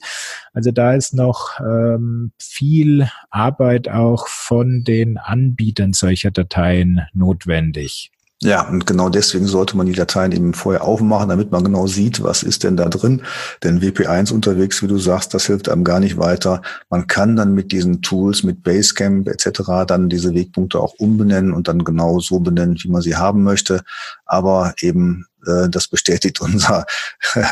Also 0.54 0.72
da 0.72 0.94
ist 0.94 1.14
noch 1.14 1.60
ähm, 1.60 2.32
viel 2.40 3.10
Arbeit 3.30 3.90
auch 3.90 4.28
von 4.28 4.84
den 4.84 5.18
Anbietern 5.18 5.94
solcher 5.94 6.32
Dateien 6.32 7.02
notwendig. 7.14 8.12
Ja, 8.42 8.68
und 8.68 8.86
genau 8.86 9.08
deswegen 9.08 9.48
sollte 9.48 9.78
man 9.78 9.86
die 9.88 9.94
Dateien 9.94 10.34
eben 10.34 10.54
vorher 10.54 10.84
aufmachen, 10.84 11.30
damit 11.30 11.52
man 11.52 11.64
genau 11.64 11.88
sieht, 11.88 12.22
was 12.22 12.44
ist 12.44 12.64
denn 12.64 12.76
da 12.76 12.90
drin. 12.90 13.22
Denn 13.64 13.82
WP1 13.82 14.34
unterwegs, 14.34 14.84
wie 14.84 14.88
du 14.88 14.98
sagst, 14.98 15.34
das 15.34 15.46
hilft 15.46 15.70
einem 15.70 15.86
gar 15.86 16.02
nicht 16.02 16.18
weiter. 16.18 16.62
Man 16.90 17.08
kann 17.08 17.38
dann 17.38 17.54
mit 17.54 17.72
diesen 17.72 18.02
Tools, 18.02 18.44
mit 18.44 18.62
Basecamp 18.62 19.30
etc. 19.30 19.86
dann 19.88 20.10
diese 20.10 20.34
Wegpunkte 20.34 20.82
auch 20.82 20.96
umbenennen 20.98 21.54
und 21.54 21.70
dann 21.70 21.86
genau 21.86 22.20
so 22.20 22.40
benennen, 22.40 22.78
wie 22.82 22.90
man 22.90 23.02
sie 23.02 23.16
haben 23.16 23.42
möchte. 23.44 23.84
Aber 24.26 24.74
eben, 24.82 25.26
äh, 25.48 25.70
das 25.70 25.88
bestätigt 25.88 26.42
unser, 26.42 26.86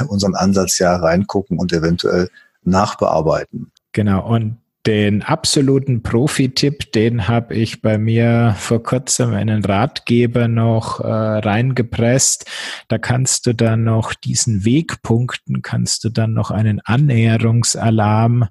unseren 0.10 0.36
Ansatz 0.36 0.80
ja 0.80 0.98
reingucken 0.98 1.60
und 1.60 1.72
eventuell 1.72 2.30
nachbearbeiten. 2.66 3.72
Genau, 3.94 4.28
und 4.28 4.58
den 4.86 5.22
absoluten 5.24 6.04
Profi-Tipp, 6.04 6.92
den 6.92 7.28
habe 7.30 7.56
ich 7.56 7.82
bei 7.82 7.98
mir 7.98 8.54
vor 8.58 8.84
kurzem 8.84 9.30
in 9.30 9.50
einen 9.50 9.64
Ratgeber 9.64 10.50
noch 10.50 11.00
äh, 11.00 11.08
reingepresst. 11.08 12.46
Da 12.90 12.98
kannst 12.98 13.46
du 13.46 13.54
dann 13.54 13.86
noch 13.86 14.14
diesen 14.14 14.66
Wegpunkten, 14.66 15.62
kannst 15.62 16.04
du 16.04 16.10
dann 16.10 16.34
noch 16.34 16.52
einen 16.52 16.82
Annäherungsalarm 16.82 18.50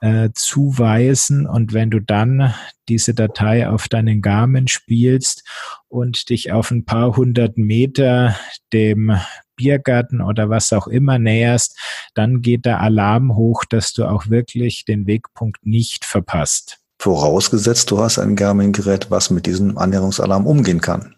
äh, 0.00 0.30
zuweisen. 0.32 1.46
Und 1.46 1.74
wenn 1.74 1.90
du 1.90 2.00
dann 2.00 2.54
diese 2.88 3.12
Datei 3.12 3.68
auf 3.68 3.88
deinen 3.88 4.22
Garmin 4.22 4.68
spielst 4.68 5.46
und 5.88 6.30
dich 6.30 6.52
auf 6.52 6.70
ein 6.70 6.86
paar 6.86 7.16
hundert 7.16 7.58
Meter 7.58 8.34
dem 8.72 9.18
Biergarten 9.56 10.20
oder 10.20 10.48
was 10.50 10.72
auch 10.72 10.86
immer 10.86 11.18
näherst, 11.18 11.76
dann 12.14 12.42
geht 12.42 12.64
der 12.64 12.80
Alarm 12.80 13.34
hoch, 13.34 13.64
dass 13.64 13.92
du 13.92 14.04
auch 14.04 14.28
wirklich 14.28 14.84
den 14.84 15.06
Wegpunkt 15.06 15.66
nicht 15.66 16.04
verpasst. 16.04 16.78
Vorausgesetzt, 16.98 17.90
du 17.90 17.98
hast 17.98 18.18
ein 18.18 18.36
Garmin-Gerät, 18.36 19.10
was 19.10 19.30
mit 19.30 19.46
diesem 19.46 19.76
Annäherungsalarm 19.76 20.46
umgehen 20.46 20.80
kann. 20.80 21.14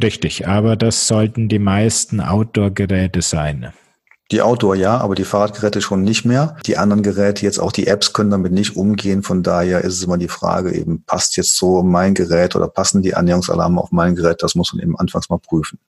Richtig, 0.00 0.46
aber 0.46 0.76
das 0.76 1.06
sollten 1.06 1.48
die 1.48 1.58
meisten 1.58 2.20
Outdoor-Geräte 2.20 3.22
sein. 3.22 3.72
Die 4.30 4.42
Outdoor 4.42 4.76
ja, 4.76 4.96
aber 4.98 5.16
die 5.16 5.24
Fahrradgeräte 5.24 5.80
schon 5.80 6.02
nicht 6.02 6.24
mehr. 6.24 6.56
Die 6.64 6.76
anderen 6.76 7.02
Geräte, 7.02 7.44
jetzt 7.44 7.58
auch 7.58 7.72
die 7.72 7.88
Apps, 7.88 8.12
können 8.12 8.30
damit 8.30 8.52
nicht 8.52 8.76
umgehen. 8.76 9.24
Von 9.24 9.42
daher 9.42 9.82
ist 9.82 9.94
es 9.94 10.04
immer 10.04 10.18
die 10.18 10.28
Frage 10.28 10.72
eben, 10.72 11.02
passt 11.04 11.36
jetzt 11.36 11.56
so 11.56 11.82
mein 11.82 12.14
Gerät 12.14 12.54
oder 12.54 12.68
passen 12.68 13.02
die 13.02 13.14
Annäherungsalarme 13.14 13.80
auf 13.80 13.90
mein 13.90 14.14
Gerät? 14.14 14.42
Das 14.42 14.54
muss 14.54 14.72
man 14.72 14.82
eben 14.82 14.96
anfangs 14.96 15.28
mal 15.30 15.38
prüfen. 15.38 15.80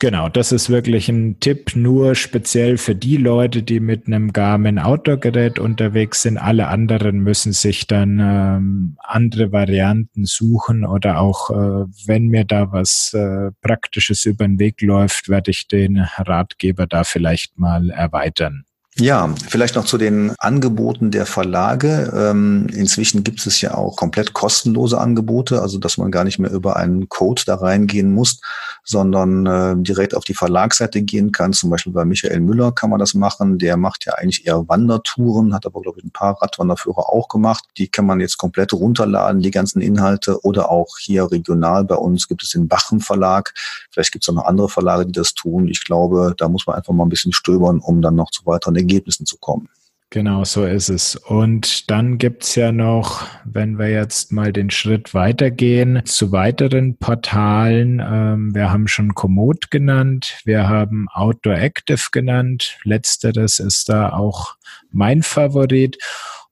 Genau, 0.00 0.28
das 0.28 0.52
ist 0.52 0.70
wirklich 0.70 1.08
ein 1.08 1.40
Tipp 1.40 1.74
nur 1.74 2.14
speziell 2.14 2.78
für 2.78 2.94
die 2.94 3.16
Leute, 3.16 3.64
die 3.64 3.80
mit 3.80 4.06
einem 4.06 4.32
Garmin 4.32 4.78
Outdoor-Gerät 4.78 5.58
unterwegs 5.58 6.22
sind. 6.22 6.38
Alle 6.38 6.68
anderen 6.68 7.18
müssen 7.18 7.52
sich 7.52 7.88
dann 7.88 8.20
ähm, 8.20 8.96
andere 9.02 9.50
Varianten 9.50 10.24
suchen 10.24 10.86
oder 10.86 11.18
auch, 11.18 11.50
äh, 11.50 11.86
wenn 12.06 12.28
mir 12.28 12.44
da 12.44 12.70
was 12.70 13.12
äh, 13.12 13.50
Praktisches 13.60 14.24
über 14.24 14.46
den 14.46 14.60
Weg 14.60 14.82
läuft, 14.82 15.28
werde 15.28 15.50
ich 15.50 15.66
den 15.66 15.98
Ratgeber 15.98 16.86
da 16.86 17.02
vielleicht 17.02 17.58
mal 17.58 17.90
erweitern. 17.90 18.66
Ja, 19.00 19.32
vielleicht 19.48 19.76
noch 19.76 19.84
zu 19.84 19.96
den 19.96 20.34
Angeboten 20.38 21.12
der 21.12 21.24
Verlage. 21.24 22.12
Ähm, 22.16 22.66
inzwischen 22.72 23.22
gibt 23.22 23.46
es 23.46 23.60
ja 23.60 23.74
auch 23.74 23.94
komplett 23.94 24.32
kostenlose 24.32 24.98
Angebote, 24.98 25.62
also 25.62 25.78
dass 25.78 25.98
man 25.98 26.10
gar 26.10 26.24
nicht 26.24 26.40
mehr 26.40 26.50
über 26.50 26.76
einen 26.76 27.08
Code 27.08 27.42
da 27.46 27.54
reingehen 27.54 28.12
muss, 28.12 28.40
sondern 28.88 29.44
äh, 29.44 29.74
direkt 29.82 30.14
auf 30.14 30.24
die 30.24 30.34
Verlagsseite 30.34 31.02
gehen 31.02 31.30
kann. 31.30 31.52
Zum 31.52 31.68
Beispiel 31.68 31.92
bei 31.92 32.06
Michael 32.06 32.40
Müller 32.40 32.72
kann 32.72 32.88
man 32.88 32.98
das 32.98 33.12
machen. 33.12 33.58
Der 33.58 33.76
macht 33.76 34.06
ja 34.06 34.14
eigentlich 34.14 34.46
eher 34.46 34.66
Wandertouren, 34.66 35.52
hat 35.54 35.66
aber, 35.66 35.82
glaube 35.82 35.98
ich, 35.98 36.04
ein 36.04 36.10
paar 36.10 36.40
Radwanderführer 36.40 37.10
auch 37.10 37.28
gemacht. 37.28 37.64
Die 37.76 37.88
kann 37.88 38.06
man 38.06 38.20
jetzt 38.20 38.38
komplett 38.38 38.72
runterladen, 38.72 39.42
die 39.42 39.50
ganzen 39.50 39.82
Inhalte. 39.82 40.42
Oder 40.42 40.70
auch 40.70 40.96
hier 40.98 41.30
regional 41.30 41.84
bei 41.84 41.96
uns 41.96 42.28
gibt 42.28 42.42
es 42.42 42.50
den 42.50 42.66
Bachen 42.66 43.00
Verlag. 43.00 43.52
Vielleicht 43.90 44.12
gibt 44.12 44.24
es 44.24 44.28
auch 44.30 44.34
noch 44.34 44.46
andere 44.46 44.70
Verlage, 44.70 45.04
die 45.04 45.12
das 45.12 45.34
tun. 45.34 45.68
Ich 45.68 45.84
glaube, 45.84 46.34
da 46.38 46.48
muss 46.48 46.66
man 46.66 46.76
einfach 46.76 46.94
mal 46.94 47.04
ein 47.04 47.10
bisschen 47.10 47.34
stöbern, 47.34 47.80
um 47.80 48.00
dann 48.00 48.14
noch 48.14 48.30
zu 48.30 48.46
weiteren 48.46 48.76
Ergebnissen 48.76 49.26
zu 49.26 49.36
kommen. 49.36 49.68
Genau, 50.10 50.42
so 50.44 50.64
ist 50.64 50.88
es. 50.88 51.16
Und 51.16 51.90
dann 51.90 52.16
gibt's 52.16 52.54
ja 52.54 52.72
noch, 52.72 53.26
wenn 53.44 53.78
wir 53.78 53.90
jetzt 53.90 54.32
mal 54.32 54.54
den 54.54 54.70
Schritt 54.70 55.12
weitergehen, 55.12 56.00
zu 56.06 56.32
weiteren 56.32 56.96
Portalen. 56.96 58.00
Ähm, 58.02 58.54
wir 58.54 58.72
haben 58.72 58.88
schon 58.88 59.14
Komoot 59.14 59.70
genannt, 59.70 60.40
wir 60.46 60.66
haben 60.66 61.08
Outdoor 61.12 61.56
Active 61.56 62.08
genannt. 62.10 62.78
Letzteres 62.84 63.58
ist 63.58 63.90
da 63.90 64.14
auch 64.14 64.54
mein 64.90 65.22
Favorit. 65.22 65.98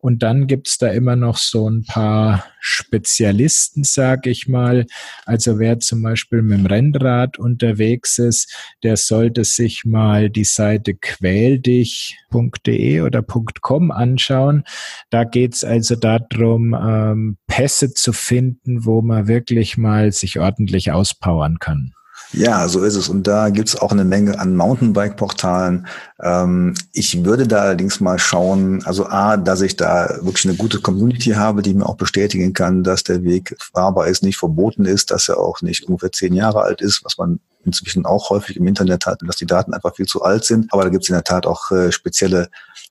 Und 0.06 0.22
dann 0.22 0.46
gibt's 0.46 0.78
da 0.78 0.90
immer 0.90 1.16
noch 1.16 1.36
so 1.36 1.68
ein 1.68 1.84
paar 1.84 2.44
Spezialisten, 2.60 3.82
sag 3.82 4.28
ich 4.28 4.46
mal. 4.46 4.86
Also 5.24 5.58
wer 5.58 5.80
zum 5.80 6.00
Beispiel 6.00 6.42
mit 6.42 6.60
dem 6.60 6.66
Rennrad 6.66 7.40
unterwegs 7.40 8.18
ist, 8.18 8.54
der 8.84 8.96
sollte 8.96 9.42
sich 9.42 9.84
mal 9.84 10.30
die 10.30 10.44
Seite 10.44 10.94
quäldich.de 10.94 13.00
oder 13.00 13.24
.com 13.60 13.90
anschauen. 13.90 14.62
Da 15.10 15.24
geht's 15.24 15.64
also 15.64 15.96
darum, 15.96 16.76
ähm, 16.80 17.36
Pässe 17.48 17.92
zu 17.92 18.12
finden, 18.12 18.84
wo 18.84 19.02
man 19.02 19.26
wirklich 19.26 19.76
mal 19.76 20.12
sich 20.12 20.38
ordentlich 20.38 20.92
auspowern 20.92 21.58
kann. 21.58 21.94
Ja, 22.32 22.68
so 22.68 22.82
ist 22.82 22.96
es. 22.96 23.08
Und 23.08 23.26
da 23.26 23.50
gibt's 23.50 23.76
auch 23.76 23.92
eine 23.92 24.04
Menge 24.04 24.38
an 24.38 24.56
Mountainbike-Portalen. 24.56 25.86
Ähm, 26.20 26.74
ich 26.92 27.24
würde 27.24 27.46
da 27.46 27.60
allerdings 27.60 28.00
mal 28.00 28.18
schauen, 28.18 28.84
also 28.84 29.06
A, 29.06 29.36
dass 29.36 29.60
ich 29.60 29.76
da 29.76 30.18
wirklich 30.20 30.46
eine 30.46 30.56
gute 30.56 30.80
Community 30.80 31.30
habe, 31.30 31.62
die 31.62 31.74
mir 31.74 31.86
auch 31.86 31.96
bestätigen 31.96 32.52
kann, 32.52 32.82
dass 32.82 33.04
der 33.04 33.22
Weg 33.22 33.56
fahrbar 33.72 34.08
ist, 34.08 34.22
nicht 34.22 34.38
verboten 34.38 34.84
ist, 34.84 35.10
dass 35.10 35.28
er 35.28 35.38
auch 35.38 35.62
nicht 35.62 35.84
ungefähr 35.84 36.12
zehn 36.12 36.34
Jahre 36.34 36.62
alt 36.62 36.80
ist, 36.80 37.04
was 37.04 37.16
man 37.16 37.40
inzwischen 37.64 38.06
auch 38.06 38.30
häufig 38.30 38.56
im 38.56 38.66
Internet 38.66 39.06
hat, 39.06 39.20
dass 39.26 39.36
die 39.36 39.46
Daten 39.46 39.74
einfach 39.74 39.94
viel 39.94 40.06
zu 40.06 40.22
alt 40.22 40.44
sind. 40.44 40.72
Aber 40.72 40.84
da 40.84 40.88
gibt's 40.88 41.08
in 41.08 41.14
der 41.14 41.24
Tat 41.24 41.46
auch 41.46 41.70
äh, 41.70 41.92
spezielle 41.92 42.48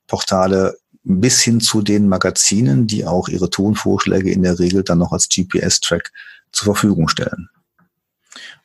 Portale, 0.08 0.78
bis 1.04 1.42
hin 1.42 1.62
zu 1.62 1.82
den 1.82 2.08
Magazinen, 2.08 2.88
die 2.88 3.06
auch 3.06 3.28
ihre 3.28 3.50
Tonvorschläge 3.50 4.32
in 4.32 4.42
der 4.44 4.60
Regel 4.60 4.84
dann 4.84 4.98
noch 4.98 5.12
als 5.12 5.30
GPS-Track 5.30 6.12
zur 6.52 6.74
Verfügung 6.74 7.08
stellen. 7.08 7.50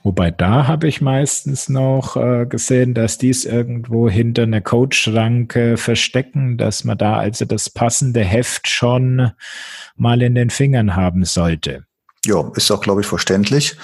Wobei 0.02 0.30
da 0.30 0.66
habe 0.66 0.88
ich 0.88 1.00
meistens 1.00 1.68
noch 1.68 2.16
äh, 2.16 2.46
gesehen, 2.46 2.94
dass 2.94 3.18
dies 3.18 3.44
irgendwo 3.44 4.08
hinter 4.08 4.44
einer 4.44 4.60
Codeschranke 4.60 5.76
verstecken, 5.76 6.56
dass 6.56 6.84
man 6.84 6.98
da 6.98 7.18
also 7.18 7.44
das 7.44 7.70
passende 7.70 8.20
Heft 8.20 8.68
schon 8.68 9.32
mal 9.96 10.22
in 10.22 10.34
den 10.34 10.50
Fingern 10.50 10.96
haben 10.96 11.24
sollte. 11.24 11.84
Ja, 12.24 12.50
ist 12.54 12.70
auch, 12.70 12.80
glaube 12.80 13.00
ich, 13.00 13.06
verständlich. 13.06 13.76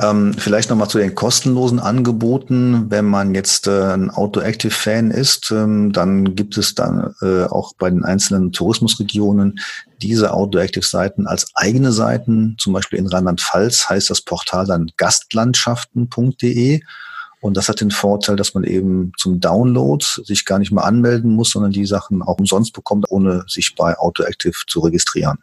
Ähm, 0.00 0.32
vielleicht 0.34 0.70
nochmal 0.70 0.88
zu 0.88 0.98
den 0.98 1.16
kostenlosen 1.16 1.80
Angeboten. 1.80 2.88
Wenn 2.88 3.04
man 3.04 3.34
jetzt 3.34 3.66
äh, 3.66 3.94
ein 3.94 4.10
Auto-Active-Fan 4.10 5.10
ist, 5.10 5.50
ähm, 5.50 5.92
dann 5.92 6.36
gibt 6.36 6.56
es 6.56 6.76
dann 6.76 7.14
äh, 7.20 7.44
auch 7.44 7.72
bei 7.74 7.90
den 7.90 8.04
einzelnen 8.04 8.52
Tourismusregionen 8.52 9.58
diese 10.00 10.32
Auto-Active-Seiten 10.32 11.26
als 11.26 11.50
eigene 11.54 11.90
Seiten. 11.90 12.54
Zum 12.60 12.74
Beispiel 12.74 13.00
in 13.00 13.08
Rheinland-Pfalz 13.08 13.90
heißt 13.90 14.08
das 14.10 14.20
Portal 14.20 14.66
dann 14.66 14.92
gastlandschaften.de. 14.96 16.80
Und 17.40 17.56
das 17.56 17.68
hat 17.68 17.80
den 17.80 17.90
Vorteil, 17.90 18.36
dass 18.36 18.54
man 18.54 18.62
eben 18.62 19.12
zum 19.16 19.40
Download 19.40 20.04
sich 20.24 20.44
gar 20.44 20.60
nicht 20.60 20.70
mehr 20.70 20.84
anmelden 20.84 21.34
muss, 21.34 21.50
sondern 21.50 21.72
die 21.72 21.86
Sachen 21.86 22.22
auch 22.22 22.38
umsonst 22.38 22.72
bekommt, 22.72 23.06
ohne 23.10 23.44
sich 23.48 23.74
bei 23.74 23.98
AutoActive 23.98 24.66
zu 24.66 24.80
registrieren. 24.80 25.38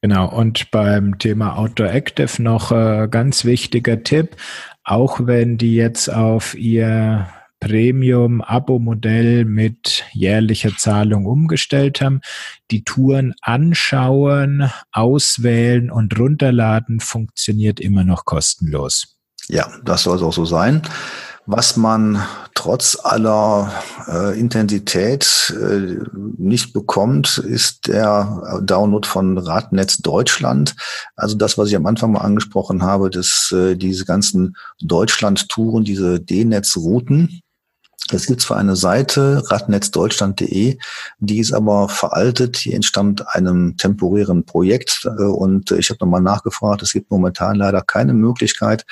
Genau, 0.00 0.28
und 0.28 0.70
beim 0.70 1.18
Thema 1.18 1.56
Outdoor 1.56 1.90
Active 1.90 2.42
noch 2.42 2.72
äh, 2.72 3.08
ganz 3.10 3.44
wichtiger 3.44 4.02
Tipp, 4.02 4.36
auch 4.84 5.20
wenn 5.26 5.58
die 5.58 5.74
jetzt 5.74 6.08
auf 6.08 6.54
ihr 6.54 7.28
Premium-Abo-Modell 7.60 9.44
mit 9.44 10.04
jährlicher 10.12 10.76
Zahlung 10.76 11.26
umgestellt 11.26 12.00
haben. 12.00 12.20
Die 12.70 12.84
Touren 12.84 13.34
anschauen, 13.42 14.70
auswählen 14.92 15.90
und 15.90 16.18
runterladen 16.18 17.00
funktioniert 17.00 17.80
immer 17.80 18.04
noch 18.04 18.24
kostenlos. 18.24 19.16
Ja, 19.48 19.68
das 19.84 20.02
soll 20.02 20.16
es 20.16 20.22
auch 20.22 20.32
so 20.32 20.44
sein. 20.44 20.82
Was 21.50 21.78
man 21.78 22.22
trotz 22.54 22.98
aller 23.02 23.72
äh, 24.06 24.38
Intensität 24.38 25.56
äh, 25.58 25.96
nicht 26.36 26.74
bekommt, 26.74 27.38
ist 27.38 27.88
der 27.88 28.60
Download 28.62 29.08
von 29.08 29.38
Radnetz 29.38 29.96
Deutschland. 29.96 30.76
Also 31.16 31.38
das, 31.38 31.56
was 31.56 31.70
ich 31.70 31.76
am 31.76 31.86
Anfang 31.86 32.12
mal 32.12 32.20
angesprochen 32.20 32.82
habe, 32.82 33.08
dass 33.08 33.50
äh, 33.56 33.76
diese 33.76 34.04
ganzen 34.04 34.56
Deutschland-Touren, 34.82 35.84
diese 35.84 36.20
D-Netz-Routen, 36.20 37.40
es 38.12 38.26
gibt 38.26 38.40
zwar 38.40 38.56
eine 38.56 38.76
Seite, 38.76 39.42
radnetzdeutschland.de, 39.50 40.78
die 41.18 41.38
ist 41.38 41.52
aber 41.52 41.88
veraltet, 41.88 42.64
die 42.64 42.72
entstammt 42.72 43.26
einem 43.34 43.76
temporären 43.76 44.44
Projekt. 44.44 45.04
Äh, 45.04 45.22
und 45.22 45.70
ich 45.72 45.90
habe 45.90 45.98
nochmal 46.00 46.22
nachgefragt, 46.22 46.82
es 46.82 46.92
gibt 46.92 47.10
momentan 47.10 47.56
leider 47.56 47.82
keine 47.82 48.14
Möglichkeit, 48.14 48.84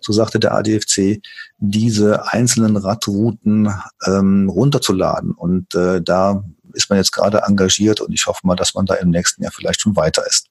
so 0.00 0.12
sagte 0.12 0.38
der 0.38 0.54
ADFC, 0.54 1.20
diese 1.58 2.32
einzelnen 2.32 2.76
Radrouten 2.76 3.72
ähm, 4.06 4.48
runterzuladen. 4.48 5.32
Und 5.32 5.74
äh, 5.74 6.00
da 6.02 6.44
ist 6.72 6.90
man 6.90 6.98
jetzt 6.98 7.12
gerade 7.12 7.42
engagiert 7.46 8.00
und 8.00 8.12
ich 8.12 8.26
hoffe 8.26 8.46
mal, 8.46 8.56
dass 8.56 8.74
man 8.74 8.86
da 8.86 8.94
im 8.94 9.10
nächsten 9.10 9.42
Jahr 9.42 9.52
vielleicht 9.52 9.80
schon 9.80 9.96
weiter 9.96 10.26
ist. 10.26 10.48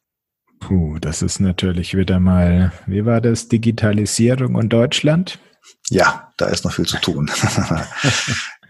Puh, 0.59 0.99
das 0.99 1.24
ist 1.24 1.39
natürlich 1.39 1.95
wieder 1.97 2.19
mal, 2.19 2.72
wie 2.86 3.03
war 3.05 3.19
das, 3.19 3.47
Digitalisierung 3.47 4.55
und 4.55 4.69
Deutschland? 4.69 5.39
Ja, 5.89 6.32
da 6.38 6.47
ist 6.47 6.64
noch 6.64 6.74
viel 6.74 6.86
zu 6.86 6.97
tun. 6.97 7.30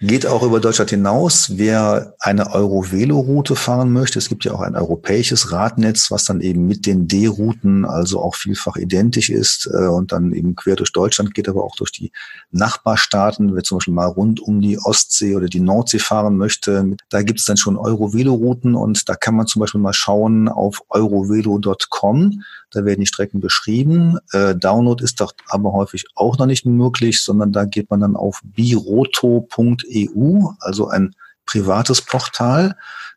Geht 0.04 0.26
auch 0.26 0.42
über 0.42 0.60
Deutschland 0.60 0.89
hinaus. 0.89 1.58
Wer 1.58 2.16
eine 2.20 2.56
Eurovelo-Route 2.56 3.56
fahren 3.56 3.94
möchte, 3.94 4.18
es 4.18 4.30
gibt 4.30 4.44
ja 4.44 4.52
auch 4.52 4.62
ein 4.62 4.76
europäisches 4.76 5.52
Radnetz, 5.52 6.10
was 6.10 6.26
dann 6.26 6.42
eben 6.42 6.66
mit 6.66 6.88
den 6.88 7.08
D-Routen 7.08 7.86
also 7.86 8.20
auch 8.20 8.34
vielfach 8.34 8.78
identisch 8.78 9.30
ist 9.30 9.70
äh, 9.72 9.86
und 9.86 10.12
dann 10.12 10.34
eben 10.34 10.56
quer 10.56 10.76
durch 10.76 10.92
Deutschland 10.92 11.36
geht, 11.36 11.48
aber 11.48 11.64
auch 11.64 11.76
durch 11.76 11.92
die 11.92 12.12
Nachbarstaaten. 12.50 13.54
Wer 13.54 13.62
zum 13.62 13.78
Beispiel 13.78 13.94
mal 13.94 14.08
rund 14.08 14.39
um 14.39 14.60
die 14.60 14.80
Ostsee 14.80 15.36
oder 15.36 15.46
die 15.46 15.60
Nordsee 15.60 16.00
fahren 16.00 16.36
möchte, 16.36 16.98
da 17.10 17.22
gibt 17.22 17.39
es 17.39 17.46
dann 17.46 17.58
schon 17.58 17.78
Eurovelo-Routen 17.78 18.74
und 18.74 19.08
da 19.08 19.14
kann 19.14 19.36
man 19.36 19.46
zum 19.46 19.60
Beispiel 19.60 19.82
mal 19.82 19.94
schauen 19.94 20.50
auf 20.50 20.82
eurovelo.com. 20.89 22.42
Da 22.72 22.86
werden 22.86 23.01
die 23.01 23.07
Strecken 23.07 23.39
beschrieben. 23.39 24.17
Äh, 24.32 24.55
Download 24.55 25.03
ist 25.03 25.19
doch 25.22 25.34
aber 25.47 25.74
häufig 25.74 26.05
auch 26.15 26.38
noch 26.38 26.45
nicht 26.45 26.65
möglich, 26.65 27.22
sondern 27.22 27.51
da 27.51 27.65
geht 27.65 27.89
man 27.89 27.99
dann 27.99 28.15
auf 28.15 28.41
biroto.eu, 28.43 29.45
also 30.59 30.88
ein 30.88 31.13
privates 31.45 32.01
Portal. 32.01 32.76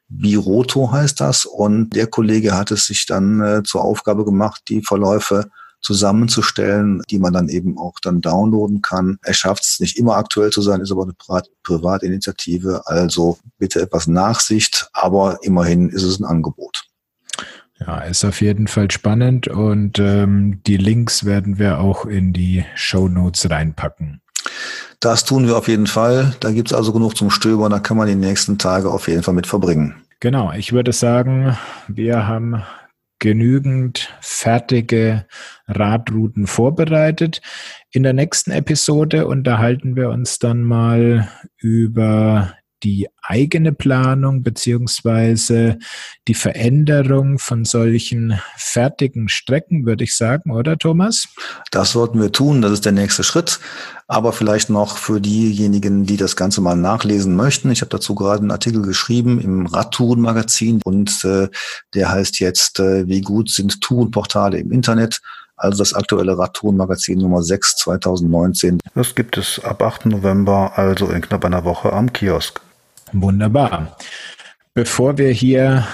Biroto 0.09 0.93
heißt 0.93 1.21
das. 1.21 1.47
Und 1.47 1.91
der 1.91 2.07
Kollege 2.07 2.57
hat 2.57 2.71
es 2.71 2.87
sich 2.87 3.07
dann 3.07 3.41
äh, 3.41 3.63
zur 3.63 3.83
Aufgabe 3.83 4.25
gemacht, 4.25 4.63
die 4.69 4.83
Verläufe 4.83 5.51
zusammenzustellen, 5.85 7.03
die 7.11 7.19
man 7.19 7.33
dann 7.33 7.49
eben 7.49 7.79
auch 7.79 8.01
dann 8.01 8.23
downloaden 8.23 8.81
kann. 8.81 9.19
Er 9.23 9.35
schafft 9.35 9.65
es 9.65 9.81
nicht 9.81 9.99
immer 9.99 10.17
aktuell 10.17 10.51
zu 10.51 10.63
sein, 10.63 10.81
ist 10.81 10.91
aber 10.91 11.03
eine 11.05 11.43
Privatinitiative. 11.63 12.83
Also 12.87 13.39
bitte 13.59 13.83
etwas 13.83 14.07
Nachsicht, 14.07 14.89
aber 14.95 15.39
immerhin 15.43 15.91
ist 15.91 16.03
es 16.03 16.19
ein 16.19 16.25
Angebot. 16.25 16.85
Ja, 17.81 17.99
ist 18.01 18.25
auf 18.25 18.41
jeden 18.41 18.69
Fall 18.69 18.91
spannend 18.91 19.49
und 19.49 19.99
ähm, 19.99 20.63
die 20.65 20.77
Links 20.77 21.25
werden 21.25 21.59
wir 21.59 21.81
auch 21.81 22.07
in 22.07 22.33
die 22.33 22.65
Show 22.77 23.09
Notes 23.09 23.51
reinpacken. 23.51 24.21
Das 25.01 25.25
tun 25.25 25.47
wir 25.47 25.57
auf 25.57 25.69
jeden 25.69 25.87
Fall. 25.87 26.35
Da 26.41 26.53
gibt 26.53 26.71
es 26.71 26.75
also 26.75 26.93
genug 26.93 27.17
zum 27.17 27.31
Stöbern, 27.31 27.71
da 27.71 27.81
kann 27.81 27.97
man 27.97 28.07
die 28.07 28.15
nächsten 28.15 28.59
Tage 28.59 28.91
auf 28.91 29.09
jeden 29.09 29.23
Fall 29.23 29.35
mit 29.35 29.47
verbringen. 29.47 29.97
Genau, 30.21 30.53
ich 30.53 30.73
würde 30.73 30.93
sagen, 30.93 31.57
wir 31.89 32.27
haben 32.27 32.63
genügend 33.19 34.15
fertige 34.21 35.27
Radrouten 35.67 36.47
vorbereitet. 36.47 37.41
In 37.91 38.03
der 38.03 38.13
nächsten 38.13 38.51
Episode 38.51 39.27
unterhalten 39.27 39.97
wir 39.97 40.11
uns 40.11 40.39
dann 40.39 40.63
mal 40.63 41.29
über 41.59 42.55
die 42.85 43.09
eigene 43.23 43.73
Planung 43.73 44.43
beziehungsweise 44.43 45.79
die 46.29 46.35
Veränderung 46.35 47.39
von 47.39 47.65
solchen 47.65 48.39
fertigen 48.57 49.29
Strecken, 49.29 49.87
würde 49.87 50.05
ich 50.05 50.15
sagen, 50.15 50.53
oder 50.53 50.79
Thomas? 50.79 51.27
Das 51.71 51.93
sollten 51.93 52.21
wir 52.21 52.31
tun, 52.31 52.63
das 52.63 52.73
ist 52.73 52.85
der 52.85 52.93
nächste 52.93 53.25
Schritt. 53.25 53.59
Aber 54.07 54.35
vielleicht 54.35 54.69
noch 54.69 54.99
für 54.99 55.19
diejenigen, 55.19 56.05
die 56.05 56.19
das 56.19 56.37
Ganze 56.37 56.61
mal 56.61 56.77
nachlesen 56.77 57.35
möchten. 57.35 57.71
Ich 57.71 57.81
habe 57.81 57.89
dazu 57.89 58.15
gerade 58.15 58.43
einen 58.43 58.51
Artikel 58.51 58.83
geschrieben 58.83 59.41
im 59.41 59.65
Radtourenmagazin 59.65 60.83
und 60.85 61.25
äh, 61.25 61.49
der 61.95 62.13
heißt 62.13 62.39
jetzt, 62.39 62.81
äh, 62.81 63.09
wie 63.09 63.23
gut 63.23 63.51
sind 63.51 63.81
Tourenportale 63.81 64.59
im 64.59 64.71
Internet? 64.71 65.21
also 65.57 65.79
das 65.79 65.95
aktuelle 65.95 66.37
Radtourenmagazin 66.37 67.19
Nummer 67.19 67.43
6 67.43 67.77
2019. 67.77 68.81
Das 68.95 69.15
gibt 69.15 69.37
es 69.37 69.61
ab 69.65 69.83
8. 69.83 70.07
November, 70.07 70.73
also 70.77 71.07
in 71.09 71.21
knapp 71.23 71.45
einer 71.45 71.65
Woche 71.65 71.93
am 71.93 72.13
Kiosk. 72.13 72.61
Wunderbar. 73.17 73.97
Bevor 74.75 75.19
wir 75.19 75.31
hier 75.31 75.87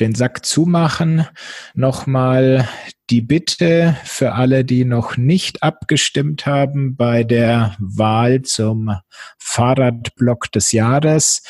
den 0.00 0.14
Sack 0.14 0.46
zumachen, 0.46 1.26
nochmal 1.74 2.66
die 3.10 3.20
Bitte 3.20 3.98
für 4.04 4.32
alle, 4.32 4.64
die 4.64 4.86
noch 4.86 5.18
nicht 5.18 5.62
abgestimmt 5.62 6.46
haben 6.46 6.96
bei 6.96 7.22
der 7.22 7.76
Wahl 7.78 8.42
zum 8.42 8.96
Fahrradblock 9.36 10.50
des 10.52 10.72
Jahres. 10.72 11.42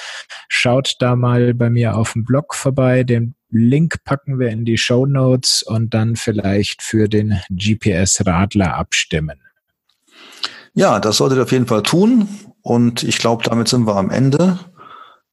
Schaut 0.49 0.97
da 0.99 1.15
mal 1.15 1.55
bei 1.55 1.71
mir 1.71 1.97
auf 1.97 2.15
dem 2.15 2.25
Blog 2.25 2.53
vorbei. 2.53 3.05
Den 3.05 3.37
Link 3.51 4.03
packen 4.03 4.41
wir 4.41 4.49
in 4.49 4.65
die 4.65 4.79
Show 4.79 5.07
Notes 5.07 5.63
und 5.63 5.95
dann 5.95 6.17
vielleicht 6.17 6.83
für 6.83 7.09
den 7.09 7.41
GPS-Radler 7.51 8.75
abstimmen. 8.75 9.41
Ja, 10.75 10.99
das 10.99 11.19
solltet 11.19 11.39
ihr 11.39 11.45
auf 11.45 11.53
jeden 11.53 11.69
Fall 11.69 11.85
tun. 11.85 12.29
Und 12.63 13.05
ich 13.05 13.19
glaube, 13.19 13.45
damit 13.45 13.69
sind 13.69 13.87
wir 13.87 13.95
am 13.95 14.11
Ende. 14.11 14.59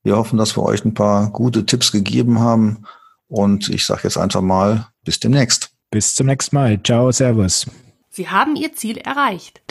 Wir 0.04 0.18
hoffen, 0.18 0.38
dass 0.38 0.58
wir 0.58 0.64
euch 0.64 0.84
ein 0.84 0.94
paar 0.94 1.30
gute 1.30 1.66
Tipps 1.66 1.92
gegeben 1.92 2.40
haben. 2.40 2.86
Und 3.28 3.70
ich 3.70 3.86
sage 3.86 4.02
jetzt 4.04 4.18
einfach 4.18 4.42
mal, 4.42 4.88
bis 5.04 5.20
demnächst. 5.20 5.72
Bis 5.92 6.16
zum 6.16 6.28
nächsten 6.28 6.56
Mal. 6.56 6.82
Ciao, 6.84 7.12
Servus. 7.12 7.68
Sie 8.10 8.28
haben 8.28 8.56
Ihr 8.56 8.74
Ziel 8.74 8.98
erreicht. 8.98 9.62